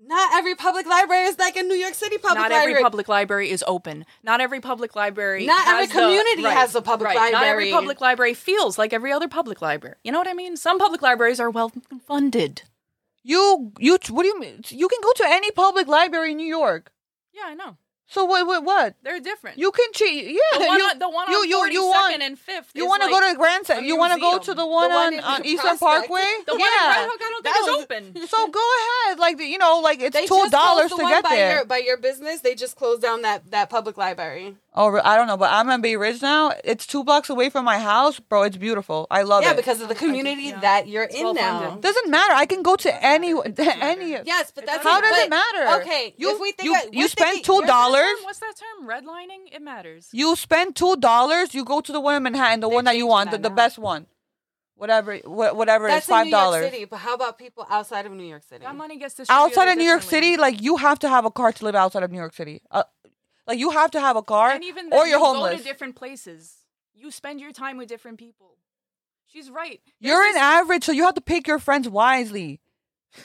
Not 0.01 0.35
every 0.35 0.55
public 0.55 0.87
library 0.87 1.25
is 1.25 1.39
like 1.39 1.57
a 1.57 1.63
New 1.63 1.75
York 1.75 1.95
City 1.95 2.19
public 2.19 2.37
library. 2.37 2.51
not 2.51 2.51
library. 2.51 2.73
every 2.73 2.83
public 2.83 3.09
library 3.09 3.51
is 3.51 3.65
open. 3.67 4.07
Not 4.23 4.41
every 4.41 4.61
public 4.61 4.95
library. 4.95 5.45
Not 5.45 5.67
every 5.67 5.87
has 5.87 5.89
the- 5.89 6.01
community 6.01 6.43
has 6.43 6.75
a 6.75 6.83
public 6.83 7.09
right. 7.09 7.33
Not 7.33 7.45
every 7.45 7.71
public 7.73 8.01
library 8.01 8.35
feels 8.35 8.79
like 8.79 8.93
every 8.93 9.13
other 9.13 9.29
public 9.29 9.61
library. 9.61 9.97
You 10.05 10.13
know 10.13 10.19
what 10.19 10.29
I 10.29 10.35
mean? 10.35 10.57
Some 10.57 10.79
public 10.79 11.03
libraries 11.03 11.41
are 11.41 11.51
well 11.51 11.73
funded. 12.07 12.63
You 13.25 13.73
you 13.79 13.99
what 14.11 14.23
do 14.23 14.29
you 14.29 14.39
mean? 14.39 14.63
You 14.69 14.89
can 14.89 15.01
go 15.03 15.13
to 15.17 15.25
any 15.27 15.51
public 15.51 15.89
library 15.89 16.31
in 16.31 16.37
New 16.37 16.47
York. 16.47 16.93
Yeah, 17.33 17.47
I 17.47 17.55
know. 17.55 17.77
So 18.11 18.25
what 18.25 18.47
what 18.47 18.65
what? 18.65 18.95
They're 19.03 19.21
different. 19.21 19.59
You 19.59 19.71
can 19.71 19.93
cheat. 19.93 20.25
Yeah, 20.29 20.59
the 20.59 20.67
one, 20.67 20.79
you, 20.79 20.85
on, 20.85 20.99
the 20.99 21.09
one 21.11 21.31
you, 21.31 21.37
on 21.37 21.49
you, 21.49 21.57
42nd 21.59 21.73
you 21.73 21.85
want 21.87 22.23
and 22.23 22.39
5th. 22.39 22.65
you 22.75 22.87
want 22.87 23.03
to 23.03 23.09
like, 23.11 23.21
go 23.23 23.31
to 23.33 23.37
Grand 23.37 23.63
a 23.63 23.67
Central. 23.67 23.87
You 23.87 23.99
want 23.99 24.13
to 24.15 24.21
go 24.21 24.39
to 24.39 24.55
the 24.55 24.67
one 24.67 24.89
The 24.89 24.95
one 24.95 25.07
on, 25.09 25.13
in 25.15 25.21
on 25.21 25.45
Eastern 25.45 25.77
Prospect. 25.77 26.09
Parkway. 26.09 26.25
The 26.47 26.53
one 26.53 26.61
yeah. 26.61 26.85
in 26.85 26.89
Red 26.89 27.09
Hook, 27.11 27.21
I 27.21 27.31
don't 27.31 27.43
think 27.43 27.55
That 27.55 27.61
is 27.61 27.77
was- 27.77 27.83
open. 27.85 28.27
So 28.29 28.49
go 28.49 28.65
ahead. 29.07 29.19
Like 29.19 29.39
you 29.41 29.59
know, 29.59 29.81
like 29.81 30.01
it's 30.01 30.17
They 30.17 30.25
two 30.27 30.49
dollars 30.51 30.91
to 30.91 31.03
one 31.03 31.13
get 31.13 31.23
by 31.23 31.37
there. 31.37 31.55
Your, 31.57 31.65
by 31.67 31.79
your 31.79 31.99
business, 31.99 32.41
they 32.41 32.55
just 32.55 32.77
closed 32.77 33.03
down 33.03 33.23
that, 33.23 33.51
that 33.51 33.69
public 33.69 33.99
library. 33.99 34.57
Oh, 34.75 35.01
I 35.05 35.17
don't 35.17 35.27
know, 35.27 35.37
but 35.37 35.51
I'm 35.53 35.69
in 35.71 35.81
Bay 35.81 35.97
Ridge 35.97 36.23
now. 36.23 36.53
It's 36.63 36.87
two 36.87 37.03
blocks 37.03 37.29
away 37.29 37.51
from 37.51 37.65
my 37.65 37.79
house, 37.81 38.21
bro. 38.21 38.43
It's 38.45 38.57
beautiful. 38.57 39.09
I 39.11 39.23
love 39.23 39.43
yeah, 39.43 39.49
it. 39.49 39.51
Yeah, 39.53 39.57
because 39.57 39.81
of 39.81 39.89
the 39.89 39.95
community 39.97 40.45
yeah. 40.45 40.61
that 40.61 40.87
you're 40.87 41.03
It's 41.03 41.17
in 41.17 41.25
well 41.25 41.35
now. 41.35 41.61
funded. 41.61 41.83
doesn't 41.83 42.09
matter. 42.11 42.33
I 42.33 42.47
can 42.47 42.63
go 42.63 42.77
to 42.77 43.05
any 43.05 43.33
any. 43.59 44.11
Yes, 44.25 44.53
but 44.55 44.65
that's 44.67 44.85
How 44.85 45.01
does 45.01 45.19
it 45.19 45.31
matter? 45.31 45.81
Okay, 45.83 46.15
you 46.17 46.33
if 46.33 46.41
we 46.41 46.53
think 46.53 46.67
you, 46.67 46.73
that- 46.75 46.95
you 46.95 47.05
we're 47.05 47.09
spend 47.09 47.45
two 47.45 47.55
you're- 47.55 47.67
dollars. 48.03 48.25
What's 48.25 48.39
that 48.41 48.55
term? 48.57 48.89
Redlining? 48.89 49.53
It 49.55 49.63
matters. 49.63 50.09
You 50.13 50.37
spend 50.37 50.77
two 50.77 50.97
dollars. 50.97 51.55
You 51.55 51.65
go 51.65 51.81
to 51.81 51.93
the 51.93 52.01
one 52.01 52.15
in 52.17 52.23
Manhattan, 52.23 52.61
the 52.61 52.69
They 52.69 52.75
one 52.75 52.85
that 52.85 52.97
you 52.97 53.03
changed 53.05 53.11
want, 53.11 53.31
the, 53.31 53.37
that 53.39 53.43
the 53.43 53.49
now. 53.51 53.55
best 53.55 53.79
one. 53.79 54.07
Whatever, 54.77 55.19
wha- 55.25 55.53
whatever 55.55 55.89
That's 55.89 56.07
is 56.07 56.09
five 56.11 56.27
in 56.27 56.31
New 56.31 56.37
York 56.37 56.45
dollars. 56.45 56.65
City, 56.71 56.85
but 56.85 56.99
how 56.99 57.15
about 57.15 57.37
people 57.37 57.67
outside 57.69 58.07
of 58.07 58.13
New 58.13 58.23
York 58.23 58.45
City? 58.45 58.65
That 58.65 58.77
money 58.77 58.97
gets 58.97 59.15
distributed 59.15 59.45
Outside 59.51 59.69
of 59.73 59.77
New 59.79 59.83
York 59.85 60.03
differently. 60.03 60.29
City, 60.31 60.41
like 60.41 60.63
you 60.63 60.77
have 60.77 61.01
to 61.01 61.09
have 61.09 61.25
a 61.25 61.33
car 61.33 61.51
to 61.53 61.65
live 61.65 61.75
outside 61.75 62.05
of 62.05 62.13
New 62.13 62.19
York 62.19 62.33
City. 62.33 62.63
Uh, 62.71 62.85
like 63.49 63.59
you 63.59 63.71
have 63.71 63.91
to 63.93 64.01
have 64.01 64.15
a 64.17 64.23
car, 64.23 64.51
and 64.51 64.63
even 64.63 64.89
then, 64.91 64.99
or 65.01 65.07
you're 65.07 65.19
you 65.19 65.25
homeless. 65.25 65.53
Go 65.53 65.59
to 65.59 65.65
different 65.65 65.97
places. 65.97 66.55
You 66.95 67.11
spend 67.11 67.41
your 67.41 67.51
time 67.51 67.77
with 67.77 67.89
different 67.89 68.19
people. 68.19 68.57
She's 69.27 69.51
right. 69.51 69.81
There's 70.01 70.13
You're 70.13 70.23
an 70.23 70.35
this- 70.35 70.43
average, 70.43 70.85
so 70.85 70.93
you 70.93 71.05
have 71.05 71.15
to 71.15 71.21
pick 71.21 71.49
your 71.49 71.59
friends 71.59 71.89
wisely. 71.89 72.61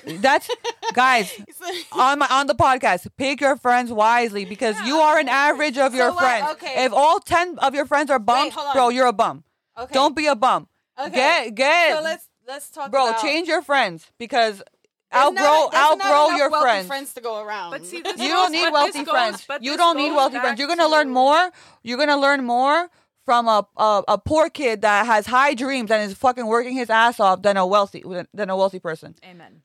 That's 0.06 0.50
guys 0.94 1.32
on 1.92 2.20
my 2.20 2.28
on 2.30 2.48
the 2.48 2.56
podcast. 2.56 3.08
Pick 3.18 3.42
your 3.42 3.56
friends 3.58 3.92
wisely 3.92 4.46
because 4.46 4.80
you 4.82 4.98
are 4.98 5.18
an 5.20 5.30
average 5.30 5.78
of 5.78 5.94
your 5.94 6.10
So 6.10 6.14
what? 6.16 6.22
friends. 6.24 6.48
Okay. 6.54 6.86
If 6.86 6.94
all 6.94 7.20
ten 7.20 7.58
of 7.60 7.76
your 7.76 7.86
friends 7.86 8.10
are 8.10 8.20
bums, 8.20 8.54
hold 8.54 8.68
on. 8.68 8.74
bro, 8.74 8.90
you're 8.90 9.08
a 9.08 9.14
bum. 9.14 9.44
okay. 9.78 9.94
Don't 9.94 10.16
be 10.16 10.28
a 10.28 10.36
bum. 10.36 10.68
Okay. 11.00 11.52
Get 11.52 11.56
get, 11.56 11.98
So 11.98 12.04
let's 12.04 12.28
let's 12.48 12.70
talk. 12.70 12.92
bro. 12.92 13.10
about, 13.10 13.22
Change 13.22 13.48
your 13.48 13.62
friends 13.62 14.10
because 14.18 14.58
There's 15.12 15.24
outgrow 15.26 15.70
not- 15.72 15.76
outgrow 16.02 16.36
your 16.38 16.50
friends. 16.50 16.88
friends 16.88 17.14
to 17.14 17.22
go 17.22 17.42
around. 17.44 17.72
But 17.72 17.86
see, 17.86 18.02
this 18.02 18.18
You 18.20 18.30
goes- 18.30 18.38
don't 18.38 18.52
need 18.52 18.64
but 18.64 18.74
wealthy 18.74 19.04
goes- 19.04 19.12
friends. 19.12 19.46
but 19.48 19.64
You 19.64 19.78
don't 19.78 19.98
need 19.98 20.12
wealthy 20.12 20.40
friends. 20.40 20.60
You're 20.60 20.68
gonna 20.68 20.88
learn 20.88 21.10
more. 21.10 21.52
You're 21.84 21.98
gonna 22.00 22.18
learn 22.18 22.44
more 22.46 22.90
from 23.26 23.48
a, 23.48 23.66
a 23.78 24.04
a 24.10 24.18
poor 24.18 24.50
kid 24.50 24.82
that 24.82 25.06
has 25.06 25.26
high 25.28 25.54
dreams 25.54 25.90
and 25.92 26.02
is 26.12 26.18
fucking 26.18 26.46
working 26.46 26.74
his 26.74 26.90
ass 26.90 27.20
off 27.20 27.42
than 27.42 27.58
a 27.58 27.66
wealthy 27.66 28.04
than 28.34 28.50
a 28.50 28.58
wealthy 28.58 28.80
person. 28.80 29.16
Amen. 29.24 29.62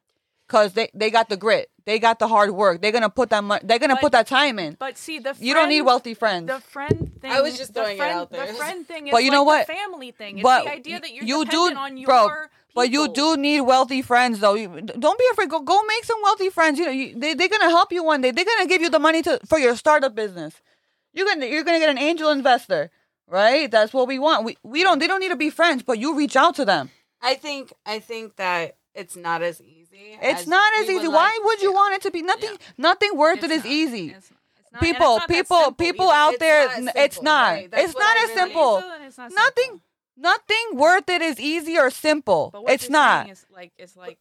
Cause 0.48 0.72
they, 0.72 0.88
they 0.94 1.10
got 1.10 1.28
the 1.28 1.36
grit, 1.36 1.68
they 1.84 1.98
got 1.98 2.18
the 2.18 2.26
hard 2.26 2.52
work. 2.52 2.80
They're 2.80 2.90
gonna 2.90 3.10
put 3.10 3.28
that 3.30 3.44
mo- 3.44 3.58
they're 3.62 3.78
gonna 3.78 3.96
But- 3.96 4.00
put 4.00 4.12
that 4.12 4.26
time 4.26 4.58
in. 4.58 4.76
But 4.78 4.96
see, 4.96 5.18
the 5.18 5.36
You 5.38 5.52
don't 5.52 5.68
need 5.68 5.82
wealthy 5.82 6.14
friends. 6.14 6.46
The 6.46 6.60
friend 6.60 7.12
thing. 7.20 7.30
I 7.30 7.42
was 7.42 7.58
just 7.58 7.74
the 7.74 7.82
throwing 7.82 7.98
it 7.98 8.00
out 8.00 8.30
there. 8.32 8.46
The 8.46 8.54
friend 8.54 8.88
thing 8.88 9.08
is 9.08 9.12
But 9.12 9.24
you 9.24 9.30
know 9.30 9.42
like 9.44 9.46
what? 9.46 9.66
the 9.66 9.72
family 9.74 10.10
thing. 10.10 10.38
It's 10.38 10.42
but 10.42 10.64
the 10.64 10.72
idea 10.72 11.00
that 11.00 11.12
you're 11.12 11.24
you 11.24 11.44
do, 11.44 11.50
dependent 11.50 11.78
on 11.78 11.96
your 11.98 12.06
bro. 12.06 12.30
But 12.74 12.90
you 12.90 13.08
do 13.12 13.36
need 13.36 13.60
wealthy 13.62 14.02
friends, 14.02 14.38
though. 14.40 14.54
You, 14.54 14.68
don't 14.80 15.18
be 15.18 15.24
afraid. 15.32 15.50
Go 15.50 15.60
go 15.60 15.82
make 15.84 16.04
some 16.04 16.18
wealthy 16.22 16.48
friends. 16.48 16.78
You 16.78 16.84
know, 16.86 16.92
you, 16.92 17.18
they 17.18 17.34
they're 17.34 17.48
gonna 17.48 17.70
help 17.70 17.92
you 17.92 18.02
one 18.04 18.20
day. 18.22 18.30
They're 18.30 18.44
gonna 18.44 18.66
give 18.66 18.80
you 18.80 18.88
the 18.88 18.98
money 19.00 19.20
to 19.22 19.40
for 19.46 19.58
your 19.58 19.76
startup 19.76 20.14
business. 20.14 20.54
You're 21.12 21.26
gonna 21.26 21.46
you're 21.46 21.64
gonna 21.64 21.78
get 21.80 21.88
an 21.90 21.98
angel 21.98 22.30
investor, 22.30 22.90
right? 23.26 23.70
That's 23.70 23.92
what 23.92 24.06
we 24.08 24.18
want. 24.18 24.44
We 24.44 24.56
we 24.62 24.82
don't. 24.82 24.98
They 24.98 25.08
don't 25.08 25.20
need 25.20 25.30
to 25.30 25.36
be 25.36 25.50
friends, 25.50 25.82
but 25.82 25.98
you 25.98 26.14
reach 26.16 26.36
out 26.36 26.54
to 26.56 26.64
them. 26.64 26.90
I 27.20 27.34
think 27.34 27.72
I 27.84 27.98
think 27.98 28.36
that 28.36 28.76
it's 28.94 29.16
not 29.16 29.42
as 29.42 29.60
easy. 29.60 29.77
It's 30.22 30.40
as 30.42 30.46
not 30.46 30.72
as 30.78 30.84
easy. 30.84 30.94
would 30.94 31.08
Why 31.14 31.32
like- 31.36 31.44
would 31.44 31.62
you 31.62 31.72
want 31.72 31.94
it 31.94 32.02
to 32.02 32.10
be? 32.10 32.22
Nothing. 32.22 32.56
Nothing 32.76 33.16
worth 33.16 33.36
It's 33.38 33.44
it 33.44 33.50
is 33.50 33.64
not. 33.64 33.72
easy. 33.72 34.08
It's 34.10 34.30
not. 34.30 34.38
It's 34.60 34.72
not. 34.72 34.80
People, 34.82 35.20
people, 35.28 35.72
people 35.72 36.08
either. 36.10 36.34
out 36.34 36.38
there. 36.38 36.68
it's 36.96 37.22
not. 37.22 37.52
right? 37.52 37.68
It's 37.72 37.94
not 37.94 38.16
as 38.18 38.22
really- 38.30 38.34
simple. 38.34 38.80
Not- 38.80 39.30
Nothing. 39.32 39.64
simple. 39.64 39.80
Nothing 40.20 40.64
worth 40.74 41.08
it 41.08 41.22
is 41.22 41.38
easy 41.38 41.78
or 41.78 41.90
simple. 41.90 42.52
It's 42.68 42.90
not. 42.90 43.30
Is 43.30 43.46
like 43.54 43.72
it's 43.78 43.96
like 43.96 44.18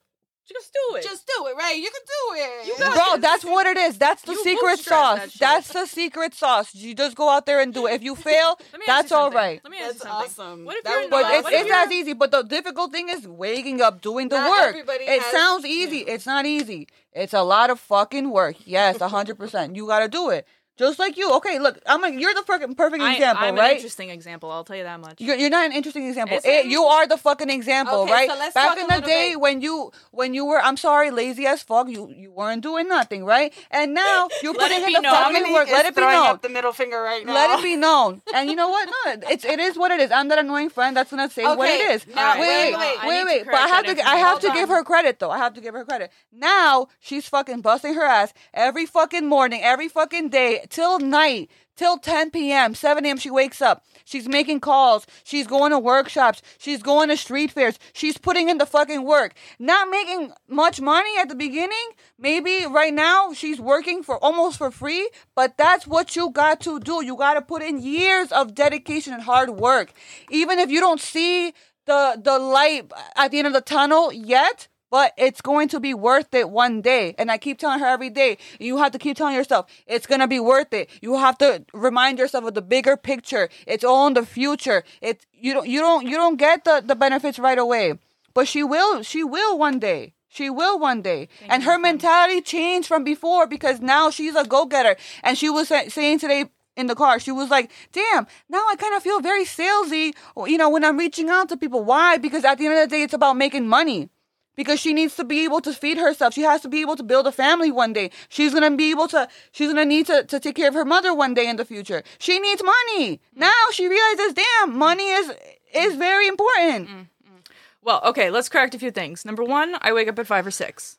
just 0.56 0.74
do 0.74 0.96
it. 0.98 1.04
Just 1.04 1.28
do 1.28 1.48
it, 1.48 1.56
right? 1.58 1.76
You 1.78 1.90
can 1.90 2.02
do 2.06 2.42
it. 2.42 2.68
You 2.68 2.78
got 2.78 2.94
Bro, 2.96 3.06
this. 3.16 3.22
that's 3.22 3.46
what 3.46 3.68
it 3.68 3.78
is. 3.78 3.98
That's 3.98 4.22
the 4.24 4.32
You 4.34 4.44
secret 4.44 4.80
sauce. 4.80 5.20
that. 5.20 5.34
That's 5.40 5.68
the 5.74 5.86
secret 5.86 6.34
sauce. 6.34 6.74
You 6.76 6.96
just 6.96 7.16
go 7.16 7.30
out 7.30 7.46
there 7.46 7.60
and 7.60 7.74
do 7.74 7.88
it. 7.88 7.94
If 7.94 8.04
you 8.04 8.16
fail, 8.16 8.58
Let 8.72 8.80
me 8.80 8.86
ask 8.88 8.88
that's 8.88 9.12
you 9.12 9.18
all 9.18 9.24
something. 9.26 9.38
right. 9.38 9.62
Let 9.64 9.72
me 9.72 9.78
ask 9.80 9.88
That's 10.00 10.04
you 10.04 10.10
something. 10.10 10.26
awesome. 10.46 10.66
What 10.66 10.78
if 10.78 10.84
That 10.84 10.92
you're 10.92 11.02
would 11.04 11.10
not? 11.12 11.22
But 11.24 11.34
it's, 11.36 11.44
what 11.44 11.54
if 11.54 11.60
it's 11.62 11.70
you're- 11.70 11.84
as 11.86 11.92
easy. 11.92 12.14
But 12.14 12.32
the 12.32 12.42
difficult 12.44 12.92
thing 12.92 13.10
is 13.10 13.28
waking 13.28 13.82
up, 13.82 14.02
doing 14.02 14.30
the 14.30 14.38
Not 14.38 14.50
work. 14.52 14.70
everybody 14.70 15.04
It 15.06 15.22
has- 15.22 15.32
sounds 15.32 15.66
easy. 15.66 16.00
It's 16.00 16.26
not 16.26 16.46
easy. 16.46 16.88
It's 17.14 17.34
a 17.34 17.42
lot 17.42 17.70
of 17.70 17.80
fucking 17.80 18.30
work. 18.30 18.56
Yes, 18.66 19.00
hundred 19.02 19.38
percent. 19.40 19.76
You 19.76 19.88
got 19.88 20.00
to 20.00 20.08
do 20.08 20.30
it. 20.30 20.48
Just 20.78 21.00
like 21.00 21.18
you. 21.18 21.34
Okay, 21.38 21.60
look, 21.60 21.80
I'm 21.86 22.02
like 22.02 22.14
you're 22.20 22.34
the 22.34 22.44
fucking 22.44 22.76
perfect 22.76 23.02
I, 23.02 23.14
example, 23.14 23.46
I'm 23.48 23.56
right? 23.56 23.72
an 23.72 23.76
interesting 23.78 24.10
example. 24.12 24.52
I'll 24.52 24.64
tell 24.64 24.76
you 24.76 24.84
that 24.84 25.00
much. 25.00 25.20
You're, 25.20 25.36
you're 25.36 25.50
not 25.50 25.66
an 25.66 25.72
interesting 25.72 26.08
example. 26.08 26.38
It- 26.38 26.46
eh, 26.46 26.62
an 26.62 26.70
you 26.70 26.84
are 26.84 27.08
the 27.08 27.18
fucking 27.18 27.50
example, 27.50 28.02
Okay, 28.02 28.12
right? 28.12 28.30
so 28.30 28.36
let's 28.38 28.54
Back 28.54 28.70
talk 28.70 28.78
in 28.78 28.86
a 28.92 29.02
the 29.02 29.08
day 29.08 29.32
bit- 29.32 29.42
when 29.42 29.62
you 29.62 29.92
when 30.12 30.34
you 30.34 30.46
were, 30.46 30.60
I'm 30.62 30.78
sorry, 30.78 31.10
lazy 31.12 31.46
as 31.48 31.64
fuck. 31.64 31.90
You 31.90 32.10
you 32.16 32.32
weren't 32.32 32.62
doing 32.62 32.88
nothing, 32.88 33.26
right? 33.26 33.54
And 33.72 33.94
now 33.94 34.28
you're 34.44 34.54
putting 34.54 34.84
in 34.84 34.94
the 34.94 35.02
known. 35.02 35.14
fucking 35.14 35.34
Dominique 35.34 35.54
work. 35.54 35.68
Let 35.70 35.86
it 35.88 35.96
be 35.96 36.02
known. 36.02 36.28
up 36.28 36.42
the 36.44 36.50
middle 36.50 36.74
finger 36.74 37.02
right 37.02 37.26
now. 37.26 37.34
Let 37.34 37.60
it 37.60 37.64
be 37.64 37.76
known. 37.76 38.22
And 38.36 38.50
you 38.50 38.56
know 38.56 38.70
what? 38.70 38.88
No, 39.06 39.14
it's 39.32 39.46
it 39.46 39.60
is 39.60 39.78
what 39.78 39.92
it 39.92 40.00
is. 40.00 40.12
I'm 40.12 40.28
that 40.28 40.38
annoying 40.40 40.70
friend 40.70 40.96
that's 40.96 41.10
gonna 41.10 41.30
say 41.30 41.44
what 41.44 41.68
it 41.70 41.90
is. 41.90 42.06
now, 42.16 42.40
wait, 42.40 42.48
wait, 42.48 42.74
wait, 42.74 42.78
wait. 42.78 42.98
I 43.02 43.08
wait, 43.08 43.26
wait. 43.26 43.46
But 43.46 43.56
I 43.56 43.68
have 43.68 43.86
to 43.86 44.08
I 44.08 44.16
have 44.18 44.40
to 44.42 44.52
give 44.52 44.70
her 44.70 44.84
credit 44.84 45.18
though. 45.20 45.32
I 45.32 45.38
have 45.40 45.54
to 45.56 45.62
give 45.62 45.74
her 45.74 45.84
credit. 45.86 46.12
Now 46.32 46.88
she's 47.00 47.28
fucking 47.28 47.62
busting 47.62 47.96
her 47.96 48.04
ass 48.06 48.34
every 48.54 48.86
fucking 48.86 49.26
morning, 49.26 49.62
every 49.64 49.88
fucking 49.88 50.30
day, 50.30 50.66
till 50.70 51.00
night, 51.00 51.50
till 51.76 51.98
10 51.98 52.32
p.m., 52.32 52.76
7 52.76 53.06
a.m. 53.06 53.18
She 53.18 53.30
wakes 53.30 53.62
up. 53.62 53.86
She's 54.04 54.28
making 54.28 54.62
calls. 54.62 55.06
She's 55.24 55.48
going 55.48 55.72
to 55.72 55.80
workshops. 55.80 56.42
She's 56.58 56.82
going 56.82 57.10
to 57.10 57.18
street 57.18 57.52
fairs. 57.52 57.78
She's 57.94 58.18
putting 58.18 58.50
in 58.50 58.58
the 58.58 58.66
fucking 58.66 59.04
work. 59.04 59.34
Not 59.60 59.90
making 59.90 60.32
much 60.48 60.80
money 60.82 61.12
at 61.20 61.30
the 61.30 61.36
beginning. 61.36 61.90
Maybe 62.18 62.66
right 62.66 62.94
now 62.94 63.34
she's 63.34 63.60
working 63.60 64.04
for 64.04 64.18
almost 64.24 64.58
for 64.58 64.72
free, 64.72 65.10
but 65.36 65.58
that's 65.58 65.86
what 65.86 66.16
you 66.16 66.30
got 66.30 66.62
to 66.62 66.80
do. 66.80 67.04
You 67.04 67.16
got 67.16 67.36
to 67.36 67.42
put 67.42 67.62
in 67.62 67.82
years 67.82 68.32
of 68.32 68.56
dedication 68.56 69.14
and 69.14 69.24
hard 69.24 69.52
work. 69.52 69.94
Even 70.32 70.60
if 70.60 70.70
you 70.70 70.80
don't 70.80 71.02
see 71.02 71.54
the 71.86 72.20
the 72.22 72.38
light 72.38 72.92
at 73.16 73.32
the 73.32 73.40
end 73.40 73.48
of 73.48 73.54
the 73.54 73.62
tunnel 73.62 74.12
yet, 74.14 74.68
but 74.90 75.14
it's 75.18 75.42
going 75.42 75.68
to 75.70 75.80
be 75.80 75.94
worth 75.94 76.34
it 76.34 76.50
one 76.50 76.82
day. 76.82 77.16
And 77.18 77.32
I 77.32 77.38
keep 77.38 77.58
telling 77.60 77.80
her 77.80 77.86
every 77.86 78.10
day, 78.10 78.38
you 78.60 78.78
have 78.78 78.92
to 78.94 79.00
keep 79.00 79.18
telling 79.18 79.36
yourself, 79.36 79.66
it's 79.86 80.08
going 80.08 80.22
to 80.22 80.28
be 80.28 80.40
worth 80.40 80.74
it. 80.74 80.90
You 81.02 81.18
have 81.18 81.38
to 81.40 81.64
remind 81.74 82.20
yourself 82.20 82.46
of 82.46 82.54
the 82.54 82.62
bigger 82.62 82.98
picture. 82.98 83.50
It's 83.66 83.84
all 83.84 84.08
in 84.08 84.14
the 84.14 84.26
future. 84.26 84.84
It's 85.02 85.26
you 85.34 85.54
don't 85.54 85.68
you 85.68 85.80
don't 85.80 86.06
you 86.08 86.16
don't 86.16 86.38
get 86.38 86.64
the, 86.64 86.84
the 86.86 86.96
benefits 86.96 87.40
right 87.40 87.58
away. 87.58 87.94
But 88.34 88.48
she 88.48 88.64
will 88.64 89.02
she 89.04 89.24
will 89.24 89.58
one 89.58 89.80
day. 89.80 90.14
She 90.30 90.50
will 90.50 90.78
one 90.78 91.02
day. 91.02 91.30
and 91.50 91.64
her 91.64 91.80
mentality 91.80 92.42
changed 92.42 92.88
from 92.88 93.04
before 93.04 93.48
because 93.48 93.80
now 93.82 94.10
she's 94.10 94.36
a 94.36 94.44
go-getter. 94.44 94.96
And 95.24 95.38
she 95.38 95.50
was 95.50 95.70
sa- 95.70 95.88
saying 95.88 96.20
today 96.20 96.46
in 96.76 96.88
the 96.88 96.96
car. 96.96 97.20
She 97.20 97.32
was 97.32 97.50
like, 97.50 97.72
"Damn, 97.92 98.28
now 98.48 98.64
I 98.70 98.76
kind 98.76 98.94
of 98.94 99.02
feel 99.02 99.20
very 99.20 99.46
salesy, 99.46 100.14
you 100.46 100.58
know, 100.58 100.70
when 100.70 100.86
I'm 100.86 100.98
reaching 100.98 101.30
out 101.30 101.50
to 101.50 101.58
people. 101.58 101.84
Why? 101.84 102.18
Because 102.18 102.46
at 102.46 102.60
the 102.60 102.68
end 102.68 102.76
of 102.76 102.82
the 102.82 102.96
day, 102.96 103.02
it's 103.04 103.14
about 103.16 103.36
making 103.36 103.68
money." 103.68 104.10
Because 104.58 104.80
she 104.82 104.92
needs 104.92 105.16
to 105.16 105.24
be 105.24 105.46
able 105.46 105.62
to 105.62 105.72
feed 105.72 105.98
herself. 105.98 106.34
She 106.34 106.42
has 106.42 106.62
to 106.64 106.68
be 106.68 106.82
able 106.82 106.98
to 106.98 107.04
build 107.04 107.28
a 107.28 107.32
family 107.32 107.72
one 107.72 107.94
day. 107.94 108.12
She's 108.28 108.54
gonna 108.54 108.76
be 108.76 108.92
able 108.92 109.08
to. 109.08 109.30
She's 109.54 109.70
gonna 109.70 109.86
need 109.86 110.08
to, 110.08 110.26
to 110.26 110.40
take 110.40 110.56
care 110.56 110.68
of 110.68 110.74
her 110.74 110.84
mother 110.84 111.14
one 111.14 111.34
day 111.34 111.48
in 111.48 111.56
the 111.56 111.64
future. 111.64 112.04
She 112.18 112.40
needs 112.40 112.62
money. 112.62 113.18
Mm. 113.18 113.20
Now 113.36 113.64
she 113.72 113.88
realizes, 113.88 114.34
damn, 114.34 114.78
money 114.78 115.08
is 115.10 115.32
is 115.74 115.96
very 115.96 116.28
important. 116.28 116.90
Mm, 116.90 117.00
mm. 117.02 117.46
Well, 117.82 118.02
okay, 118.06 118.30
let's 118.32 118.50
correct 118.50 118.76
a 118.76 118.80
few 118.80 118.92
things. 118.92 119.24
Number 119.24 119.44
one, 119.44 119.76
I 119.82 119.94
wake 119.94 120.10
up 120.10 120.20
at 120.20 120.28
five 120.28 120.46
or 120.46 120.52
six. 120.52 120.98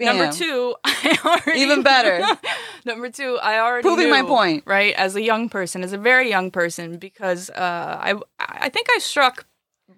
Number 0.00 0.30
two, 0.30 0.76
I 0.84 1.18
already 1.24 1.60
Even 1.60 1.82
better. 1.82 2.24
Number 2.84 3.10
two, 3.10 3.38
I 3.42 3.58
already 3.58 3.82
Proving 3.82 4.10
my 4.10 4.22
point. 4.22 4.62
right? 4.66 4.94
As 4.94 5.16
a 5.16 5.22
young 5.22 5.48
person, 5.48 5.82
as 5.82 5.92
a 5.92 5.98
very 5.98 6.28
young 6.28 6.50
person, 6.50 6.98
because 6.98 7.50
uh, 7.50 7.98
I 8.00 8.14
I 8.38 8.68
think 8.68 8.88
I 8.94 8.98
struck 8.98 9.46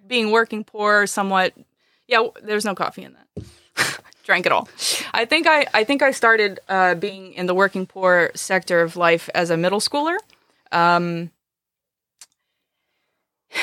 being 0.07 0.31
working 0.31 0.65
poor 0.65 1.07
somewhat. 1.07 1.53
Yeah, 2.11 2.27
there's 2.43 2.65
no 2.65 2.75
coffee 2.75 3.05
in 3.05 3.15
that. 3.15 4.01
Drank 4.25 4.45
it 4.45 4.53
all. 4.53 4.69
I 5.15 5.25
think 5.25 5.47
I 5.47 5.67
I 5.73 5.85
think 5.85 6.03
I 6.03 6.11
started 6.11 6.59
uh, 6.69 6.97
being 6.97 7.33
in 7.35 7.47
the 7.47 7.55
working 7.55 7.87
poor 7.87 8.33
sector 8.35 8.81
of 8.83 8.97
life 8.97 9.31
as 9.35 9.51
a 9.51 9.57
middle 9.57 9.81
schooler. 9.81 10.17
Um, 10.73 11.31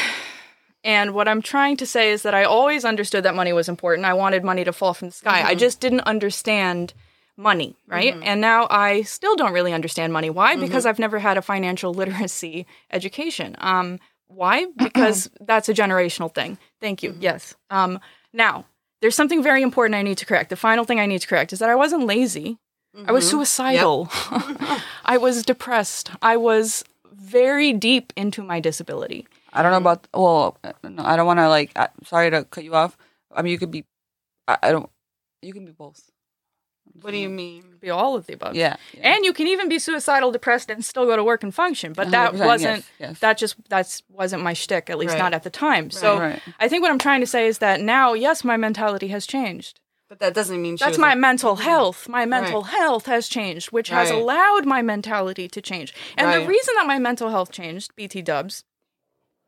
and 0.84 1.14
what 1.14 1.28
I'm 1.28 1.42
trying 1.42 1.78
to 1.78 1.86
say 1.86 2.12
is 2.12 2.24
that 2.24 2.34
I 2.34 2.46
always 2.46 2.86
understood 2.86 3.24
that 3.26 3.36
money 3.36 3.52
was 3.54 3.68
important. 3.70 4.06
I 4.06 4.14
wanted 4.14 4.44
money 4.44 4.64
to 4.64 4.72
fall 4.74 4.94
from 4.94 5.10
the 5.10 5.14
sky. 5.14 5.44
I 5.46 5.56
just 5.56 5.80
didn't 5.82 6.02
understand 6.02 6.94
money, 7.36 7.76
right? 7.86 8.16
And 8.24 8.42
now 8.42 8.68
I 8.70 9.02
still 9.04 9.36
don't 9.36 9.54
really 9.54 9.74
understand 9.74 10.12
money. 10.14 10.30
Why? 10.30 10.56
Because 10.56 10.86
I've 10.86 11.00
never 11.00 11.20
had 11.20 11.38
a 11.38 11.42
financial 11.42 11.94
literacy 12.02 12.66
education. 12.92 13.56
Um, 13.60 14.00
why? 14.28 14.66
Because 14.78 15.30
that's 15.42 15.70
a 15.70 15.74
generational 15.74 16.34
thing. 16.34 16.58
Thank 16.82 17.04
you. 17.04 17.16
Yes. 17.20 17.56
Um, 17.70 18.00
now, 18.34 18.66
there's 19.02 19.16
something 19.16 19.44
very 19.44 19.62
important 19.62 19.96
I 19.96 20.02
need 20.02 20.18
to 20.20 20.26
correct. 20.26 20.50
The 20.50 20.56
final 20.56 20.86
thing 20.86 21.00
I 21.00 21.06
need 21.06 21.22
to 21.22 21.28
correct 21.28 21.54
is 21.54 21.60
that 21.60 21.70
I 21.70 21.76
wasn't 21.76 22.06
lazy. 22.06 22.58
I 23.06 23.12
was 23.12 23.26
mm-hmm. 23.26 23.38
suicidal. 23.38 24.10
I 25.06 25.18
was 25.20 25.44
depressed. 25.44 26.10
I 26.22 26.38
was 26.38 26.84
very 27.14 27.72
deep 27.74 28.12
into 28.16 28.42
my 28.42 28.60
disability. 28.60 29.28
I 29.54 29.62
don't 29.62 29.72
know 29.72 29.78
about. 29.78 30.08
Well, 30.14 30.58
no, 30.84 31.04
I 31.04 31.16
don't 31.16 31.28
want 31.28 31.40
to 31.40 31.48
like. 31.48 31.72
I, 31.76 31.90
sorry 32.04 32.32
to 32.32 32.44
cut 32.46 32.64
you 32.64 32.74
off. 32.74 32.98
I 33.36 33.42
mean, 33.44 33.52
you 33.52 33.60
could 33.60 33.72
be. 33.72 33.86
I, 34.48 34.58
I 34.64 34.72
don't. 34.72 34.90
You 35.42 35.54
can 35.54 35.66
be 35.66 35.72
both. 35.72 36.10
What 37.02 37.12
do 37.12 37.18
you 37.18 37.28
mm-hmm. 37.28 37.36
mean? 37.36 37.64
Be 37.80 37.90
all 37.90 38.16
of 38.16 38.26
the 38.26 38.34
above. 38.34 38.56
Yeah. 38.56 38.78
yeah. 38.94 39.14
And 39.14 39.24
you 39.24 39.34
can 39.34 39.48
even 39.48 39.70
be 39.70 39.80
suicidal, 39.80 40.32
depressed, 40.32 40.70
and 40.70 40.84
still 40.84 41.06
go 41.06 41.16
to 41.16 41.24
work 41.24 41.44
and 41.44 41.54
function. 41.54 41.94
But 41.94 42.12
that 42.12 42.34
wasn't 42.34 42.78
yes, 42.78 42.90
yes. 43.00 43.20
that 43.20 43.38
just 43.38 43.56
that's 43.70 44.02
wasn't 44.10 44.44
my 44.44 44.54
shtick, 44.54 44.90
at 44.90 44.98
least 44.98 45.14
Right. 45.14 45.20
not 45.20 45.34
at 45.34 45.44
the 45.44 45.50
time. 45.50 45.92
So 45.92 46.20
Right. 46.20 46.42
I 46.60 46.68
think 46.68 46.82
what 46.82 46.92
I'm 46.92 47.00
trying 47.00 47.22
to 47.22 47.28
say 47.28 47.48
is 47.48 47.60
that 47.60 47.82
now, 47.82 48.14
yes, 48.14 48.44
my 48.44 48.58
mentality 48.58 49.10
has 49.10 49.28
changed. 49.28 49.80
But 50.10 50.20
that 50.20 50.34
doesn't 50.34 50.62
mean 50.62 50.78
she 50.78 50.86
That's 50.86 50.98
was 50.98 51.00
my 51.00 51.14
a- 51.14 51.18
mental 51.18 51.56
mm-hmm. 51.56 51.64
health. 51.64 52.08
My 52.08 52.26
mental 52.26 52.62
Right. 52.62 52.72
health 52.72 53.06
has 53.08 53.28
changed, 53.28 53.72
which 53.72 53.90
has 53.90 54.10
allowed 54.10 54.66
my 54.66 54.82
mentality 54.82 55.48
to 55.50 55.62
change. 55.62 55.94
And 56.18 56.34
the 56.34 56.48
reason 56.48 56.74
that 56.78 56.88
my 56.88 56.98
mental 56.98 57.30
health 57.30 57.52
changed, 57.52 57.96
BT 57.96 58.22
dubs, 58.22 58.64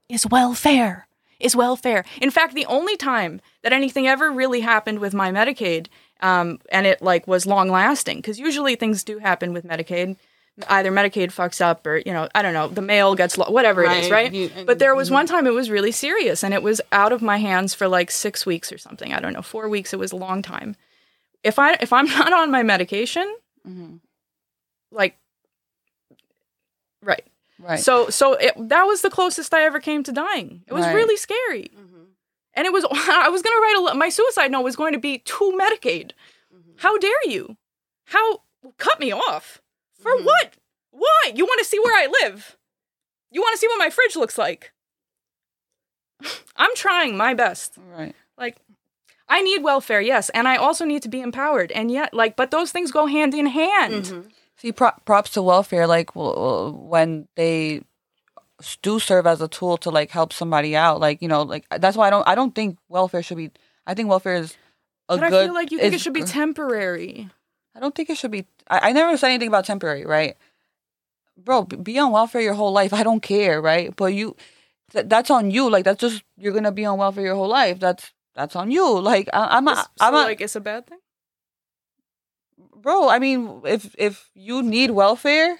is 0.10 0.28
welfare. 0.28 1.08
Is 1.39 1.56
welfare. 1.56 2.04
In 2.22 2.32
fact, 2.32 2.54
the 2.54 2.66
only 2.66 2.97
time 2.97 3.39
that 3.64 3.72
anything 3.72 4.06
ever 4.08 4.30
really 4.30 4.60
happened 4.60 5.00
with 5.00 5.14
my 5.14 5.32
Medicaid, 5.32 5.88
um, 6.22 6.59
and 6.72 6.86
it 6.88 7.01
like 7.01 7.28
was 7.28 7.45
long 7.45 7.70
lasting, 7.70 8.17
because 8.17 8.39
usually 8.39 8.76
things 8.76 9.03
do 9.03 9.20
happen 9.20 9.53
with 9.53 9.65
Medicaid. 9.65 10.17
Either 10.67 10.91
Medicaid 10.91 11.28
fucks 11.32 11.61
up, 11.61 11.88
or 11.88 11.97
you 11.97 12.11
know, 12.11 12.28
I 12.36 12.41
don't 12.41 12.53
know, 12.53 12.67
the 12.67 12.82
mail 12.82 13.15
gets 13.15 13.38
lo- 13.38 13.49
whatever 13.49 13.84
it 13.84 13.91
is, 13.93 14.11
Right. 14.11 14.24
right? 14.24 14.34
You- 14.34 14.51
and- 14.55 14.67
but 14.67 14.80
there 14.80 14.93
was 14.93 15.07
mm-hmm. 15.07 15.15
one 15.15 15.28
time 15.28 15.47
it 15.47 15.53
was 15.53 15.70
really 15.70 15.91
serious, 15.93 16.43
and 16.43 16.53
it 16.53 16.61
was 16.61 16.82
out 16.91 17.13
of 17.13 17.22
my 17.22 17.38
hands 17.38 17.74
for 17.74 17.88
like 17.88 18.11
six 18.11 18.45
weeks 18.45 18.72
or 18.72 18.78
something. 18.78 19.13
I 19.13 19.20
don't 19.20 19.34
know, 19.34 19.41
four 19.41 19.70
weeks. 19.70 19.93
It 19.93 19.99
was 19.99 20.11
a 20.11 20.17
long 20.17 20.41
time 20.41 20.76
if 21.43 21.59
I 21.59 21.74
if 21.82 21.93
I'm 21.93 22.05
not 22.20 22.34
on 22.34 22.51
my 22.51 22.63
medication, 22.63 23.34
mm-hmm. 23.67 23.95
like 24.91 25.17
right. 27.01 27.24
Right. 27.61 27.80
So 27.80 28.09
so 28.09 28.34
it, 28.34 28.53
that 28.70 28.84
was 28.84 29.01
the 29.01 29.09
closest 29.09 29.53
I 29.53 29.63
ever 29.63 29.80
came 29.80 30.03
to 30.03 30.11
dying. 30.11 30.63
It 30.67 30.74
was 30.74 30.86
Right. 30.86 30.95
really 30.95 31.17
scary. 31.17 31.72
Mm-hmm. 31.78 31.89
And 32.54 32.66
it 32.66 32.74
was 32.74 32.86
I 32.91 33.30
was 33.30 33.41
going 33.41 33.56
to 33.56 33.62
write 33.62 33.91
a 33.91 33.95
my 33.95 34.10
suicide 34.10 34.52
note 34.52 34.64
was 34.64 34.76
going 34.76 34.93
to 34.93 35.00
be 35.00 35.20
to 35.20 35.60
Medicaid. 35.60 36.12
Mm-hmm. 36.54 36.72
How 36.78 36.97
dare 36.97 37.26
you? 37.26 37.58
How 38.06 38.41
cut 38.78 39.00
me 39.00 39.12
off? 39.12 39.62
For 39.93 40.12
mm-hmm. 40.12 40.26
what? 40.26 40.56
Why? 40.91 41.32
You 41.34 41.45
want 41.45 41.60
to 41.60 41.66
see 41.66 41.80
where 41.80 41.95
I 41.95 42.08
live? 42.24 42.58
You 43.32 43.41
want 43.41 43.54
to 43.54 43.60
see 43.60 43.68
what 43.68 43.80
my 43.80 43.89
fridge 43.89 44.16
looks 44.16 44.38
like? 44.38 44.74
I'm 46.56 46.76
trying 46.76 47.16
my 47.16 47.34
best 47.34 47.78
right. 47.78 48.16
like 48.38 48.58
i 49.30 49.41
need 49.41 49.64
welfare 49.64 50.02
yes 50.02 50.30
and 50.30 50.47
i 50.47 50.56
also 50.56 50.84
need 50.84 51.04
to 51.04 51.08
be 51.08 51.22
empowered 51.22 51.72
and 51.72 51.91
yet 51.91 52.14
like 52.14 52.36
but 52.36 52.50
those 52.50 52.72
things 52.72 52.91
go 52.91 53.06
hand 53.06 53.34
in 53.34 53.45
hand 53.45 54.06
mm-hmm. 54.06 54.28
See, 54.60 54.74
pro- 54.74 54.91
props 55.06 55.32
to 55.32 55.41
welfare. 55.41 55.88
Like 55.88 56.14
w- 56.14 56.34
w- 56.34 56.74
when 56.74 57.30
they 57.38 57.82
do 58.82 58.99
serve 58.99 59.28
as 59.28 59.41
a 59.41 59.47
tool 59.47 59.78
to 59.78 59.89
like 59.89 60.12
help 60.12 60.34
somebody 60.34 60.76
out. 60.76 60.99
Like 60.99 61.22
you 61.22 61.28
know, 61.28 61.43
like 61.43 61.66
that's 61.70 61.97
why 61.97 62.07
I 62.07 62.10
don't. 62.10 62.28
I 62.28 62.36
don't 62.36 62.53
think 62.53 62.78
welfare 62.88 63.24
should 63.24 63.38
be. 63.38 63.51
I 63.86 63.93
think 63.93 64.10
welfare 64.10 64.36
is 64.36 64.57
a 65.07 65.18
but 65.18 65.30
good. 65.30 65.41
i 65.41 65.45
feel 65.45 65.53
like 65.53 65.72
you 65.72 65.80
think 65.80 65.93
it 65.93 66.01
should 66.01 66.14
be 66.14 66.24
temporary 66.24 67.30
I 67.76 67.80
don't 67.80 67.95
think 67.95 68.10
it 68.10 68.18
should 68.18 68.32
be. 68.32 68.45
I, 68.70 68.89
I 68.89 68.91
never 68.91 69.16
said 69.16 69.30
anything 69.30 69.47
about 69.47 69.66
temporary, 69.66 70.05
right? 70.05 70.36
Bro, 71.38 71.66
be 71.66 71.97
on 71.99 72.12
welfare 72.12 72.41
your 72.41 72.55
whole 72.55 72.74
life. 72.74 72.93
I 72.93 73.03
don't 73.03 73.22
care, 73.22 73.62
right? 73.62 73.95
But 73.95 74.14
you, 74.14 74.36
th- 74.91 75.05
that's 75.07 75.30
on 75.32 75.51
you. 75.51 75.70
Like 75.70 75.86
that's 75.86 76.01
just 76.01 76.24
you're 76.38 76.53
gonna 76.53 76.72
be 76.72 76.86
on 76.86 76.97
welfare 76.97 77.24
your 77.24 77.36
whole 77.36 77.47
life. 77.47 77.80
That's 77.80 78.12
that's 78.36 78.55
on 78.55 78.72
you. 78.72 78.99
Like 78.99 79.30
I, 79.34 79.57
I'm 79.57 79.66
so 79.66 79.74
not. 79.74 79.91
I'm 80.01 80.14
not. 80.14 80.28
like 80.28 80.41
it's 80.41 80.55
a 80.55 80.62
bad 80.62 80.88
thing 80.88 80.99
bro. 82.82 83.10
I 83.10 83.20
mean, 83.20 83.62
if 83.66 83.95
if 83.97 84.30
you 84.34 84.62
need 84.62 84.91
welfare, 84.91 85.60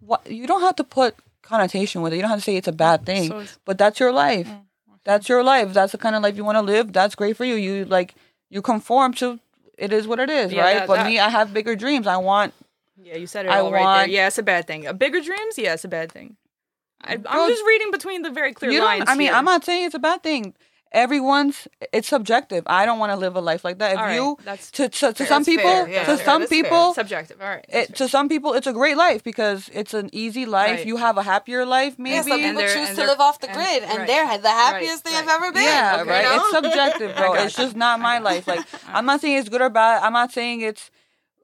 what 0.00 0.30
you 0.30 0.46
don't 0.46 0.62
have 0.62 0.76
to 0.76 0.84
put 0.84 1.14
connotation 1.50 2.00
with 2.02 2.12
it. 2.12 2.16
You 2.16 2.22
don't 2.22 2.30
have 2.30 2.38
to 2.38 2.44
say 2.50 2.56
it's 2.56 2.68
a 2.68 2.72
bad 2.86 3.04
thing. 3.04 3.28
So 3.28 3.44
but 3.66 3.76
that's 3.78 3.98
your 4.00 4.12
life. 4.12 4.46
Mm, 4.48 4.62
that's 5.04 5.28
your 5.28 5.42
life. 5.44 5.72
That's 5.74 5.92
the 5.92 5.98
kind 5.98 6.14
of 6.16 6.22
life 6.22 6.36
you 6.36 6.44
want 6.44 6.56
to 6.56 6.62
live. 6.62 6.92
That's 6.92 7.14
great 7.14 7.36
for 7.36 7.44
you. 7.44 7.56
You 7.56 7.84
like 7.84 8.14
you 8.48 8.62
conform 8.62 9.14
to. 9.14 9.38
It 9.76 9.92
is 9.92 10.06
what 10.06 10.18
it 10.20 10.28
is, 10.30 10.52
Yeah, 10.52 10.62
right? 10.62 10.74
that- 10.80 10.88
but 10.88 10.96
that- 10.96 11.06
me, 11.06 11.18
I 11.18 11.28
have 11.30 11.52
bigger 11.54 11.74
dreams. 11.76 12.06
I 12.06 12.16
want 12.16 12.52
yeah 13.02 13.16
you 13.16 13.26
said 13.26 13.46
it 13.46 13.48
I 13.48 13.60
all 13.60 13.72
right 13.72 13.80
want- 13.80 13.98
there 14.08 14.14
yeah 14.16 14.26
it's 14.26 14.36
a 14.36 14.42
bad 14.42 14.66
thing 14.66 14.86
a 14.86 14.92
bigger 14.92 15.22
dreams 15.22 15.54
yeah 15.56 15.72
it's 15.72 15.86
a 15.86 15.88
bad 15.88 16.12
thing 16.12 16.36
I, 17.02 17.14
i'm 17.14 17.48
just 17.48 17.64
reading 17.66 17.90
between 17.90 18.20
the 18.20 18.28
very 18.40 18.52
clear 18.52 18.70
you 18.70 18.84
lines 18.84 19.04
I 19.06 19.14
mean, 19.14 19.28
here. 19.28 19.36
I'm 19.38 19.46
not 19.46 19.64
saying 19.64 19.86
it's 19.86 19.94
a 19.94 20.04
bad 20.10 20.22
thing. 20.22 20.52
Everyone's 20.92 21.68
it's 21.92 22.08
subjective. 22.08 22.64
I 22.66 22.84
don't 22.84 22.98
want 22.98 23.12
to 23.12 23.16
live 23.16 23.36
a 23.36 23.40
life 23.40 23.64
like 23.64 23.78
that. 23.78 23.92
If 23.92 23.98
All 23.98 24.04
right, 24.06 24.14
you 24.14 24.36
that's 24.44 24.72
to 24.72 24.88
to, 24.88 25.12
to 25.12 25.14
fair, 25.14 25.26
some 25.28 25.42
that's 25.44 25.48
people, 25.48 25.70
fair, 25.70 25.88
yeah, 25.88 26.00
to 26.00 26.16
fair, 26.16 26.24
some 26.24 26.40
that's 26.40 26.50
fair. 26.50 26.62
people, 26.64 26.94
subjective 26.94 27.40
all 27.40 27.46
right 27.48 27.64
it, 27.68 27.94
to 27.94 28.08
some 28.08 28.28
people, 28.28 28.54
it's 28.54 28.66
a 28.66 28.72
great 28.72 28.96
life 28.96 29.22
because 29.22 29.70
it's 29.72 29.94
an 29.94 30.10
easy 30.12 30.46
life. 30.46 30.78
Right. 30.78 30.86
You 30.86 30.96
have 30.96 31.16
a 31.16 31.22
happier 31.22 31.64
life, 31.64 31.96
maybe. 31.96 32.14
Yeah, 32.16 32.22
some 32.22 32.40
people 32.40 32.60
they're- 32.60 32.74
choose 32.74 32.96
to 32.96 33.06
live 33.06 33.20
off 33.20 33.38
the 33.40 33.48
and- 33.48 33.56
grid, 33.56 33.82
and 33.84 33.98
right. 33.98 34.06
they're 34.08 34.38
the 34.38 34.48
happiest 34.48 35.04
they 35.04 35.12
right, 35.12 35.24
have 35.24 35.28
ever 35.28 35.52
been. 35.52 35.62
Yeah, 35.62 35.98
okay, 36.00 36.10
right. 36.10 36.24
you 36.24 36.28
know? 36.28 36.36
It's 36.42 36.50
subjective, 36.50 37.16
bro. 37.16 37.34
It's 37.34 37.56
just 37.56 37.76
not 37.76 38.00
my 38.00 38.18
life. 38.18 38.48
Like 38.48 38.66
I'm 38.88 39.06
not 39.06 39.20
saying 39.20 39.38
it's 39.38 39.48
good 39.48 39.62
or 39.62 39.70
bad. 39.70 40.02
I'm 40.02 40.12
not 40.12 40.32
saying 40.32 40.62
it's 40.62 40.90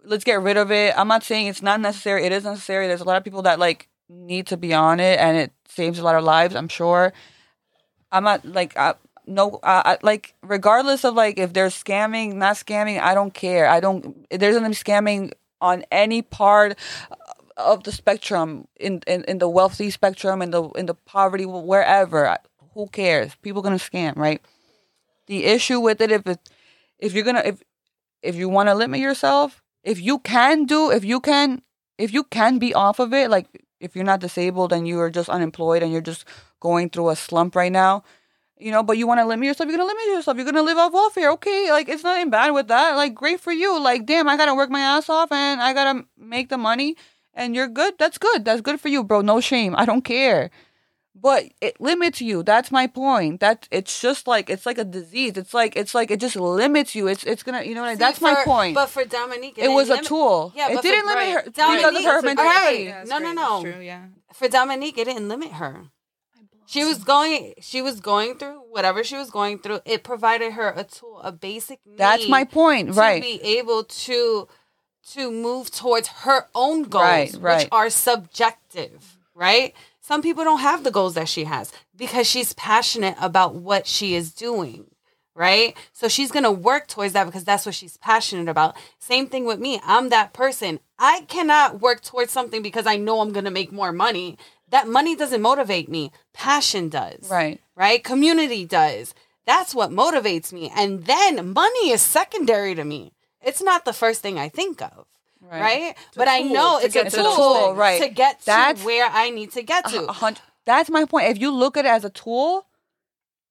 let's 0.05 0.25
get 0.25 0.41
rid 0.41 0.57
of 0.57 0.73
it. 0.73 0.93
I'm 0.99 1.09
not 1.09 1.23
saying 1.23 1.47
it's 1.47 1.63
not 1.63 1.81
necessary. 1.81 2.25
It 2.25 2.33
is 2.33 2.45
necessary. 2.45 2.89
There's 2.89 3.01
a 3.01 3.05
lot 3.05 3.17
of 3.17 3.23
people 3.25 3.43
that 3.43 3.61
like 3.61 3.89
need 4.09 4.49
to 4.49 4.57
be 4.57 4.75
on 4.75 4.99
it, 4.99 5.21
and 5.21 5.37
it 5.37 5.53
saves 5.69 5.99
a 6.01 6.03
lot 6.03 6.17
of 6.17 6.25
lives. 6.25 6.57
I'm 6.57 6.69
sure. 6.69 7.13
I'm 8.13 8.25
not 8.25 8.45
like 8.45 8.77
I, 8.77 8.95
no, 9.27 9.59
I, 9.63 9.83
I, 9.85 9.99
like 10.03 10.35
regardless 10.43 11.05
of 11.05 11.15
like 11.15 11.39
if 11.39 11.53
they're 11.53 11.69
scamming, 11.69 12.35
not 12.35 12.57
scamming. 12.57 13.01
I 13.01 13.15
don't 13.15 13.35
care. 13.35 13.69
I 13.69 13.81
don't. 13.81 14.27
There's 14.31 14.57
be 14.57 14.63
scamming 14.69 15.33
on 15.61 15.85
any 15.91 16.23
part 16.23 16.79
of 17.57 17.85
the 17.85 17.93
spectrum 17.93 18.69
in, 18.79 19.01
in, 19.07 19.25
in 19.25 19.39
the 19.39 19.49
wealthy 19.49 19.91
spectrum 19.91 20.43
in 20.43 20.51
the 20.51 20.69
in 20.71 20.87
the 20.87 20.95
poverty 20.95 21.47
wherever 21.47 22.37
who 22.75 22.87
cares 22.89 23.35
people 23.37 23.63
gonna 23.63 23.77
scam 23.77 24.15
right 24.17 24.43
the 25.27 25.45
issue 25.45 25.81
with 25.81 26.01
it 26.01 26.13
if 26.13 26.27
it 26.27 26.39
if 26.99 27.15
you're 27.15 27.25
gonna 27.25 27.43
if 27.45 27.63
if 28.23 28.37
you 28.37 28.49
want 28.49 28.69
to 28.69 28.75
limit 28.75 29.01
yourself 29.01 29.63
if 29.83 29.99
you 30.01 30.19
can 30.19 30.67
do 30.67 30.91
if 30.91 31.05
you 31.05 31.19
can 31.19 31.63
if 31.97 32.13
you 32.13 32.25
can 32.25 32.59
be 32.59 32.75
off 32.75 32.99
of 32.99 33.15
it 33.15 33.31
like 33.31 33.47
if 33.81 33.97
you're 33.97 34.05
not 34.05 34.21
disabled 34.21 34.73
and 34.73 34.87
you 34.87 35.01
are 35.01 35.11
just 35.11 35.31
unemployed 35.31 35.83
and 35.83 35.91
you're 35.91 36.01
just 36.01 36.27
going 36.61 36.91
through 36.91 37.09
a 37.09 37.17
slump 37.17 37.57
right 37.57 37.73
now 37.73 38.03
you 38.59 38.71
know 38.71 38.83
but 38.83 38.97
you 38.99 39.07
want 39.07 39.21
to 39.21 39.27
limit 39.27 39.47
yourself 39.47 39.69
you're 39.69 39.77
gonna 39.77 39.89
limit 39.89 40.07
yourself 40.07 40.37
you're 40.37 40.47
gonna 40.47 40.63
live 40.63 40.79
off 40.79 40.93
welfare 40.93 41.31
okay 41.31 41.71
like 41.71 41.89
it's 41.89 42.05
nothing 42.05 42.31
bad 42.31 42.51
with 42.51 42.69
that 42.69 42.97
like 42.97 43.15
great 43.15 43.41
for 43.41 43.53
you 43.53 43.81
like 43.81 44.07
damn 44.07 44.29
i 44.29 44.37
gotta 44.37 44.55
work 44.55 44.71
my 44.71 44.81
ass 44.81 45.09
off 45.09 45.31
and 45.33 45.61
i 45.61 45.73
gotta 45.73 46.05
make 46.17 46.49
the 46.49 46.59
money 46.59 46.97
and 47.35 47.55
you're 47.55 47.69
good 47.69 47.95
that's 47.99 48.19
good 48.19 48.45
that's 48.45 48.61
good 48.61 48.81
for 48.81 48.89
you 48.89 49.05
bro 49.05 49.21
no 49.21 49.41
shame 49.41 49.75
i 49.77 49.85
don't 49.85 50.03
care 50.03 50.51
but 51.19 51.47
it 51.61 51.81
limits 51.81 52.21
you. 52.21 52.43
That's 52.43 52.71
my 52.71 52.87
point. 52.87 53.41
That 53.41 53.67
it's 53.71 54.01
just 54.01 54.27
like 54.27 54.51
it's 54.51 54.67
like 54.67 54.79
a 54.79 54.85
disease. 54.85 55.37
It's 55.37 55.55
like 55.55 55.75
it's 55.75 55.95
like 55.95 56.11
it 56.11 56.21
just 56.21 56.37
limits 56.37 56.95
you. 56.95 57.07
It's 57.07 57.25
it's 57.25 57.43
gonna 57.43 57.63
you 57.63 57.75
know 57.75 57.81
what 57.81 57.87
I 57.87 57.91
mean? 57.91 57.97
See, 57.97 58.05
that's 58.05 58.21
my 58.21 58.43
point. 58.45 58.75
But 58.75 58.91
for 58.91 59.05
Dominique, 59.05 59.59
it 59.59 59.69
was 59.69 59.89
a 59.89 60.03
tool. 60.03 60.53
Yeah, 60.55 60.71
it 60.71 60.75
but 60.77 60.83
didn't 60.83 61.07
limit 61.07 61.35
right. 61.35 61.45
her 61.45 61.51
Dominique, 61.51 61.87
because 61.87 62.05
of 62.05 62.13
her 62.13 62.23
mentality. 62.23 62.89
right. 62.89 63.09
No, 63.09 63.19
no, 63.19 63.33
no. 63.33 63.63
True, 63.63 63.81
yeah. 63.81 64.07
For 64.35 64.49
Dominique, 64.49 64.99
it 64.99 65.07
didn't 65.07 65.29
limit 65.29 65.53
her. 65.53 65.87
She 66.67 66.85
was 66.85 67.05
going. 67.05 67.55
She 67.61 67.81
was 67.83 68.01
going 68.01 68.39
through 68.39 68.61
whatever 68.71 69.05
she 69.05 69.17
was 69.17 69.31
going 69.31 69.59
through. 69.61 69.81
It 69.85 70.03
provided 70.03 70.53
her 70.53 70.73
a 70.77 70.85
tool, 70.85 71.21
a 71.23 71.33
basic. 71.33 71.81
That's 71.97 72.29
my 72.29 72.45
point, 72.45 72.89
to 72.89 73.01
right? 73.01 73.23
be 73.23 73.41
able 73.43 73.85
to 73.85 74.49
to 75.13 75.31
move 75.31 75.71
towards 75.71 76.09
her 76.09 76.47
own 76.55 76.83
goals, 76.85 77.37
Right, 77.37 77.59
which 77.61 77.69
are 77.71 77.91
subjective, 77.91 79.19
right? 79.35 79.75
Some 80.01 80.23
people 80.23 80.45
don't 80.45 80.61
have 80.61 80.85
the 80.85 80.91
goals 80.91 81.15
that 81.15 81.29
she 81.29 81.45
has 81.45 81.73
because 81.97 82.27
she's 82.29 82.53
passionate 82.55 83.17
about 83.21 83.55
what 83.55 83.87
she 83.87 84.15
is 84.15 84.33
doing, 84.33 84.87
right? 85.35 85.77
So 85.93 86.09
she's 86.09 86.31
going 86.33 86.45
to 86.45 86.51
work 86.51 86.87
towards 86.89 87.13
that 87.13 87.25
because 87.25 87.45
that's 87.45 87.67
what 87.67 87.75
she's 87.75 87.97
passionate 87.97 88.49
about. 88.49 88.77
Same 88.99 89.27
thing 89.29 89.45
with 89.45 89.59
me. 89.59 89.81
I'm 89.85 90.09
that 90.09 90.33
person. 90.33 90.81
I 90.99 91.23
cannot 91.29 91.81
work 91.81 92.03
towards 92.03 92.33
something 92.33 92.63
because 92.63 92.87
I 92.87 92.97
know 92.97 93.21
I'm 93.21 93.33
going 93.33 93.45
to 93.45 93.51
make 93.51 93.73
more 93.73 93.93
money. 93.93 94.39
That 94.69 94.89
money 94.89 95.15
doesn't 95.17 95.43
motivate 95.43 95.89
me. 95.89 96.11
Passion 96.33 96.89
does 96.89 97.29
Right. 97.31 97.61
right? 97.77 98.03
Community 98.03 98.65
does. 98.65 99.15
That's 99.47 99.75
what 99.75 99.91
motivates 99.91 100.53
me. 100.53 100.73
And 100.75 101.05
then 101.07 101.53
money 101.53 101.91
is 101.91 102.03
secondary 102.03 102.75
to 102.75 102.85
me. 102.85 103.13
It's 103.41 103.63
not 103.63 103.85
the 103.85 103.93
first 103.93 104.23
thing 104.23 104.39
I 104.39 104.49
think 104.49 104.83
of. 104.83 105.07
Right. 105.41 105.61
Right. 105.61 105.95
But 106.17 106.27
I 106.27 106.41
know 106.41 106.79
it's 106.79 106.95
get 106.95 107.07
a 107.07 107.11
to 107.11 107.17
tool, 107.19 107.31
the 107.31 107.37
tool, 107.37 107.75
right. 107.77 108.03
to 108.03 108.09
get 108.09 108.41
to 108.41 108.47
That's- 108.47 108.85
where 108.85 109.07
I 109.13 109.31
need 109.31 109.53
to 109.53 109.63
get 109.63 109.87
to. 109.91 110.09
Hundred- 110.09 110.43
That's 110.65 110.91
my 110.91 111.05
point. 111.05 111.29
If 111.29 111.39
you 111.41 111.53
look 111.53 111.77
at 111.77 111.85
it 111.85 111.89
as 111.89 112.05
a 112.05 112.11
tool, 112.11 112.67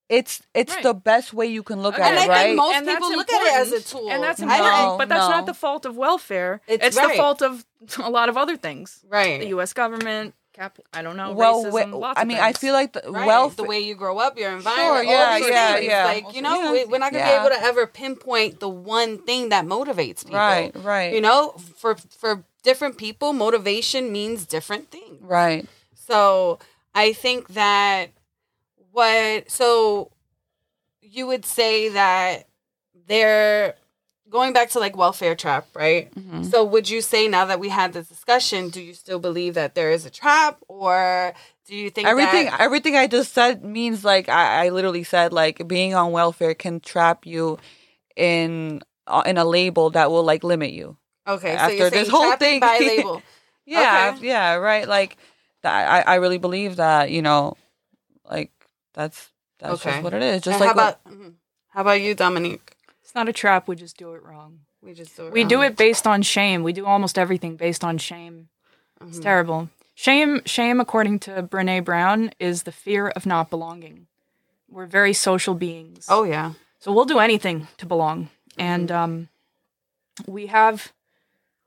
it's 0.10 0.42
it's 0.54 0.74
Right. 0.74 0.84
the 0.84 0.94
best 0.94 1.34
way 1.34 1.48
you 1.48 1.64
can 1.64 1.82
look 1.82 1.94
Okay. 1.96 2.04
at 2.04 2.10
and 2.10 2.18
it, 2.18 2.24
I 2.24 2.28
right? 2.28 2.44
think 2.48 2.58
most 2.58 2.76
And 2.76 2.88
people 2.88 3.12
look 3.16 3.32
at 3.32 3.42
it 3.42 3.54
as 3.54 3.72
a 3.72 3.82
tool. 3.82 4.10
And 4.12 4.22
that's 4.22 4.42
important, 4.42 4.68
don't- 4.76 4.98
but 4.98 5.08
that's 5.10 5.30
no. 5.30 5.36
not 5.38 5.46
the 5.46 5.54
fault 5.54 5.86
of 5.86 5.96
welfare. 5.96 6.60
It's 6.68 6.86
It's, 6.88 6.98
right. 6.98 7.12
the 7.12 7.16
fault 7.16 7.42
of 7.42 7.66
a 8.04 8.10
lot 8.10 8.28
of 8.30 8.36
other 8.38 8.58
things. 8.58 9.00
right. 9.08 9.40
The 9.40 9.48
U.S. 9.48 9.72
government, 9.74 10.36
cap. 10.56 10.80
I 10.94 11.02
don't 11.02 11.18
know. 11.18 11.34
well, 11.34 11.64
racism, 11.66 11.74
we- 11.92 12.00
lots 12.00 12.18
I 12.18 12.22
of 12.24 12.28
mean, 12.28 12.38
I 12.38 12.54
feel 12.54 12.74
like 12.74 12.94
the 12.94 13.02
Right. 13.12 13.28
wealth. 13.28 13.56
the 13.58 13.64
way 13.64 13.80
you 13.82 13.96
grow 13.96 14.18
up, 14.18 14.38
your 14.40 14.52
environment, 14.52 15.08
yeah, 15.08 15.14
all 15.32 15.40
yeah, 15.40 15.74
things. 15.76 15.88
yeah. 15.88 16.06
Like 16.06 16.34
you 16.36 16.42
know, 16.42 16.56
Yeah. 16.62 16.72
we, 16.72 16.86
we're 16.86 16.98
not 16.98 17.12
gonna 17.12 17.24
Yeah. 17.26 17.40
be 17.44 17.46
able 17.48 17.56
to 17.56 17.62
ever 17.64 17.86
pinpoint 17.88 18.60
the 18.60 18.70
one 18.70 19.18
thing 19.20 19.50
that 19.50 19.66
motivates 19.66 20.24
people. 20.24 20.40
Right, 20.40 20.72
right. 20.78 21.14
You 21.14 21.22
know, 21.22 21.56
for 21.78 21.96
for 22.18 22.44
different 22.64 22.98
people, 22.98 23.34
motivation 23.34 24.12
means 24.12 24.46
different 24.46 24.90
things. 24.92 25.22
right. 25.22 25.68
So 25.94 26.60
I 26.94 27.14
think 27.14 27.50
that 27.50 28.12
what 28.92 29.52
so 29.52 30.12
you 31.02 31.28
would 31.28 31.46
say 31.46 31.90
that 31.90 32.48
they're 33.08 33.76
going 34.36 34.54
back 34.54 34.70
to 34.72 34.80
like 34.80 34.96
welfare 34.96 35.36
trap, 35.36 35.66
right? 35.74 36.14
Mm-hmm. 36.14 36.44
So 36.52 36.64
would 36.64 36.88
you 36.94 37.02
say 37.02 37.28
now 37.28 37.46
that 37.46 37.60
we 37.60 37.70
had 37.70 37.94
this 37.94 38.08
discussion, 38.08 38.70
do 38.70 38.82
you 38.82 38.94
still 38.94 39.20
believe 39.20 39.54
that 39.56 39.74
there 39.76 39.92
is 39.92 40.06
a 40.06 40.10
trap, 40.12 40.60
or 40.68 41.34
do 41.68 41.74
you 41.76 41.90
think 41.90 42.08
Everything, 42.08 42.46
that- 42.52 42.60
everything 42.60 42.96
I 42.96 43.08
just 43.08 43.34
said 43.34 43.64
means 43.64 44.04
like 44.06 44.28
I, 44.30 44.66
I 44.66 44.70
literally 44.70 45.04
said 45.04 45.34
like 45.34 45.68
being 45.68 45.96
on 45.96 46.12
welfare 46.12 46.54
can 46.54 46.80
trap 46.80 47.26
you 47.26 47.58
in 48.16 48.82
uh, 49.08 49.24
in 49.26 49.38
a 49.38 49.46
label 49.46 49.90
that 49.92 50.12
will 50.12 50.24
like 50.24 50.44
limit 50.44 50.72
you. 50.72 50.98
Okay, 51.28 51.54
so 51.58 51.64
after 51.66 51.76
you're 51.76 51.90
this 51.90 52.10
whole 52.10 52.36
thing- 52.38 52.60
by 52.60 52.78
label. 52.94 53.24
Yeah, 53.66 54.14
Okay. 54.18 54.28
yeah, 54.28 54.56
right. 54.56 54.88
Like 54.88 55.18
I 55.64 56.04
I 56.06 56.16
really 56.22 56.38
believe 56.38 56.76
that 56.78 57.10
you 57.10 57.22
know, 57.24 57.58
like 58.30 58.52
that's 58.94 59.30
that's 59.60 59.82
Okay. 59.82 59.92
just 59.92 60.04
what 60.04 60.14
it 60.14 60.22
is. 60.22 60.42
Just 60.44 60.56
And 60.56 60.60
like 60.62 60.68
how 60.68 60.74
about 60.74 61.04
mhm. 61.06 61.34
how 61.74 61.82
about 61.82 62.02
you, 62.02 62.14
Dominique? 62.14 62.75
Not 63.16 63.30
a 63.30 63.34
trap. 63.34 63.68
We 63.68 63.76
just 63.76 63.98
do 63.98 64.14
it 64.14 64.24
wrong. 64.24 64.60
We 64.82 64.94
just 64.94 65.16
do 65.16 65.28
it 65.28 65.34
We 65.34 65.44
do 65.44 65.62
it 65.62 65.76
based 65.76 66.06
on 66.06 66.22
shame. 66.22 66.64
We 66.64 66.74
do 66.74 66.86
almost 66.86 67.18
everything 67.18 67.56
based 67.56 67.84
on 67.84 67.98
shame. 67.98 68.50
Mm-hmm. 69.00 69.10
It's 69.10 69.20
terrible. 69.20 69.70
Shame, 69.96 70.42
shame, 70.46 70.82
according 70.82 71.20
to 71.20 71.44
Brene 71.44 71.84
Brown, 71.84 72.32
is 72.38 72.64
the 72.64 72.72
fear 72.72 73.08
of 73.08 73.26
not 73.26 73.50
belonging. 73.50 74.08
We're 74.70 74.86
very 74.86 75.14
social 75.14 75.56
beings. 75.56 76.08
Oh 76.10 76.24
yeah. 76.24 76.54
So 76.80 76.92
we'll 76.92 77.06
do 77.06 77.20
anything 77.20 77.68
to 77.78 77.86
belong. 77.86 78.30
And 78.58 78.92
um, 78.92 79.30
we 80.28 80.48
have 80.48 80.92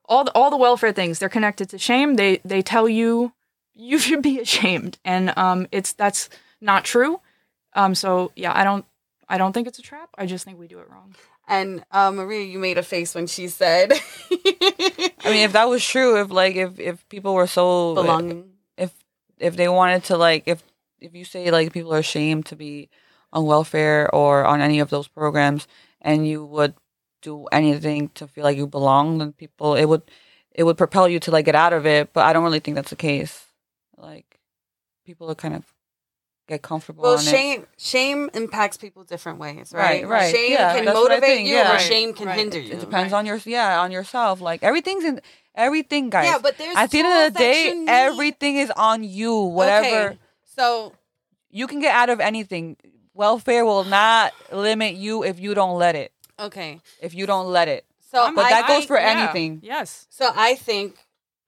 all 0.05 0.25
the, 0.25 0.33
all 0.33 0.51
the 0.51 0.57
welfare 0.57 0.93
things. 0.93 1.19
They're 1.19 1.29
connected 1.29 1.71
to 1.71 1.79
shame. 1.79 2.15
They 2.17 2.41
they 2.45 2.63
tell 2.63 2.89
you 2.89 3.33
you 3.75 3.99
should 4.05 4.23
be 4.23 4.39
ashamed, 4.41 4.99
and 5.05 5.37
um, 5.37 5.67
it's 5.73 5.93
that's 5.93 6.29
not 6.61 6.85
true. 6.85 7.21
Um, 7.75 7.95
so 7.95 8.33
yeah, 8.37 8.53
I 8.55 8.65
don't 8.65 8.85
I 9.29 9.39
don't 9.39 9.53
think 9.53 9.69
it's 9.69 9.79
a 9.79 9.83
trap. 9.83 10.11
I 10.17 10.27
just 10.27 10.45
think 10.45 10.59
we 10.59 10.67
do 10.67 10.81
it 10.81 10.91
wrong. 10.91 11.15
And 11.49 11.83
uh, 11.91 12.13
Maria, 12.13 12.45
you 12.45 12.59
made 12.59 12.79
a 12.79 12.83
face 12.83 13.15
when 13.15 13.27
she 13.27 13.49
said 13.49 13.93
I 15.25 15.31
mean, 15.31 15.45
if 15.45 15.53
that 15.53 15.69
was 15.69 15.85
true, 15.85 16.21
if 16.21 16.31
like 16.31 16.57
if 16.57 16.79
if 16.79 17.09
people 17.09 17.35
were 17.35 17.47
so 17.47 17.95
belonging. 17.95 18.51
if 18.77 18.93
if 19.39 19.57
they 19.57 19.69
wanted 19.69 20.05
to 20.05 20.17
like 20.17 20.45
if 20.47 20.63
if 21.01 21.15
you 21.15 21.25
say 21.25 21.51
like 21.51 21.73
people 21.73 21.95
are 21.95 21.99
ashamed 21.99 22.47
to 22.47 22.57
be 22.57 22.89
on 23.33 23.45
welfare 23.45 24.13
or 24.15 24.45
on 24.45 24.61
any 24.61 24.81
of 24.81 24.91
those 24.91 25.09
programs 25.09 25.67
and 26.01 26.27
you 26.27 26.45
would 26.45 26.75
do 27.23 27.47
anything 27.53 28.09
to 28.11 28.27
feel 28.27 28.45
like 28.45 28.57
you 28.57 28.67
belong 28.67 29.19
then 29.19 29.33
people 29.33 29.75
it 29.75 29.85
would 29.85 30.03
it 30.53 30.63
would 30.65 30.79
propel 30.79 31.09
you 31.09 31.21
to 31.21 31.31
like 31.31 31.45
get 31.45 31.55
out 31.55 31.73
of 31.73 31.85
it 31.85 32.13
but 32.13 32.25
i 32.25 32.33
don't 32.33 32.45
really 32.45 32.61
think 32.61 32.75
that's 32.75 32.91
the 32.91 32.97
case 32.97 33.47
like 33.97 34.39
people 35.05 35.31
are 35.31 35.35
kind 35.35 35.55
of 35.55 35.65
get 36.49 36.63
comfortable 36.63 37.03
Well, 37.05 37.13
on 37.15 37.21
it 37.21 37.23
shame 37.31 37.67
shame 37.77 38.31
impacts 38.35 38.77
people 38.77 39.05
different 39.05 39.39
ways, 39.39 39.71
Right, 39.73 40.03
right? 40.03 40.09
right. 40.09 40.35
Shame 40.35 40.53
Yeah, 40.53 40.75
can 40.75 40.85
that's 40.87 40.97
what 40.97 41.13
I 41.13 41.15
motivate 41.17 41.47
you, 41.47 41.55
yeah. 41.55 41.69
or 41.71 41.73
Right, 41.75 41.81
shame 41.81 42.13
can 42.15 42.27
right. 42.27 42.39
hinder 42.39 42.59
you. 42.61 42.73
it 42.75 42.81
depends 42.81 43.13
on 43.13 43.27
your 43.27 43.39
yeah 43.45 43.81
on 43.81 43.93
yourself 43.93 44.41
like 44.41 44.63
everything's 44.63 45.05
in 45.05 45.21
everything 45.55 46.09
guys 46.11 46.25
Yeah, 46.27 46.39
but 46.43 46.57
there's 46.59 46.77
at 46.77 46.91
the 46.91 46.99
end 47.01 47.09
of 47.27 47.33
the 47.35 47.39
day 47.39 47.85
everything 47.87 48.57
is 48.57 48.71
on 48.77 49.05
you 49.05 49.33
whatever 49.59 49.87
Okay, 50.09 50.19
So 50.57 50.93
you 51.51 51.67
can 51.67 51.81
get 51.81 51.95
out 51.95 52.11
of 52.11 52.19
anything. 52.21 52.77
Welfare 53.15 53.65
will 53.65 53.85
not 53.85 54.33
limit 54.53 54.95
you 54.95 55.25
if 55.25 55.39
you 55.41 55.53
don't 55.55 55.77
let 55.79 55.95
it. 55.97 56.13
okay, 56.39 56.81
If 57.03 57.15
you 57.15 57.27
don't 57.27 57.49
let 57.49 57.67
it. 57.69 57.85
so 58.11 58.33
But 58.35 58.47
I, 58.47 58.51
that 58.51 58.69
goes 58.69 58.85
I- 58.85 58.87
for 58.87 58.97
Yeah. 58.99 59.15
anything. 59.15 59.61
Yes. 59.63 60.07
So 60.11 60.31
I 60.35 60.55
think 60.55 60.97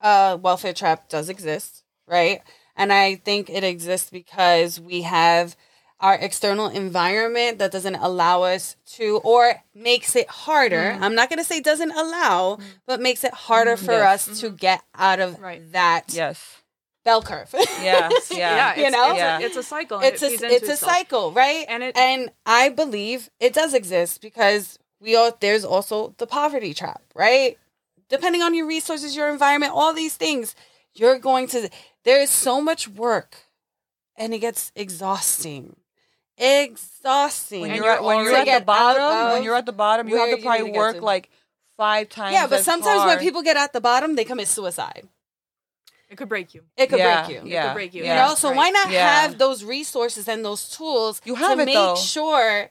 uh, 0.01 0.37
welfare 0.41 0.73
trap 0.73 1.09
does 1.09 1.29
exist, 1.29 1.85
right? 2.07 2.41
And 2.81 2.93
I 2.93 3.17
think 3.17 3.51
it 3.51 3.63
exists 3.63 4.11
because 4.11 4.81
we 4.81 5.03
have 5.03 5.55
our 6.01 6.15
external 6.15 6.69
environment 6.69 7.59
that 7.59 7.71
doesn't 7.73 7.97
allow 7.97 8.43
us 8.43 8.75
to, 8.97 9.19
or 9.23 9.63
makes 9.75 10.17
it 10.17 10.29
harder. 10.29 10.93
Mm-hmm. 10.93 11.05
I'm 11.05 11.15
not 11.15 11.29
going 11.29 11.39
to 11.41 11.45
say 11.45 11.61
doesn't 11.61 11.91
allow, 11.93 12.57
mm-hmm. 12.57 12.69
but 12.87 13.01
makes 13.01 13.23
it 13.23 13.35
harder 13.35 13.77
mm-hmm. 13.77 13.85
for 13.85 13.93
Yes. 13.93 14.29
us 14.29 14.41
to 14.41 14.47
mm-hmm. 14.47 14.57
get 14.57 14.83
out 14.95 15.21
of 15.21 15.39
Right. 15.39 15.61
that 15.73 16.05
Yes. 16.15 16.63
bell 17.05 17.21
curve. 17.23 17.55
Yeah. 17.83 18.09
Yeah, 18.31 18.37
Yeah. 18.37 18.77
You 18.77 18.83
it's, 18.87 18.97
know? 18.97 19.11
it's, 19.11 19.19
Yeah. 19.19 19.39
a, 19.39 19.43
it's 19.43 19.57
a 19.57 19.63
cycle. 19.63 20.01
it's 20.01 20.23
a 20.23 20.31
feeds 20.31 20.43
into 20.43 20.55
it's 20.55 20.69
a 20.69 20.73
itself. 20.73 20.93
cycle, 20.93 21.33
right? 21.33 21.67
And 21.69 21.83
it- 21.83 21.97
and 21.99 22.31
I 22.47 22.71
believe 22.71 23.29
it 23.41 23.53
does 23.53 23.75
exist 23.75 24.23
because 24.23 24.79
we 25.01 25.17
all 25.17 25.37
there's 25.41 25.67
also 25.67 26.15
the 26.17 26.27
poverty 26.27 26.73
trap, 26.73 27.03
right? 27.15 27.59
Depending 28.09 28.41
on 28.43 28.55
your 28.55 28.67
resources, 28.67 29.15
your 29.15 29.29
environment, 29.31 29.73
all 29.75 29.93
these 29.93 30.17
things, 30.17 30.55
you're 30.95 31.19
going 31.19 31.47
to 31.49 31.69
there 32.05 32.21
is 32.21 32.31
so 32.31 32.61
much 32.61 32.89
work 32.89 33.37
and 34.17 34.33
it 34.35 34.39
gets 34.39 34.73
exhausting. 34.75 35.77
Exhausting. 36.37 37.61
When 37.63 37.75
you're, 37.75 37.85
you're 37.85 37.93
at, 37.95 38.05
when 38.05 38.25
you're 38.25 38.35
at 38.37 38.59
the 38.61 38.65
bottom, 38.65 39.33
when 39.33 39.43
you're 39.43 39.55
at 39.57 39.67
the 39.67 39.73
bottom, 39.73 40.09
you 40.09 40.17
have 40.17 40.31
to 40.37 40.43
probably 40.43 40.63
need 40.63 40.67
to 40.69 40.73
get 40.73 40.79
work 40.79 40.97
to. 40.97 41.05
like 41.05 41.31
five 41.77 42.09
times. 42.09 42.33
yeah, 42.35 42.47
but 42.47 42.61
as 42.61 42.65
sometimes 42.65 43.05
when 43.05 43.19
people 43.19 43.43
get 43.43 43.57
at 43.57 43.73
the 43.73 43.81
bottom, 43.81 44.17
they 44.17 44.25
commit 44.25 44.49
suicide. 44.49 45.07
It 46.09 46.17
could 46.17 46.29
break 46.29 46.55
you. 46.55 46.63
It 46.77 46.89
could 46.89 46.99
yeah, 46.99 47.25
break 47.27 47.37
you. 47.45 47.49
Yeah. 47.51 47.67
could 47.69 47.75
break 47.75 47.95
you. 47.95 48.03
You 48.03 48.15
know, 48.15 48.35
so 48.35 48.49
Right. 48.49 48.57
why 48.57 48.71
not 48.71 48.91
Yeah. 48.91 49.21
have 49.23 49.39
those 49.39 49.65
resources 49.65 50.27
and 50.29 50.45
those 50.45 50.69
tools 50.69 51.21
You 51.25 51.37
have 51.37 51.57
to 51.57 51.63
it, 51.63 51.67
make 51.67 51.75
though. 51.75 51.95
sure, 51.95 52.69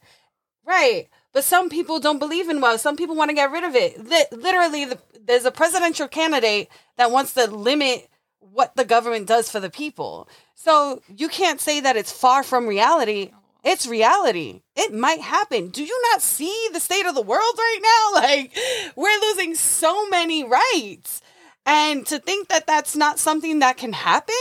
right? 0.66 1.08
But 1.32 1.44
some 1.46 1.70
people 1.70 2.00
don't 2.00 2.20
believe 2.20 2.50
in 2.50 2.60
wealth. 2.60 2.82
Some 2.82 2.98
people 2.98 3.16
want 3.16 3.30
to 3.30 3.36
get 3.36 3.50
rid 3.52 3.64
of 3.64 3.76
it. 3.76 4.04
Li- 4.04 4.26
literally, 4.32 4.86
the, 4.86 5.00
there's 5.24 5.46
a 5.46 5.52
presidential 5.52 6.08
candidate 6.10 6.68
that 6.98 7.12
wants 7.12 7.34
to 7.36 7.46
limit 7.48 8.10
what 8.40 8.76
the 8.76 8.86
government 8.86 9.28
does 9.28 9.50
for 9.50 9.60
the 9.60 9.70
people. 9.70 10.28
So 10.56 11.02
you 11.16 11.30
can't 11.30 11.62
say 11.62 11.80
that 11.82 11.96
it's 11.98 12.12
far 12.12 12.44
from 12.44 12.68
reality. 12.68 13.32
It's 13.64 13.86
reality. 13.88 14.62
It 14.76 14.94
might 14.94 15.22
happen. 15.22 15.70
Do 15.70 15.84
you 15.84 16.02
not 16.12 16.22
see 16.22 16.68
the 16.72 16.80
state 16.80 17.06
of 17.06 17.16
the 17.16 17.22
world 17.22 17.54
right 17.58 17.80
now? 17.82 18.22
Like, 18.22 18.58
we're 18.96 19.20
losing 19.22 19.56
so 19.56 20.08
many 20.10 20.44
rights. 20.44 21.22
And 21.66 22.06
to 22.08 22.20
think 22.20 22.48
that 22.50 22.66
that's 22.68 22.96
not 22.96 23.20
something 23.20 23.60
that 23.60 23.78
can 23.78 23.94
happen, 23.94 24.36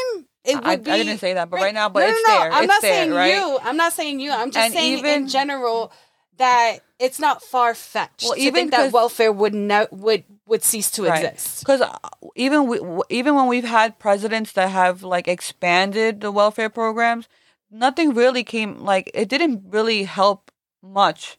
it 0.44 0.54
would 0.56 0.64
I- 0.64 0.72
I 0.72 0.76
didn't 0.76 1.18
say 1.18 1.34
that, 1.34 1.50
but 1.50 1.60
right 1.60 1.74
now, 1.74 1.88
but 1.88 2.00
No, 2.00 2.06
no, 2.06 2.12
it's 2.12 2.28
no. 2.28 2.34
there. 2.38 2.52
I'm 2.52 2.64
It's 2.64 2.68
not 2.72 2.82
there, 2.82 2.92
saying 2.92 3.10
right? 3.12 3.34
you. 3.34 3.58
I'm 3.62 3.76
not 3.76 3.92
saying 3.92 4.20
you. 4.20 4.30
I'm 4.32 4.50
just 4.50 4.64
And 4.64 4.72
saying 4.74 5.04
in 5.04 5.28
general 5.28 5.92
that 6.38 6.78
it's 6.98 7.18
not 7.18 7.42
far 7.42 7.74
fetched 7.74 8.24
Well, 8.24 8.34
to 8.34 8.40
even 8.40 8.54
think 8.54 8.70
that 8.72 8.92
welfare 8.92 9.32
would 9.32 9.54
no, 9.54 9.86
would 9.90 10.24
would 10.46 10.62
cease 10.64 10.90
to 10.92 11.04
Right. 11.04 11.24
exist. 11.24 11.60
Because 11.60 11.80
uh, 11.80 11.96
even 12.34 12.66
we, 12.66 12.80
even 13.10 13.34
when 13.34 13.46
we've 13.46 13.64
had 13.64 13.98
presidents 13.98 14.52
that 14.52 14.70
have 14.70 15.02
like 15.02 15.28
expanded 15.28 16.20
the 16.20 16.32
welfare 16.32 16.70
programs, 16.70 17.28
nothing 17.70 18.14
really 18.14 18.44
came 18.44 18.78
like 18.78 19.10
it 19.14 19.28
didn't 19.28 19.64
really 19.70 20.04
help 20.04 20.50
much. 20.82 21.38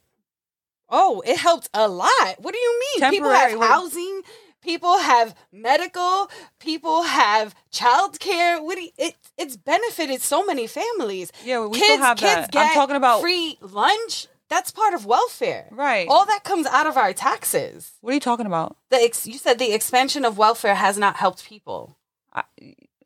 Oh, 0.88 1.22
it 1.26 1.38
helped 1.38 1.68
a 1.72 1.88
lot. 1.88 2.34
What 2.38 2.52
do 2.52 2.58
you 2.58 2.80
mean? 3.00 3.10
People 3.10 3.30
have 3.30 3.58
housing. 3.58 4.22
People 4.62 4.98
have 4.98 5.34
medical. 5.52 6.30
People 6.58 7.02
have 7.02 7.54
childcare. 7.72 8.62
What 8.62 8.76
do 8.76 8.82
you, 8.82 8.90
it? 8.98 9.14
It's 9.38 9.56
benefited 9.56 10.20
so 10.20 10.44
many 10.44 10.66
families. 10.66 11.32
Yeah, 11.44 11.64
we 11.66 11.78
kids, 11.78 11.84
still 11.84 11.98
have 11.98 12.18
kids 12.18 12.32
that. 12.34 12.50
Get 12.52 12.66
I'm 12.68 12.74
talking 12.74 12.96
about 12.96 13.20
free 13.20 13.56
lunch. 13.60 14.26
That's 14.50 14.70
part 14.70 14.92
of 14.94 15.06
welfare. 15.06 15.68
right. 15.70 16.06
All 16.08 16.26
that 16.26 16.44
comes 16.44 16.66
out 16.66 16.86
of 16.86 16.96
our 16.96 17.12
taxes. 17.14 17.92
what 18.02 18.10
are 18.10 18.14
you 18.14 18.20
talking 18.20 18.46
about? 18.46 18.76
The 18.90 18.96
ex- 18.96 19.26
you 19.26 19.38
said 19.38 19.58
the 19.58 19.72
expansion 19.72 20.24
of 20.24 20.36
welfare 20.36 20.74
has 20.74 20.98
not 20.98 21.16
helped 21.16 21.44
people. 21.46 21.96
I, 22.34 22.42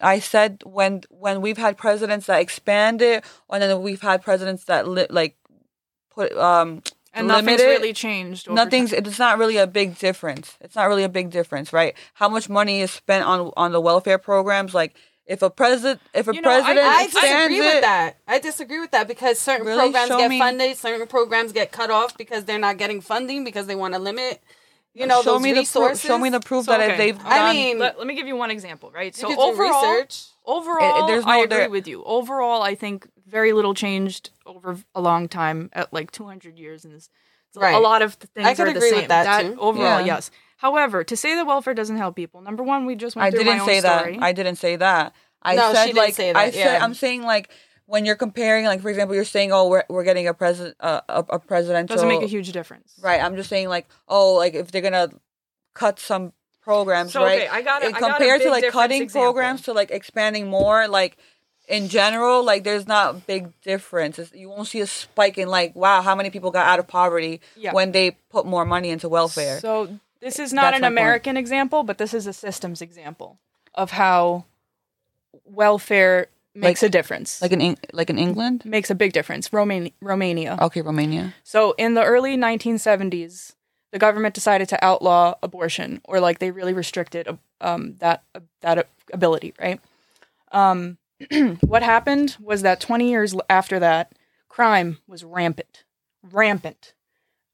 I 0.01 0.19
said 0.19 0.63
when 0.65 1.03
when 1.11 1.41
we've 1.43 1.59
had 1.59 1.77
presidents 1.77 2.27
that 2.27 2.41
expanded, 2.41 3.23
and 3.51 3.63
then 3.63 3.83
we've 3.83 4.01
had 4.01 4.23
presidents 4.23 4.65
that 4.65 4.89
li- 4.89 5.07
like 5.11 5.37
put 6.11 6.37
um 6.37 6.83
and 7.13 7.29
limit 7.29 7.45
nothing's 7.45 7.61
it, 7.61 7.67
really 7.67 7.93
changed. 7.93 8.49
over 8.49 8.57
nothing's 8.57 8.91
time. 8.91 9.05
it's 9.05 9.19
not 9.19 9.39
really 9.39 9.57
a 9.57 9.67
big 9.67 9.99
difference 9.99 10.57
it's 10.61 10.75
not 10.75 10.89
really 10.89 11.05
a 11.05 11.09
big 11.09 11.31
difference 11.31 11.73
right 11.73 11.95
how 12.15 12.29
much 12.29 12.49
money 12.49 12.81
is 12.81 12.91
spent 12.91 13.25
on 13.25 13.53
on 13.57 13.71
the 13.73 13.81
welfare 13.81 14.19
programs 14.19 14.75
like 14.75 14.97
if 15.27 15.43
a 15.43 15.51
president 15.51 16.01
if 16.13 16.29
a 16.29 16.35
You 16.35 16.41
know, 16.43 16.49
president 16.51 16.87
I 16.87 17.05
expands 17.05 17.49
disagree 17.49 17.61
with 17.61 17.81
that. 17.83 18.17
I 18.29 18.39
disagree 18.39 18.81
with 18.81 18.91
that 18.93 19.09
because 19.09 19.39
certain 19.39 19.67
Really? 19.67 19.79
programs 19.79 20.09
Show 20.09 20.19
get 20.19 20.29
me- 20.29 20.39
funded, 20.39 20.77
certain 20.77 21.07
programs 21.07 21.53
get 21.53 21.73
cut 21.73 21.91
off 21.91 22.17
because 22.17 22.45
they're 22.45 22.59
not 22.59 22.77
getting 22.77 23.01
funding 23.01 23.45
because 23.45 23.67
they 23.67 23.75
want 23.75 23.95
to 23.95 24.01
limit, 24.01 24.43
you 24.93 25.07
know, 25.07 25.23
show 25.23 25.33
those 25.35 25.43
me 25.43 25.53
the 25.53 25.65
proof 25.65 25.99
show 26.01 26.19
me 26.19 26.31
the 26.31 26.41
proof 26.41 26.67
So, 26.67 26.73
that 26.73 26.81
okay. 26.81 26.97
they've 26.97 27.19
done 27.19 27.27
I 27.27 27.53
mean, 27.53 27.79
Let, 27.79 27.99
let 27.99 28.07
me 28.07 28.15
give 28.15 28.27
you 28.27 28.37
one 28.37 28.51
example, 28.51 28.91
right? 28.95 29.15
So 29.15 29.29
could 29.29 29.39
overall, 29.39 29.93
research. 29.95 30.27
overall, 30.45 31.07
there's 31.07 31.25
I 31.25 31.39
agree 31.39 31.57
there- 31.57 31.71
with 31.71 31.89
you. 31.89 32.05
Overall, 32.05 32.63
I 32.63 32.75
think 32.75 33.09
very 33.27 33.53
little 33.55 33.73
changed 33.75 34.31
over 34.45 34.77
a 34.95 35.01
long 35.01 35.29
time, 35.29 35.71
at 35.73 35.93
like 35.93 36.11
200 36.11 36.59
years, 36.59 36.85
and 36.85 36.95
this, 36.95 37.09
so 37.53 37.61
Right. 37.63 37.75
a 37.75 37.79
lot 37.79 38.03
of 38.03 38.15
things 38.15 38.47
I 38.47 38.55
could 38.55 38.69
are 38.69 38.73
the 38.73 38.77
agree 38.79 38.91
same. 38.91 38.99
with 39.01 39.09
that, 39.09 39.41
too. 39.43 39.57
overall, 39.59 40.01
Yeah. 40.01 40.17
yes. 40.17 40.31
However, 40.65 41.05
to 41.05 41.17
say 41.17 41.35
that 41.35 41.47
welfare 41.47 41.75
doesn't 41.75 41.99
help 41.99 42.17
people, 42.17 42.41
number 42.41 42.63
one, 42.63 42.87
we 42.87 42.95
just 42.97 43.17
went 43.17 43.27
i 43.27 43.31
through 43.31 43.41
didn't 43.45 43.57
my 43.59 43.63
own 43.63 43.69
say 43.69 43.81
that 43.81 44.01
story. 44.01 44.19
i 44.29 44.33
didn't 44.33 44.57
say 44.57 44.77
that 44.77 45.13
i 45.43 45.55
No, 45.55 45.69
she 45.71 45.77
said 45.77 45.85
didn't 45.87 45.99
like 45.99 46.15
say 46.15 46.33
that, 46.33 46.39
i 46.39 46.51
said 46.51 46.75
yeah. 46.79 46.85
i'm 46.85 46.95
saying 46.95 47.23
like 47.23 47.51
when 47.87 48.07
you're 48.07 48.17
comparing 48.27 48.65
like 48.65 48.81
for 48.81 48.89
example 48.89 49.15
you're 49.15 49.27
saying 49.37 49.53
oh 49.53 49.69
we're, 49.69 49.85
we're 49.91 50.05
getting 50.05 50.27
a 50.27 50.33
president 50.33 50.75
uh, 50.81 51.03
a, 51.09 51.21
a 51.37 51.39
presidential 51.39 51.95
doesn't 51.95 52.09
make 52.09 52.23
a 52.23 52.27
huge 52.37 52.51
difference. 52.53 52.95
right 53.03 53.21
i'm 53.23 53.37
just 53.37 53.51
saying 53.51 53.69
like 53.69 53.87
oh 54.09 54.35
like 54.43 54.55
if 54.55 54.71
they're 54.73 54.81
gonna 54.89 55.11
cut 55.75 56.01
some 56.01 56.33
programs 56.63 57.13
So, 57.13 57.23
right 57.23 57.41
okay, 57.43 57.49
I 57.49 57.61
got 57.61 57.83
a- 57.83 57.87
And 57.87 57.95
got 57.97 58.11
a 58.13 58.15
compared 58.15 58.41
to 58.41 58.51
like 58.51 58.67
cutting 58.71 59.03
example. 59.03 59.33
programs 59.33 59.61
to 59.63 59.75
like 59.75 59.91
expanding 59.91 60.49
more 60.49 60.89
like 60.89 61.19
in 61.69 61.89
general 61.89 62.43
like 62.43 62.65
there's 62.65 62.87
not 62.87 63.27
big 63.27 63.43
difference 63.61 64.19
It's- 64.19 64.39
you 64.39 64.49
won't 64.49 64.69
see 64.69 64.81
a 64.81 64.87
spike 64.87 65.37
in 65.37 65.49
like 65.49 65.77
wow 65.77 66.01
how 66.01 66.15
many 66.15 66.31
people 66.31 66.51
got 66.51 66.67
out 66.67 66.79
of 66.79 66.87
poverty 66.87 67.43
Yeah. 67.57 67.73
when 67.75 67.93
they 67.93 68.13
put 68.31 68.47
more 68.47 68.65
money 68.65 68.89
into 68.89 69.11
welfare 69.11 69.61
So 69.61 69.99
this 70.25 70.39
is 70.39 70.53
not 70.53 70.63
That's 70.73 70.77
an 70.77 70.83
my 70.83 70.89
point. 70.89 70.99
American 70.99 71.37
example, 71.37 71.83
but 71.85 71.99
this 71.99 72.13
is 72.15 72.27
a 72.27 72.33
systems 72.33 72.81
example 72.83 73.39
of 73.75 73.91
how 73.93 74.45
welfare 75.45 76.29
makes 76.55 76.83
Like- 76.83 76.89
a 76.89 76.93
difference. 76.93 77.43
like 77.43 77.53
in 77.53 77.61
Eng- 77.61 77.79
like 77.93 78.11
in 78.11 78.19
england 78.19 78.65
makes 78.65 78.91
a 78.91 78.95
big 78.95 79.13
difference. 79.13 79.53
Roman- 79.53 79.91
Romania. 80.01 80.57
okay 80.61 80.83
romania 80.83 81.35
So 81.43 81.73
in 81.79 81.95
the 81.95 82.05
early 82.05 82.37
1970s, 82.37 83.55
the 83.91 83.99
government 83.99 84.35
decided 84.35 84.69
to 84.71 84.85
outlaw 84.85 85.35
abortion, 85.43 86.01
or 86.05 86.21
like 86.21 86.39
they 86.39 86.51
really 86.51 86.73
restricted 86.73 87.27
um, 87.61 87.97
that 87.99 88.23
that 88.61 88.89
ability. 89.13 89.55
Right. 89.61 89.81
Um, 90.53 90.99
what 91.61 91.83
happened 91.83 92.37
was 92.41 92.63
that 92.63 92.81
20 92.81 93.09
years 93.11 93.35
after 93.51 93.79
that, 93.81 94.13
crime 94.49 94.99
was 95.07 95.23
rampant, 95.25 95.85
rampant, 96.23 96.94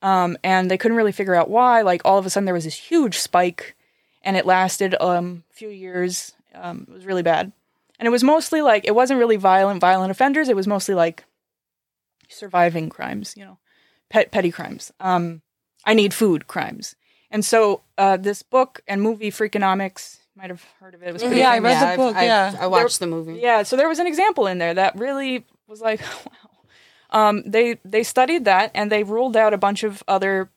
um, 0.02 0.36
and 0.44 0.70
they 0.70 0.78
couldn't 0.78 0.96
really 0.96 1.12
figure 1.12 1.34
out 1.34 1.50
why. 1.50 1.82
Like 1.82 2.02
all 2.04 2.18
of 2.18 2.26
a 2.26 2.30
sudden, 2.30 2.44
there 2.46 2.54
was 2.54 2.64
this 2.64 2.74
huge 2.76 3.18
spike, 3.18 3.76
and 4.22 4.36
it 4.36 4.46
lasted 4.46 4.94
um, 5.00 5.44
a 5.50 5.54
few 5.54 5.68
years. 5.68 6.32
Um, 6.54 6.86
it 6.88 6.92
was 6.94 7.06
really 7.06 7.22
bad, 7.22 7.52
and 7.98 8.06
it 8.06 8.10
was 8.10 8.24
mostly 8.24 8.62
like 8.62 8.84
it 8.86 8.94
wasn't 8.94 9.18
really 9.20 9.36
violent, 9.36 9.80
violent 9.80 10.10
offenders. 10.10 10.48
It 10.48 10.56
was 10.56 10.66
mostly 10.66 10.94
like 10.94 11.24
surviving 12.28 12.88
crimes, 12.88 13.34
you 13.36 13.44
know, 13.44 13.58
pet 14.08 14.30
petty 14.30 14.50
crimes. 14.50 14.92
Um, 15.00 15.42
I 15.84 15.94
need 15.94 16.14
food 16.14 16.46
crimes. 16.46 16.94
And 17.30 17.44
so 17.44 17.82
uh, 17.96 18.16
this 18.16 18.42
book 18.42 18.80
and 18.88 19.00
movie 19.00 19.30
Freakonomics, 19.30 20.18
you 20.34 20.42
might 20.42 20.50
have 20.50 20.64
heard 20.80 20.94
of 20.94 21.02
it. 21.02 21.08
It 21.08 21.12
was 21.12 21.22
pretty 21.22 21.38
Yeah, 21.38 21.50
I 21.50 21.54
famous. 21.56 21.72
read 21.74 21.80
the 21.82 21.86
I've- 21.86 21.96
book, 21.96 22.16
I've- 22.16 22.26
yeah. 22.26 22.56
I 22.60 22.66
watched 22.66 22.98
the 23.00 23.06
movie. 23.06 23.34
Yeah, 23.40 23.62
so 23.62 23.76
there 23.76 23.88
was 23.88 23.98
an 24.00 24.06
example 24.08 24.46
in 24.48 24.58
there 24.58 24.74
that 24.74 24.96
really 24.98 25.46
was 25.68 25.80
like, 25.80 26.00
wow. 26.26 26.49
Um, 27.12 27.42
they 27.44 27.78
they 27.84 28.02
studied 28.02 28.44
that 28.44 28.70
and 28.74 28.90
they 28.90 29.02
ruled 29.02 29.36
out 29.36 29.52
a 29.54 29.58
bunch 29.58 29.82
of 29.82 30.02
other 30.06 30.48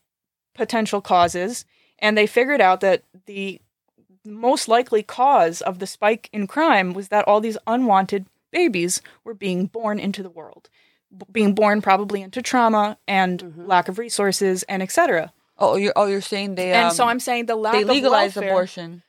potential 0.54 1.00
causes, 1.00 1.64
and 1.98 2.16
they 2.16 2.26
figured 2.26 2.60
out 2.60 2.80
that 2.80 3.02
the 3.26 3.60
most 4.24 4.68
likely 4.68 5.02
cause 5.02 5.60
of 5.60 5.78
the 5.80 5.86
spike 5.86 6.30
in 6.32 6.46
crime 6.46 6.92
was 6.94 7.08
that 7.08 7.26
all 7.28 7.40
these 7.40 7.58
unwanted 7.66 8.26
babies 8.50 9.02
were 9.24 9.34
being 9.34 9.66
born 9.66 9.98
into 9.98 10.22
the 10.22 10.30
world, 10.30 10.70
B- 11.16 11.26
being 11.30 11.54
born 11.54 11.82
probably 11.82 12.22
into 12.22 12.40
trauma 12.40 12.96
and 13.06 13.54
lack 13.66 13.88
of 13.88 13.98
resources 13.98 14.62
and 14.64 14.82
etc. 14.82 15.32
oh 15.58 15.76
you're 15.76 15.92
oh 15.96 16.06
you're 16.06 16.20
saying 16.20 16.54
they 16.54 16.72
and 16.72 16.86
um, 16.86 16.94
so 16.94 17.04
I'm 17.04 17.20
saying 17.20 17.46
the 17.46 17.56
lack 17.56 17.74
they 17.74 17.82
of 17.82 17.88
legalized 17.88 18.36
welfare- 18.36 18.52
abortion 18.52 19.02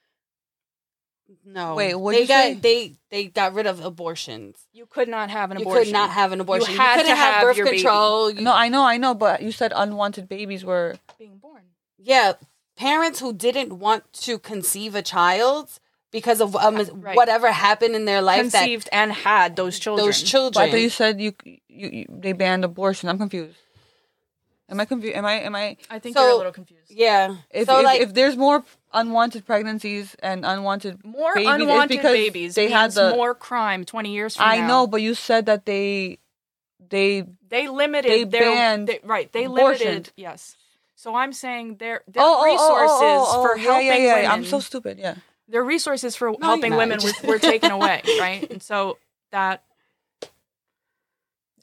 No. 1.46 1.76
Wait, 1.76 1.96
what'd 1.96 2.18
they 2.18 2.22
you 2.24 2.28
got 2.28 2.44
say? 2.44 2.54
they 2.56 2.94
they 3.10 3.26
got 3.28 3.54
rid 3.54 3.66
of 3.68 3.84
abortions. 3.84 4.58
You 4.74 4.86
could 4.86 5.08
not 5.08 5.30
have 5.30 5.52
an 5.52 5.58
You 5.60 5.64
abortion. 5.64 5.80
You 5.82 5.86
could 5.86 5.94
not 5.94 6.10
have 6.12 6.32
an 6.32 6.42
abortion. 6.42 6.72
You, 6.74 6.78
had 6.78 6.96
couldn't 6.98 7.12
to 7.12 7.16
have, 7.16 7.34
have 7.36 7.44
birth 7.44 7.58
your 7.58 7.68
control. 7.68 8.30
You- 8.32 8.42
no 8.42 8.54
i 8.54 8.68
know 8.70 8.84
i 8.84 8.98
know 8.98 9.14
but 9.16 9.42
you 9.42 9.52
said 9.52 9.74
unwanted 9.76 10.28
babies 10.30 10.64
were 10.64 10.96
being 11.18 11.38
born. 11.38 11.64
yeah, 11.98 12.34
parents 12.78 13.20
who 13.20 13.34
didn't 13.34 13.80
want 13.80 14.12
to 14.14 14.38
conceive 14.38 14.94
a 14.96 15.02
child 15.02 15.80
because 16.12 16.42
of 16.42 16.56
um, 16.56 16.76
Right. 16.94 17.16
whatever 17.16 17.52
happened 17.52 17.96
in 17.96 18.06
their 18.06 18.22
life 18.22 18.52
that 18.52 18.60
conceived 18.60 18.88
and 18.92 19.12
had 19.12 19.56
those 19.56 19.80
children. 19.80 20.06
those 20.06 20.22
But 20.22 20.28
I 20.28 20.30
children. 20.32 20.70
thought 20.72 20.80
you 20.80 20.90
said 20.90 21.20
you, 21.22 21.34
you, 21.44 21.58
you 21.90 22.06
they 22.10 22.34
banned 22.34 22.64
abortion. 22.64 23.10
I'm 23.10 23.18
confused. 23.18 23.58
Am 24.70 24.80
I 24.80 24.86
confused? 24.86 25.16
Am 25.16 25.26
I 25.26 25.34
am 25.42 25.56
I 25.56 25.78
I 25.90 26.00
think 26.00 26.16
So- 26.18 26.24
you're 26.24 26.32
a 26.34 26.38
little 26.38 26.52
confused. 26.52 26.90
yeah. 26.90 27.36
if 27.52 27.68
so 27.68 27.80
if, 27.80 27.86
like 27.86 28.02
if 28.02 28.14
there's 28.14 28.36
more 28.36 28.64
unwanted 28.94 29.46
pregnancies 29.46 30.16
and 30.24 30.44
unwanted 30.46 31.04
More 31.06 31.34
babies, 31.36 31.50
it's 31.54 31.62
unwanted 31.62 31.98
because 31.98 32.14
babies 32.14 32.56
they 32.56 32.64
means 32.68 32.74
had 32.74 32.92
the 32.94 33.12
more 33.16 33.36
crime 33.36 33.86
20 33.86 34.12
years 34.14 34.36
from 34.36 34.46
now. 34.46 34.52
I 34.52 34.58
now. 34.62 34.68
know, 34.68 34.88
but 34.88 35.02
you 35.02 35.14
said 35.14 35.46
that 35.46 35.66
they 35.66 36.18
they 36.90 37.26
They 37.50 37.68
limited 37.68 38.10
They 38.12 38.24
their 38.24 38.42
banned 38.42 38.88
they- 38.88 39.00
right. 39.04 39.32
They 39.32 39.46
abortion. 39.46 39.88
limited 39.88 40.14
yes. 40.18 40.56
So 40.96 41.14
I'm 41.16 41.34
saying 41.34 41.78
their 41.78 42.02
their 42.08 42.24
oh, 42.24 42.26
oh, 42.26 42.38
oh, 42.38 42.42
oh 42.42 42.46
resources 42.46 43.02
oh, 43.02 43.26
oh, 43.28 43.40
oh, 43.40 43.44
for 43.44 43.58
yeah, 43.58 43.64
helping 43.64 43.88
yeah, 43.88 43.96
yeah. 43.98 44.16
women. 44.16 44.32
I'm 44.32 44.46
so 44.46 44.60
stupid. 44.60 44.98
Yeah. 44.98 45.16
their 45.48 45.64
resources 45.64 46.16
for 46.16 46.30
you're 46.30 46.38
helping 46.42 46.76
women 46.76 46.98
were, 47.04 47.28
were 47.34 47.40
taken 47.40 47.70
away, 47.72 48.02
right? 48.20 48.50
And 48.50 48.64
so 48.64 48.98
that 49.32 49.62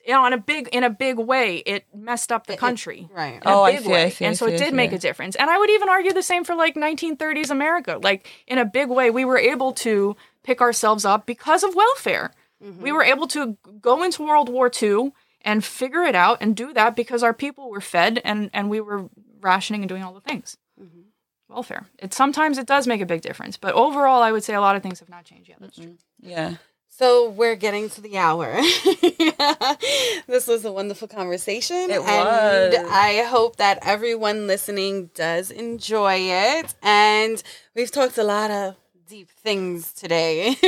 you 0.06 0.12
know, 0.12 0.24
in 0.26 0.32
a 0.32 0.38
big 0.38 0.68
in 0.72 0.84
a 0.84 0.90
big 0.90 1.18
way, 1.18 1.58
it 1.58 1.84
messed 1.94 2.32
up 2.32 2.46
the 2.46 2.54
It- 2.54 2.56
it- 2.56 2.60
country. 2.60 3.08
right. 3.12 3.34
in 3.34 3.42
a 3.48 3.50
Oh, 3.50 3.62
I 3.62 3.72
big 3.76 3.84
see, 3.84 3.94
I 3.94 4.08
see, 4.08 4.24
and 4.24 4.36
so 4.36 4.46
see, 4.46 4.54
it 4.54 4.58
did 4.58 4.74
make 4.74 4.92
a 4.92 4.98
difference. 4.98 5.36
And 5.36 5.48
I 5.50 5.58
would 5.58 5.70
even 5.70 5.88
argue 5.88 6.12
the 6.12 6.22
same 6.22 6.44
for 6.44 6.54
like 6.54 6.74
1930s 6.76 7.50
America. 7.50 7.98
Like 8.02 8.26
in 8.46 8.58
a 8.58 8.64
big 8.64 8.88
way, 8.88 9.10
we 9.10 9.24
were 9.24 9.38
able 9.38 9.72
to 9.74 10.16
pick 10.42 10.60
ourselves 10.60 11.04
up 11.04 11.24
because 11.26 11.62
of 11.62 11.74
welfare. 11.74 12.32
Mm-hmm. 12.62 12.82
We 12.82 12.92
were 12.92 13.02
able 13.04 13.26
to 13.28 13.56
go 13.80 14.02
into 14.02 14.22
World 14.24 14.48
War 14.48 14.70
II 14.82 15.12
and 15.42 15.64
figure 15.64 16.02
it 16.04 16.14
out 16.14 16.38
and 16.40 16.54
do 16.56 16.72
that 16.72 16.94
because 16.96 17.22
our 17.22 17.34
people 17.34 17.70
were 17.70 17.80
fed 17.80 18.20
and 18.24 18.50
and 18.52 18.70
we 18.70 18.80
were 18.80 19.08
rationing 19.40 19.82
and 19.82 19.88
doing 19.88 20.02
all 20.02 20.12
the 20.14 20.20
things. 20.20 20.56
Mm-hmm. 20.80 21.00
Welfare. 21.48 21.86
It 21.98 22.14
sometimes 22.14 22.58
it 22.58 22.66
does 22.66 22.86
make 22.86 23.00
a 23.00 23.06
big 23.06 23.20
difference, 23.20 23.56
but 23.56 23.74
overall, 23.74 24.22
I 24.22 24.32
would 24.32 24.42
say 24.44 24.54
a 24.54 24.60
lot 24.60 24.74
of 24.76 24.82
things 24.82 25.00
have 25.00 25.08
not 25.10 25.24
changed 25.24 25.48
yet. 25.48 25.58
That's 25.60 25.76
true. 25.76 25.96
Yeah. 26.20 26.54
So 27.02 27.30
we're 27.30 27.56
getting 27.56 27.90
to 27.90 28.00
the 28.00 28.16
hour. 28.16 28.46
this 30.28 30.46
was 30.46 30.64
a 30.64 30.70
wonderful 30.70 31.08
conversation. 31.08 31.90
It 31.90 32.00
and. 32.00 32.76
I 32.76 33.24
hope 33.26 33.56
that 33.56 33.80
everyone 33.82 34.46
listening 34.46 35.10
does 35.12 35.50
enjoy 35.50 36.14
it. 36.18 36.72
And 36.80 37.42
we've 37.74 37.90
talked 37.90 38.18
a 38.18 38.22
lot 38.22 38.52
of 38.52 38.76
deep 39.08 39.30
things 39.30 39.92
today. 39.92 40.54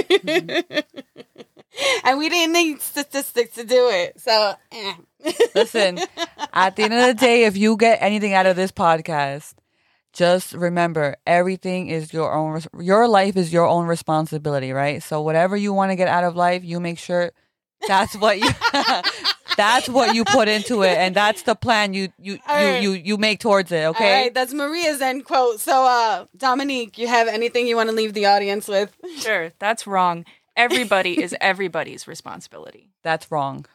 and 2.04 2.18
we 2.18 2.28
didn't 2.28 2.52
need 2.52 2.80
statistics 2.80 3.54
to 3.54 3.62
do 3.62 3.88
it. 3.90 4.20
So 4.20 4.56
eh. 4.72 4.94
Listen, 5.54 6.00
at 6.52 6.74
the 6.74 6.82
end 6.82 6.94
of 6.94 7.06
the 7.06 7.14
day, 7.14 7.44
if 7.44 7.56
you 7.56 7.76
get 7.76 8.02
anything 8.02 8.34
out 8.34 8.46
of 8.46 8.56
this 8.56 8.72
podcast, 8.72 9.54
just 10.14 10.52
remember 10.52 11.16
everything 11.26 11.88
is 11.88 12.12
your 12.12 12.32
own. 12.32 12.62
Your 12.80 13.08
life 13.08 13.36
is 13.36 13.52
your 13.52 13.66
own 13.66 13.86
responsibility, 13.86 14.72
right? 14.72 15.02
So 15.02 15.20
whatever 15.20 15.56
you 15.56 15.72
want 15.72 15.90
to 15.90 15.96
get 15.96 16.08
out 16.08 16.24
of 16.24 16.36
life, 16.36 16.64
you 16.64 16.80
make 16.80 16.98
sure 16.98 17.32
that's 17.86 18.16
what 18.16 18.38
you. 18.38 18.48
That's 19.56 19.88
what 19.88 20.16
you 20.16 20.24
put 20.24 20.48
into 20.48 20.82
it, 20.82 20.98
and 20.98 21.14
that's 21.14 21.42
the 21.42 21.54
plan 21.54 21.94
you 21.94 22.08
you 22.18 22.40
All 22.48 22.60
you, 22.60 22.66
right. 22.66 22.82
you 22.82 22.90
you 22.90 23.16
make 23.16 23.38
towards 23.38 23.70
it. 23.70 23.84
Okay. 23.84 24.22
right, 24.22 24.34
that's 24.34 24.52
Maria's 24.52 25.00
end 25.00 25.24
quote. 25.24 25.60
So, 25.60 25.86
uh, 25.86 26.24
Dominique, 26.36 26.98
you 26.98 27.06
have 27.06 27.28
anything 27.28 27.68
you 27.68 27.76
want 27.76 27.88
to 27.88 27.94
leave 27.94 28.14
the 28.14 28.26
audience 28.26 28.66
with? 28.66 28.92
Sure, 29.18 29.52
that's 29.60 29.86
wrong. 29.86 30.24
Everybody 30.56 31.22
is 31.22 31.34
everybody's 31.40 32.06
responsibility. 32.06 32.90
That's 33.02 33.30
wrong. 33.30 33.66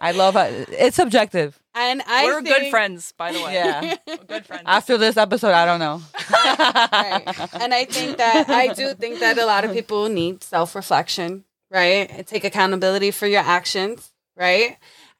I 0.00 0.12
love 0.12 0.34
how 0.34 0.44
it's 0.46 0.96
subjective. 0.96 1.58
And 1.74 2.02
I 2.06 2.24
We're 2.24 2.42
think, 2.42 2.56
good 2.56 2.70
friends, 2.70 3.12
by 3.16 3.32
the 3.32 3.40
way. 3.42 3.54
Yeah. 3.54 3.96
We're 4.06 4.16
good 4.16 4.46
friends. 4.46 4.62
After 4.66 4.96
this 4.98 5.16
episode, 5.16 5.52
I 5.52 5.64
don't 5.66 5.80
know. 5.80 6.02
Right. 6.30 7.22
And 7.62 7.72
I 7.74 7.84
think 7.84 8.16
that 8.18 8.48
I 8.48 8.68
do 8.74 8.94
think 8.94 9.20
that 9.20 9.38
a 9.38 9.46
lot 9.46 9.64
of 9.64 9.72
people 9.72 10.08
need 10.08 10.42
self 10.42 10.74
reflection, 10.74 11.44
right? 11.70 12.10
And 12.10 12.26
take 12.26 12.44
accountability 12.44 13.10
for 13.10 13.26
your 13.26 13.42
actions, 13.42 14.12
right? 14.36 14.76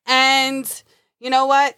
And 0.07 0.83
you 1.21 1.31
know 1.31 1.47
what? 1.47 1.77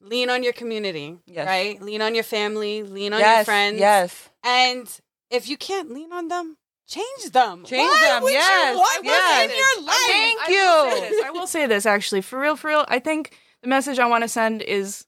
Lean 0.00 0.30
on 0.30 0.42
your 0.42 0.52
community, 0.52 1.16
Yes. 1.26 1.46
right? 1.46 1.80
Lean 1.82 2.00
on 2.02 2.14
your 2.14 2.24
family, 2.24 2.82
lean 2.82 3.12
on 3.12 3.20
your 3.20 3.44
friends. 3.44 3.78
Yes. 3.80 4.28
And 4.44 4.88
if 5.30 5.48
you 5.48 5.56
can't 5.56 5.90
lean 5.90 6.12
on 6.12 6.28
them, 6.28 6.56
change 6.86 7.30
them. 7.32 7.64
Change 7.64 7.88
Why 7.90 8.00
them, 8.06 8.22
would 8.22 8.32
you- 8.32 8.38
yes, 8.38 8.76
Why 8.76 8.98
yes. 9.02 9.48
was 9.48 9.50
in 9.50 9.56
your 9.56 9.86
life? 9.86 9.96
Thank 10.06 10.40
I 10.40 10.46
will 10.48 10.90
say 10.90 10.94
you. 11.04 11.10
this. 11.10 11.24
I 11.24 11.30
will 11.30 11.46
say 11.46 11.66
this 11.66 11.86
actually, 11.86 12.20
for 12.22 12.38
real, 12.40 12.56
for 12.56 12.68
real. 12.68 12.84
I 12.88 12.98
think 12.98 13.36
the 13.62 13.68
message 13.68 13.98
I 13.98 14.06
want 14.06 14.22
to 14.24 14.28
send 14.28 14.62
is 14.62 15.06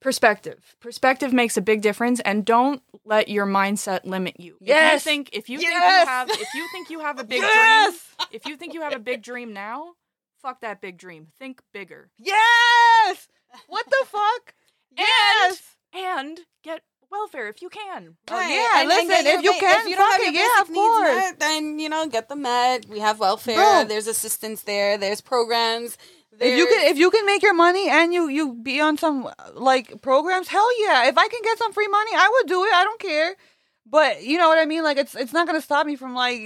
perspective. 0.00 0.76
Perspective 0.80 1.32
makes 1.32 1.56
a 1.56 1.60
big 1.60 1.80
difference, 1.82 2.20
and 2.20 2.44
don't 2.44 2.82
let 3.04 3.28
your 3.28 3.46
mindset 3.46 4.04
limit 4.04 4.38
you. 4.40 4.56
If 4.60 4.66
you 4.68 4.74
Yes. 4.74 5.04
think 5.04 5.30
if 5.32 5.48
you 5.48 5.58
think 5.58 5.70
you 5.72 5.78
have 5.80 6.28
if 6.30 6.54
you 6.54 6.68
think 6.72 6.90
you 6.90 7.00
have 7.00 7.18
a 7.18 7.24
big 7.24 7.40
Yes. 7.42 7.92
dream, 8.18 8.28
if 8.32 8.46
you 8.46 8.56
think 8.56 8.74
you 8.74 8.82
have 8.82 8.94
a 8.94 8.98
big 8.98 9.22
dream 9.22 9.52
now, 9.52 9.92
fuck 10.40 10.60
that 10.62 10.80
big 10.80 10.98
dream. 10.98 11.28
Think 11.38 11.60
bigger 11.72 12.10
Yes. 12.18 13.28
What 13.68 13.86
the 13.88 14.06
fuck? 14.06 14.54
Yes. 14.96 15.62
and 15.94 16.40
get 16.64 16.82
welfare 17.12 17.48
if 17.48 17.62
you 17.62 17.68
can. 17.68 18.16
Oh, 18.30 18.34
Right. 18.36 18.50
yeah, 18.50 18.80
And 18.80 18.88
listen, 18.88 19.26
if 19.26 19.42
you 19.44 19.52
can, 19.60 19.80
if 19.82 19.88
you 19.90 19.96
don't 19.96 20.10
have 20.12 20.20
it, 20.22 20.34
your 20.34 20.42
yeah, 20.42 20.60
of 20.62 20.68
needs 20.70 20.78
course. 20.80 21.14
met, 21.16 21.38
then 21.38 21.78
you 21.78 21.88
know, 21.88 22.06
get 22.06 22.28
the 22.28 22.36
med. 22.36 22.86
We 22.88 22.98
have 23.00 23.20
welfare. 23.20 23.56
Bro. 23.56 23.84
There's 23.88 24.06
assistance 24.08 24.62
there. 24.62 24.96
There's 24.98 25.20
programs. 25.20 25.96
If 26.40 26.56
you 26.58 26.66
can, 26.66 26.86
if 26.90 26.96
you 26.98 27.10
can 27.10 27.26
make 27.26 27.42
your 27.42 27.54
money 27.54 27.88
and 27.90 28.12
you 28.12 28.26
you 28.28 28.54
be 28.54 28.80
on 28.80 28.96
some 28.96 29.28
like 29.54 30.00
programs, 30.02 30.48
hell 30.48 30.70
yeah! 30.84 31.06
If 31.06 31.16
I 31.18 31.28
can 31.28 31.40
get 31.44 31.58
some 31.58 31.72
free 31.72 31.88
money, 31.88 32.10
I 32.14 32.28
would 32.32 32.46
do 32.48 32.64
it. 32.64 32.72
I 32.74 32.84
don't 32.84 32.98
care. 33.00 33.36
But 33.86 34.22
you 34.24 34.38
know 34.38 34.48
what 34.48 34.58
I 34.58 34.64
mean? 34.64 34.82
Like 34.82 34.96
it's 34.96 35.14
it's 35.14 35.34
not 35.34 35.46
gonna 35.46 35.60
stop 35.60 35.86
me 35.86 35.94
from 35.94 36.14
like 36.14 36.40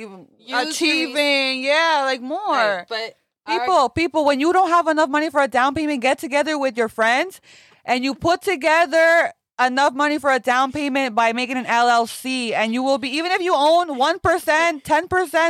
achieving. 0.52 1.62
Yeah, 1.62 2.02
like 2.04 2.20
more. 2.20 2.38
Right, 2.52 2.84
but 2.88 3.14
our- 3.46 3.60
People, 3.60 3.88
people, 3.90 4.24
when 4.24 4.40
you 4.40 4.52
don't 4.52 4.70
have 4.70 4.88
enough 4.88 5.08
money 5.08 5.30
for 5.30 5.40
a 5.40 5.48
down 5.48 5.74
payment, 5.74 6.00
get 6.02 6.18
together 6.18 6.58
with 6.58 6.76
your 6.76 6.88
friends 6.88 7.40
and 7.84 8.02
you 8.02 8.14
put 8.14 8.42
together 8.42 9.32
enough 9.58 9.94
money 9.94 10.18
for 10.18 10.30
a 10.30 10.38
down 10.38 10.70
payment 10.72 11.14
by 11.14 11.32
making 11.32 11.56
an 11.56 11.64
LLC 11.64 12.52
and 12.52 12.72
you 12.74 12.82
will 12.82 12.98
be 12.98 13.08
even 13.10 13.32
if 13.32 13.40
you 13.40 13.54
own 13.54 13.88
1%, 13.98 14.20
10%, 14.20 14.78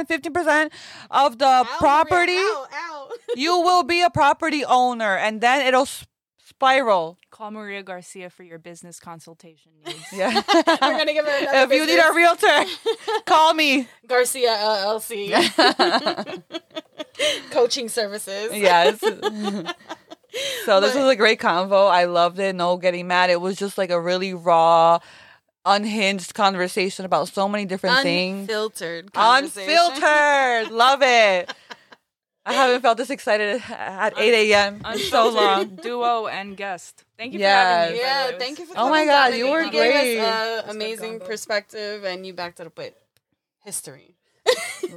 15% 0.09 0.71
of 1.11 1.39
the 1.39 1.45
Ow, 1.45 1.63
Maria, 1.63 1.77
property, 1.79 2.37
ow, 2.37 2.67
ow. 2.73 3.09
you 3.37 3.61
will 3.61 3.83
be 3.83 4.03
a 4.03 4.11
property 4.11 4.65
owner 4.65 5.17
and 5.17 5.41
then 5.41 5.67
it'll 5.67 5.83
s- 5.83 6.07
spiral. 6.45 7.19
Call 7.31 7.51
Maria 7.51 7.83
Garcia 7.83 8.31
for 8.31 8.45
your 8.45 8.59
business 8.59 8.99
consultation 9.01 9.73
needs. 9.85 9.99
Yeah. 10.13 10.33
We're 10.55 10.77
gonna 10.99 11.13
give 11.13 11.27
her 11.27 11.39
another 11.43 11.59
if 11.59 11.71
you 11.73 11.85
need 11.87 11.99
a 11.99 12.13
realtor, 12.15 12.65
call 13.27 13.53
me. 13.55 13.89
Garcia 14.07 14.51
LLC 14.51 15.35
coaching 17.51 17.89
services. 17.89 18.53
Yes. 18.55 19.03
So 20.65 20.81
this 20.81 20.95
was 20.95 21.09
a 21.09 21.17
great 21.17 21.41
convo. 21.41 21.91
I 21.91 22.05
loved 22.05 22.39
it. 22.39 22.55
No 22.55 22.77
getting 22.77 23.07
mad. 23.07 23.31
It 23.31 23.41
was 23.41 23.57
just 23.57 23.79
like 23.79 23.91
a 23.91 24.01
really 24.01 24.35
raw, 24.35 24.99
unhinged 25.65 26.35
conversation 26.35 27.05
about 27.05 27.29
so 27.29 27.49
many 27.49 27.65
different 27.65 28.01
things. 28.03 28.41
Unfiltered. 28.43 29.13
conversation. 29.13 29.73
Unfiltered. 29.73 30.71
Love 30.73 31.01
it. 31.03 31.53
I 32.49 32.53
haven't 32.53 32.81
felt 32.83 32.97
this 32.97 33.11
excited 33.11 33.61
at 33.71 34.17
8 34.17 34.53
a.m. 34.53 34.81
in 34.93 34.99
so 35.01 35.31
long. 35.31 35.75
Duo 35.77 36.27
and 36.29 36.57
guest. 36.57 37.05
Thank 37.19 37.33
you 37.33 37.41
for 37.41 37.45
having 37.45 37.97
me. 37.97 38.03
by 38.03 38.03
the 38.03 38.05
way. 38.05 38.09
Yeah, 38.09 38.29
It 38.29 38.39
thank 38.39 38.59
you 38.61 38.67
for 38.67 38.75
Oh 38.77 38.89
my 38.89 39.05
God, 39.05 39.31
Dominique. 39.31 39.45
you 39.45 39.51
were 39.51 39.63
You 39.63 39.71
gave 39.73 39.95
us, 39.95 40.03
great. 40.03 40.19
uh, 40.21 40.63
amazing 40.69 41.21
perspective, 41.21 42.05
and 42.05 42.25
you 42.25 42.35
backed 42.35 42.61
it 42.61 42.67
up 42.69 42.79
with 42.79 42.95
history, 43.65 44.15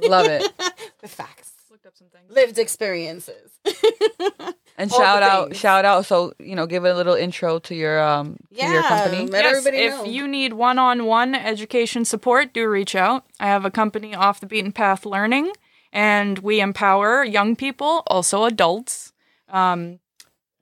Love 0.00 0.26
it. 0.26 0.52
with 1.02 1.10
facts, 1.12 1.50
Looked 1.72 1.86
up 1.86 1.96
some 1.96 2.06
things. 2.06 2.30
lived 2.30 2.56
experiences. 2.58 3.50
And 4.80 4.90
All 4.92 4.98
shout 4.98 5.22
out, 5.22 5.44
things. 5.48 5.58
shout 5.60 5.84
out. 5.84 6.06
So 6.06 6.32
you 6.38 6.54
know, 6.56 6.66
give 6.66 6.84
a 6.84 6.94
little 6.94 7.14
intro 7.14 7.58
to 7.60 7.74
your 7.74 8.00
um 8.02 8.36
to 8.50 8.56
your 8.56 8.82
Yeah, 8.82 8.88
company. 8.88 9.26
Let 9.26 9.44
yes, 9.44 9.56
everybody 9.58 9.76
if 9.84 9.92
know. 9.94 10.04
you 10.04 10.26
need 10.28 10.52
one-on-one 10.54 11.34
education 11.34 12.04
support, 12.04 12.52
do 12.54 12.68
reach 12.68 12.94
out. 12.94 13.24
I 13.38 13.46
have 13.48 13.64
a 13.64 13.70
company, 13.70 14.14
Off 14.14 14.40
the 14.40 14.46
Beaten 14.46 14.72
Path 14.72 15.04
Learning, 15.04 15.52
and 15.92 16.38
we 16.38 16.60
empower 16.60 17.24
young 17.24 17.56
people, 17.56 18.02
also 18.06 18.44
adults, 18.44 19.12
um, 19.48 19.98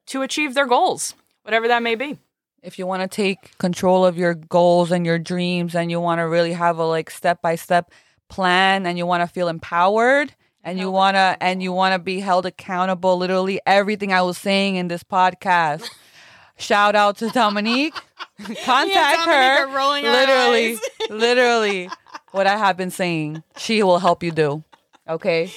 to 0.06 0.22
achieve 0.22 0.54
their 0.54 0.66
goals, 0.66 1.14
whatever 1.42 1.68
that 1.68 1.82
may 1.82 1.94
be. 1.94 2.18
if 2.62 2.78
you 2.78 2.86
want 2.88 3.02
to 3.02 3.08
take 3.08 3.56
control 3.58 4.04
of 4.04 4.18
your 4.18 4.34
goals 4.34 4.90
and 4.90 5.06
your 5.06 5.18
dreams 5.18 5.74
and 5.76 5.90
you 5.92 6.00
want 6.00 6.18
to 6.18 6.26
really 6.26 6.52
have 6.54 6.78
a 6.78 6.84
like 6.84 7.08
step 7.10 7.40
by 7.40 7.54
step 7.56 7.92
plan 8.28 8.84
and 8.86 8.98
you 8.98 9.06
want 9.06 9.22
to 9.22 9.26
feel 9.32 9.48
empowered 9.48 10.34
and 10.64 10.78
you 10.78 10.90
want 10.90 11.14
to 11.14 11.36
and 11.40 11.62
you 11.62 11.72
want 11.72 11.94
to 11.94 11.98
be 11.98 12.20
held 12.20 12.46
accountable 12.46 13.16
literally 13.16 13.60
everything 13.66 14.12
i 14.12 14.22
was 14.22 14.38
saying 14.38 14.76
in 14.76 14.88
this 14.88 15.02
podcast. 15.02 15.88
Shout 16.60 16.96
out 16.96 17.18
to 17.18 17.30
dominique. 17.30 17.94
Contact 18.64 19.24
Dominique 19.24 19.26
her. 19.26 19.66
literally 20.12 20.78
literally 21.10 21.90
what 22.32 22.48
i 22.48 22.56
have 22.56 22.76
been 22.76 22.90
saying 22.90 23.42
she 23.56 23.82
will 23.82 23.98
help 23.98 24.22
you 24.22 24.30
do. 24.30 24.64
Okay? 25.08 25.50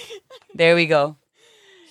There 0.54 0.76
we 0.76 0.86
go. 0.86 1.18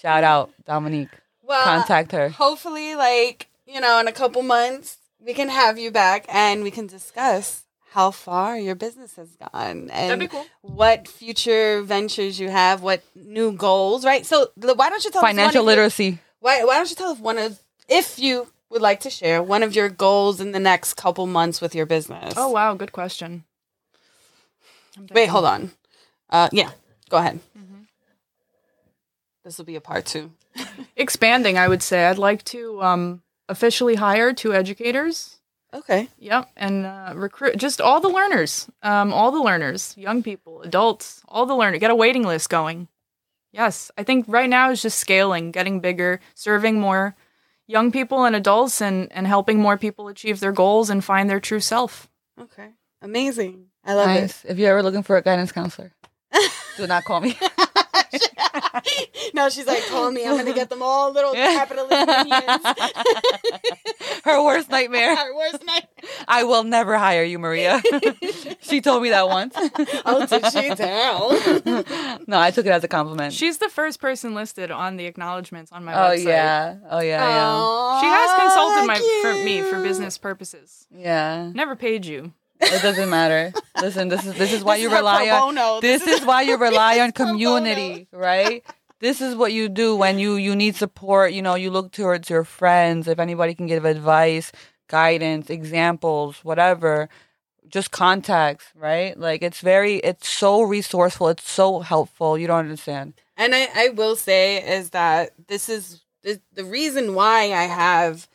Shout 0.00 0.24
out 0.24 0.50
dominique. 0.64 1.10
Well, 1.42 1.64
contact 1.64 2.12
her. 2.12 2.28
hopefully, 2.30 2.94
like 2.94 3.48
you 3.66 3.80
know, 3.80 4.00
in 4.00 4.08
a 4.08 4.12
couple 4.12 4.42
months, 4.42 4.98
we 5.20 5.34
can 5.34 5.48
have 5.48 5.78
you 5.78 5.90
back 5.90 6.24
and 6.28 6.62
we 6.62 6.70
can 6.70 6.86
discuss 6.86 7.64
how 7.90 8.10
far 8.12 8.56
your 8.58 8.74
business 8.76 9.16
has 9.16 9.28
gone 9.52 9.90
and 9.90 10.20
be 10.20 10.28
cool. 10.28 10.46
what 10.62 11.08
future 11.08 11.82
ventures 11.82 12.38
you 12.38 12.48
have, 12.48 12.82
what 12.82 13.02
new 13.16 13.52
goals, 13.52 14.04
right? 14.04 14.24
So, 14.24 14.50
l- 14.62 14.76
why 14.76 14.88
don't 14.90 15.04
you 15.04 15.10
tell 15.10 15.20
us 15.22 15.28
financial 15.28 15.64
one 15.64 15.72
of 15.72 15.76
your- 15.76 15.84
literacy 15.84 16.18
Why 16.40 16.62
Why 16.64 16.76
don't 16.76 16.88
you 16.90 16.96
tell 16.96 17.10
us 17.10 17.18
one 17.18 17.36
of, 17.38 17.58
if 17.88 18.18
you 18.18 18.46
would 18.70 18.80
like 18.80 19.00
to 19.00 19.10
share, 19.10 19.42
one 19.42 19.62
of 19.64 19.74
your 19.74 19.88
goals 19.88 20.40
in 20.40 20.52
the 20.52 20.60
next 20.60 20.94
couple 20.94 21.26
months 21.26 21.60
with 21.60 21.74
your 21.74 21.86
business? 21.86 22.34
Oh 22.36 22.48
wow, 22.50 22.74
good 22.74 22.92
question. 22.92 23.44
Wait, 25.12 25.26
hold 25.26 25.44
on. 25.44 25.70
Uh, 26.28 26.48
yeah, 26.52 26.70
go 27.08 27.16
ahead. 27.16 27.40
Mm-hmm. 27.58 27.82
This 29.44 29.58
will 29.58 29.64
be 29.64 29.76
a 29.76 29.80
part 29.80 30.06
two. 30.06 30.30
Expanding, 30.96 31.58
I 31.58 31.66
would 31.66 31.82
say. 31.82 32.04
I'd 32.04 32.18
like 32.18 32.44
to 32.46 32.80
um, 32.82 33.22
officially 33.48 33.96
hire 33.96 34.32
two 34.32 34.52
educators. 34.54 35.39
Okay. 35.72 36.08
Yep, 36.18 36.50
and 36.56 36.84
uh, 36.84 37.12
recruit 37.14 37.56
just 37.56 37.80
all 37.80 38.00
the 38.00 38.08
learners, 38.08 38.68
um, 38.82 39.12
all 39.12 39.30
the 39.30 39.40
learners, 39.42 39.94
young 39.96 40.22
people, 40.22 40.62
adults, 40.62 41.22
all 41.28 41.46
the 41.46 41.54
learners. 41.54 41.78
Get 41.80 41.90
a 41.90 41.94
waiting 41.94 42.24
list 42.24 42.50
going. 42.50 42.88
Yes, 43.52 43.90
I 43.96 44.02
think 44.02 44.26
right 44.28 44.50
now 44.50 44.70
is 44.70 44.82
just 44.82 44.98
scaling, 44.98 45.50
getting 45.50 45.80
bigger, 45.80 46.20
serving 46.34 46.80
more 46.80 47.14
young 47.66 47.92
people 47.92 48.24
and 48.24 48.34
adults, 48.34 48.82
and 48.82 49.12
and 49.12 49.26
helping 49.26 49.60
more 49.60 49.76
people 49.76 50.08
achieve 50.08 50.40
their 50.40 50.52
goals 50.52 50.90
and 50.90 51.04
find 51.04 51.30
their 51.30 51.40
true 51.40 51.60
self. 51.60 52.08
Okay. 52.40 52.70
Amazing. 53.02 53.66
I 53.84 53.94
love 53.94 54.10
it. 54.10 54.42
If 54.46 54.58
you're 54.58 54.70
ever 54.70 54.82
looking 54.82 55.02
for 55.02 55.16
a 55.16 55.22
guidance 55.22 55.52
counselor, 55.52 55.92
do 56.76 56.86
not 56.86 57.04
call 57.04 57.20
me. 57.20 57.38
no, 59.34 59.48
she's 59.48 59.66
like, 59.66 59.84
call 59.88 60.10
me. 60.10 60.26
I'm 60.26 60.36
gonna 60.36 60.52
get 60.52 60.70
them 60.70 60.82
all 60.82 61.12
little 61.12 61.32
capitalist 61.34 61.90
minions. 61.90 62.64
Her 64.24 64.42
worst 64.44 64.70
nightmare. 64.70 65.16
Her 65.16 65.34
worst 65.34 65.64
night. 65.64 65.86
I 66.28 66.44
will 66.44 66.64
never 66.64 66.96
hire 66.98 67.24
you, 67.24 67.38
Maria. 67.38 67.82
she 68.60 68.80
told 68.80 69.02
me 69.02 69.10
that 69.10 69.28
once. 69.28 69.54
Oh, 70.04 70.26
did 70.26 70.46
she 70.52 70.74
down? 70.74 72.20
no, 72.26 72.38
I 72.38 72.50
took 72.50 72.66
it 72.66 72.70
as 72.70 72.84
a 72.84 72.88
compliment. 72.88 73.32
She's 73.32 73.58
the 73.58 73.68
first 73.68 74.00
person 74.00 74.34
listed 74.34 74.70
on 74.70 74.96
the 74.96 75.06
acknowledgments 75.06 75.72
on 75.72 75.84
my 75.84 75.92
website. 75.92 75.96
oh 75.96 76.16
website. 76.16 76.24
yeah. 76.26 76.76
Oh 76.90 77.00
yeah. 77.00 77.26
Aw, 77.26 78.00
She 78.00 78.06
has 78.06 78.40
consulted 78.40 78.86
my 78.86 78.98
cute. 78.98 79.22
for 79.22 79.44
me 79.44 79.62
for 79.62 79.82
business 79.82 80.18
purposes. 80.18 80.86
Yeah. 80.90 81.00
Yeah. 81.10 81.52
Never 81.54 81.76
paid 81.76 82.06
you. 82.06 82.32
It 82.60 82.82
doesn't 82.82 83.10
matter. 83.10 83.52
Listen, 83.80 84.08
this 84.08 84.26
is 84.26 84.34
this 84.34 84.52
is 84.52 84.62
why 84.62 84.76
This 84.76 84.82
you 84.82 84.88
is 84.88 84.94
rely 84.94 85.30
on 85.30 85.54
this 85.80 86.02
This 86.02 86.20
is 86.20 86.26
why 86.26 86.42
you 86.42 86.56
rely 86.68 87.00
on 87.00 87.12
community, 87.12 88.06
right? 88.12 88.64
This 89.00 89.20
is 89.20 89.34
what 89.34 89.52
you 89.52 89.68
do 89.68 89.96
when 89.96 90.18
you 90.18 90.34
you 90.34 90.54
need 90.54 90.76
support. 90.76 91.32
You 91.32 91.42
know, 91.42 91.54
you 91.54 91.70
look 91.70 91.92
towards 91.92 92.28
your 92.28 92.44
friends. 92.44 93.08
If 93.08 93.18
anybody 93.18 93.54
can 93.54 93.66
give 93.66 93.84
advice, 93.84 94.52
guidance, 94.88 95.48
examples, 95.48 96.44
whatever, 96.44 97.08
just 97.70 97.90
contacts, 97.90 98.66
right? 98.74 99.18
Like 99.18 99.42
it's 99.42 99.60
very, 99.60 99.96
it's 99.96 100.28
so 100.28 100.62
resourceful. 100.62 101.28
It's 101.28 101.48
so 101.48 101.80
helpful. 101.80 102.36
You 102.36 102.46
don't 102.46 102.58
understand. 102.58 103.14
And 103.36 103.54
I, 103.54 103.68
I 103.74 103.88
will 103.90 104.16
say 104.16 104.62
is 104.62 104.90
that 104.90 105.30
this 105.48 105.68
is 105.68 106.02
the, 106.22 106.40
the 106.52 106.64
reason 106.64 107.14
why 107.14 107.52
I 107.52 107.64
have 107.64 108.28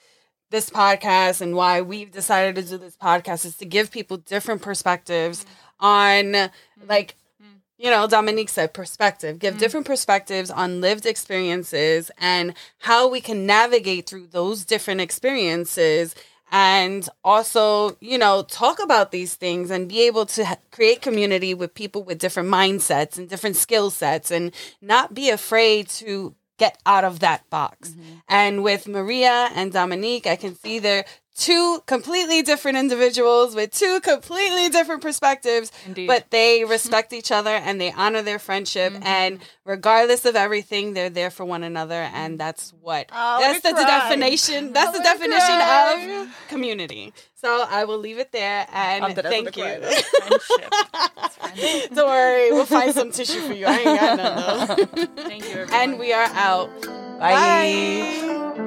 this 0.49 0.69
podcast 0.69 1.41
and 1.41 1.55
why 1.55 1.81
we've 1.81 2.11
decided 2.11 2.55
to 2.55 2.61
do 2.69 2.77
this 2.77 2.97
podcast 2.97 3.45
is 3.45 3.57
to 3.57 3.65
give 3.65 3.91
people 3.91 4.17
different 4.17 4.61
perspectives 4.61 5.43
mm-hmm. 5.43 5.85
on 5.85 6.23
mm-hmm. 6.25 6.87
like 6.87 7.15
mm-hmm. 7.41 7.57
you 7.77 7.89
know, 7.89 8.07
Dominique 8.07 8.49
said 8.49 8.73
perspective, 8.73 9.39
give 9.39 9.57
different 9.57 9.85
perspectives 9.85 10.51
on 10.51 10.81
lived 10.81 11.05
experiences 11.05 12.11
and 12.17 12.53
how 12.79 13.09
we 13.09 13.21
can 13.21 13.45
navigate 13.45 14.07
through 14.07 14.27
those 14.27 14.65
different 14.65 15.01
experiences 15.01 16.15
and 16.51 17.09
also, 17.23 17.97
you 17.99 18.17
know, 18.17 18.43
talk 18.43 18.81
about 18.81 19.11
these 19.11 19.33
things 19.35 19.71
and 19.71 19.89
be 19.89 20.05
able 20.05 20.25
to 20.27 20.45
ha- 20.45 20.57
create 20.71 21.01
community 21.01 21.53
with 21.53 21.73
people 21.73 22.03
with 22.03 22.19
different 22.19 22.49
mindsets 22.49 23.17
and 23.17 23.27
different 23.27 23.55
skill 23.55 23.89
sets 23.89 24.31
and 24.31 24.53
not 24.81 25.13
be 25.13 25.29
afraid 25.29 25.89
to 25.89 26.35
get 26.57 26.77
out 26.85 27.03
of 27.03 27.19
that 27.19 27.49
box. 27.49 27.89
Mm-hmm. 27.89 28.13
And 28.29 28.63
with 28.63 28.87
Maria 28.87 29.49
and 29.55 29.71
Dominique, 29.71 30.27
I 30.27 30.35
can 30.35 30.55
see 30.55 30.79
they're 30.79 31.05
two 31.37 31.81
completely 31.85 32.41
different 32.41 32.77
individuals 32.77 33.55
with 33.55 33.71
two 33.71 33.99
completely 34.01 34.69
different 34.69 35.01
perspectives, 35.01 35.71
Indeed. 35.85 36.07
but 36.07 36.31
they 36.31 36.63
respect 36.63 37.11
each 37.13 37.31
other 37.31 37.49
and 37.49 37.79
they 37.79 37.91
honor 37.91 38.21
their 38.21 38.39
friendship. 38.39 38.93
Mm-hmm. 38.93 39.03
And 39.03 39.39
regardless 39.65 40.25
of 40.25 40.35
everything, 40.35 40.93
they're 40.93 41.09
there 41.09 41.29
for 41.29 41.43
one 41.45 41.63
another. 41.63 42.09
And 42.13 42.39
that's 42.39 42.73
what, 42.81 43.09
Oh, 43.11 43.37
that's 43.41 43.61
the 43.61 43.75
I 43.75 43.83
definition, 43.85 44.71
that's 44.77 44.97
the 44.97 45.03
definition 45.03 45.39
cried. 45.45 46.21
of 46.21 46.47
community. 46.47 47.13
So 47.35 47.65
I 47.69 47.83
will 47.83 47.99
leave 47.99 48.17
it 48.17 48.31
there 48.31 48.65
and 48.71 49.03
I'm 49.05 49.13
dead 49.13 49.25
thank 49.25 49.55
you. 49.57 49.63
crier. 49.63 49.81
Friendship. 49.81 50.73
It's 51.17 51.35
friendship. 51.35 51.93
Don't 51.95 52.07
worry, 52.07 52.51
we'll 52.53 52.65
find 52.65 52.93
some 52.93 53.11
tissue 53.11 53.41
for 53.41 53.53
you. 53.53 53.65
I 53.67 53.75
ain't 53.77 53.99
got 53.99 54.17
none 54.17 54.77
though. 54.77 55.05
Thank 55.23 55.43
you, 55.43 55.49
everyone. 55.51 55.73
and 55.73 55.99
we 55.99 56.13
are 56.13 56.23
out. 56.33 56.69
Bye. 57.19 58.55
Bye. 58.55 58.61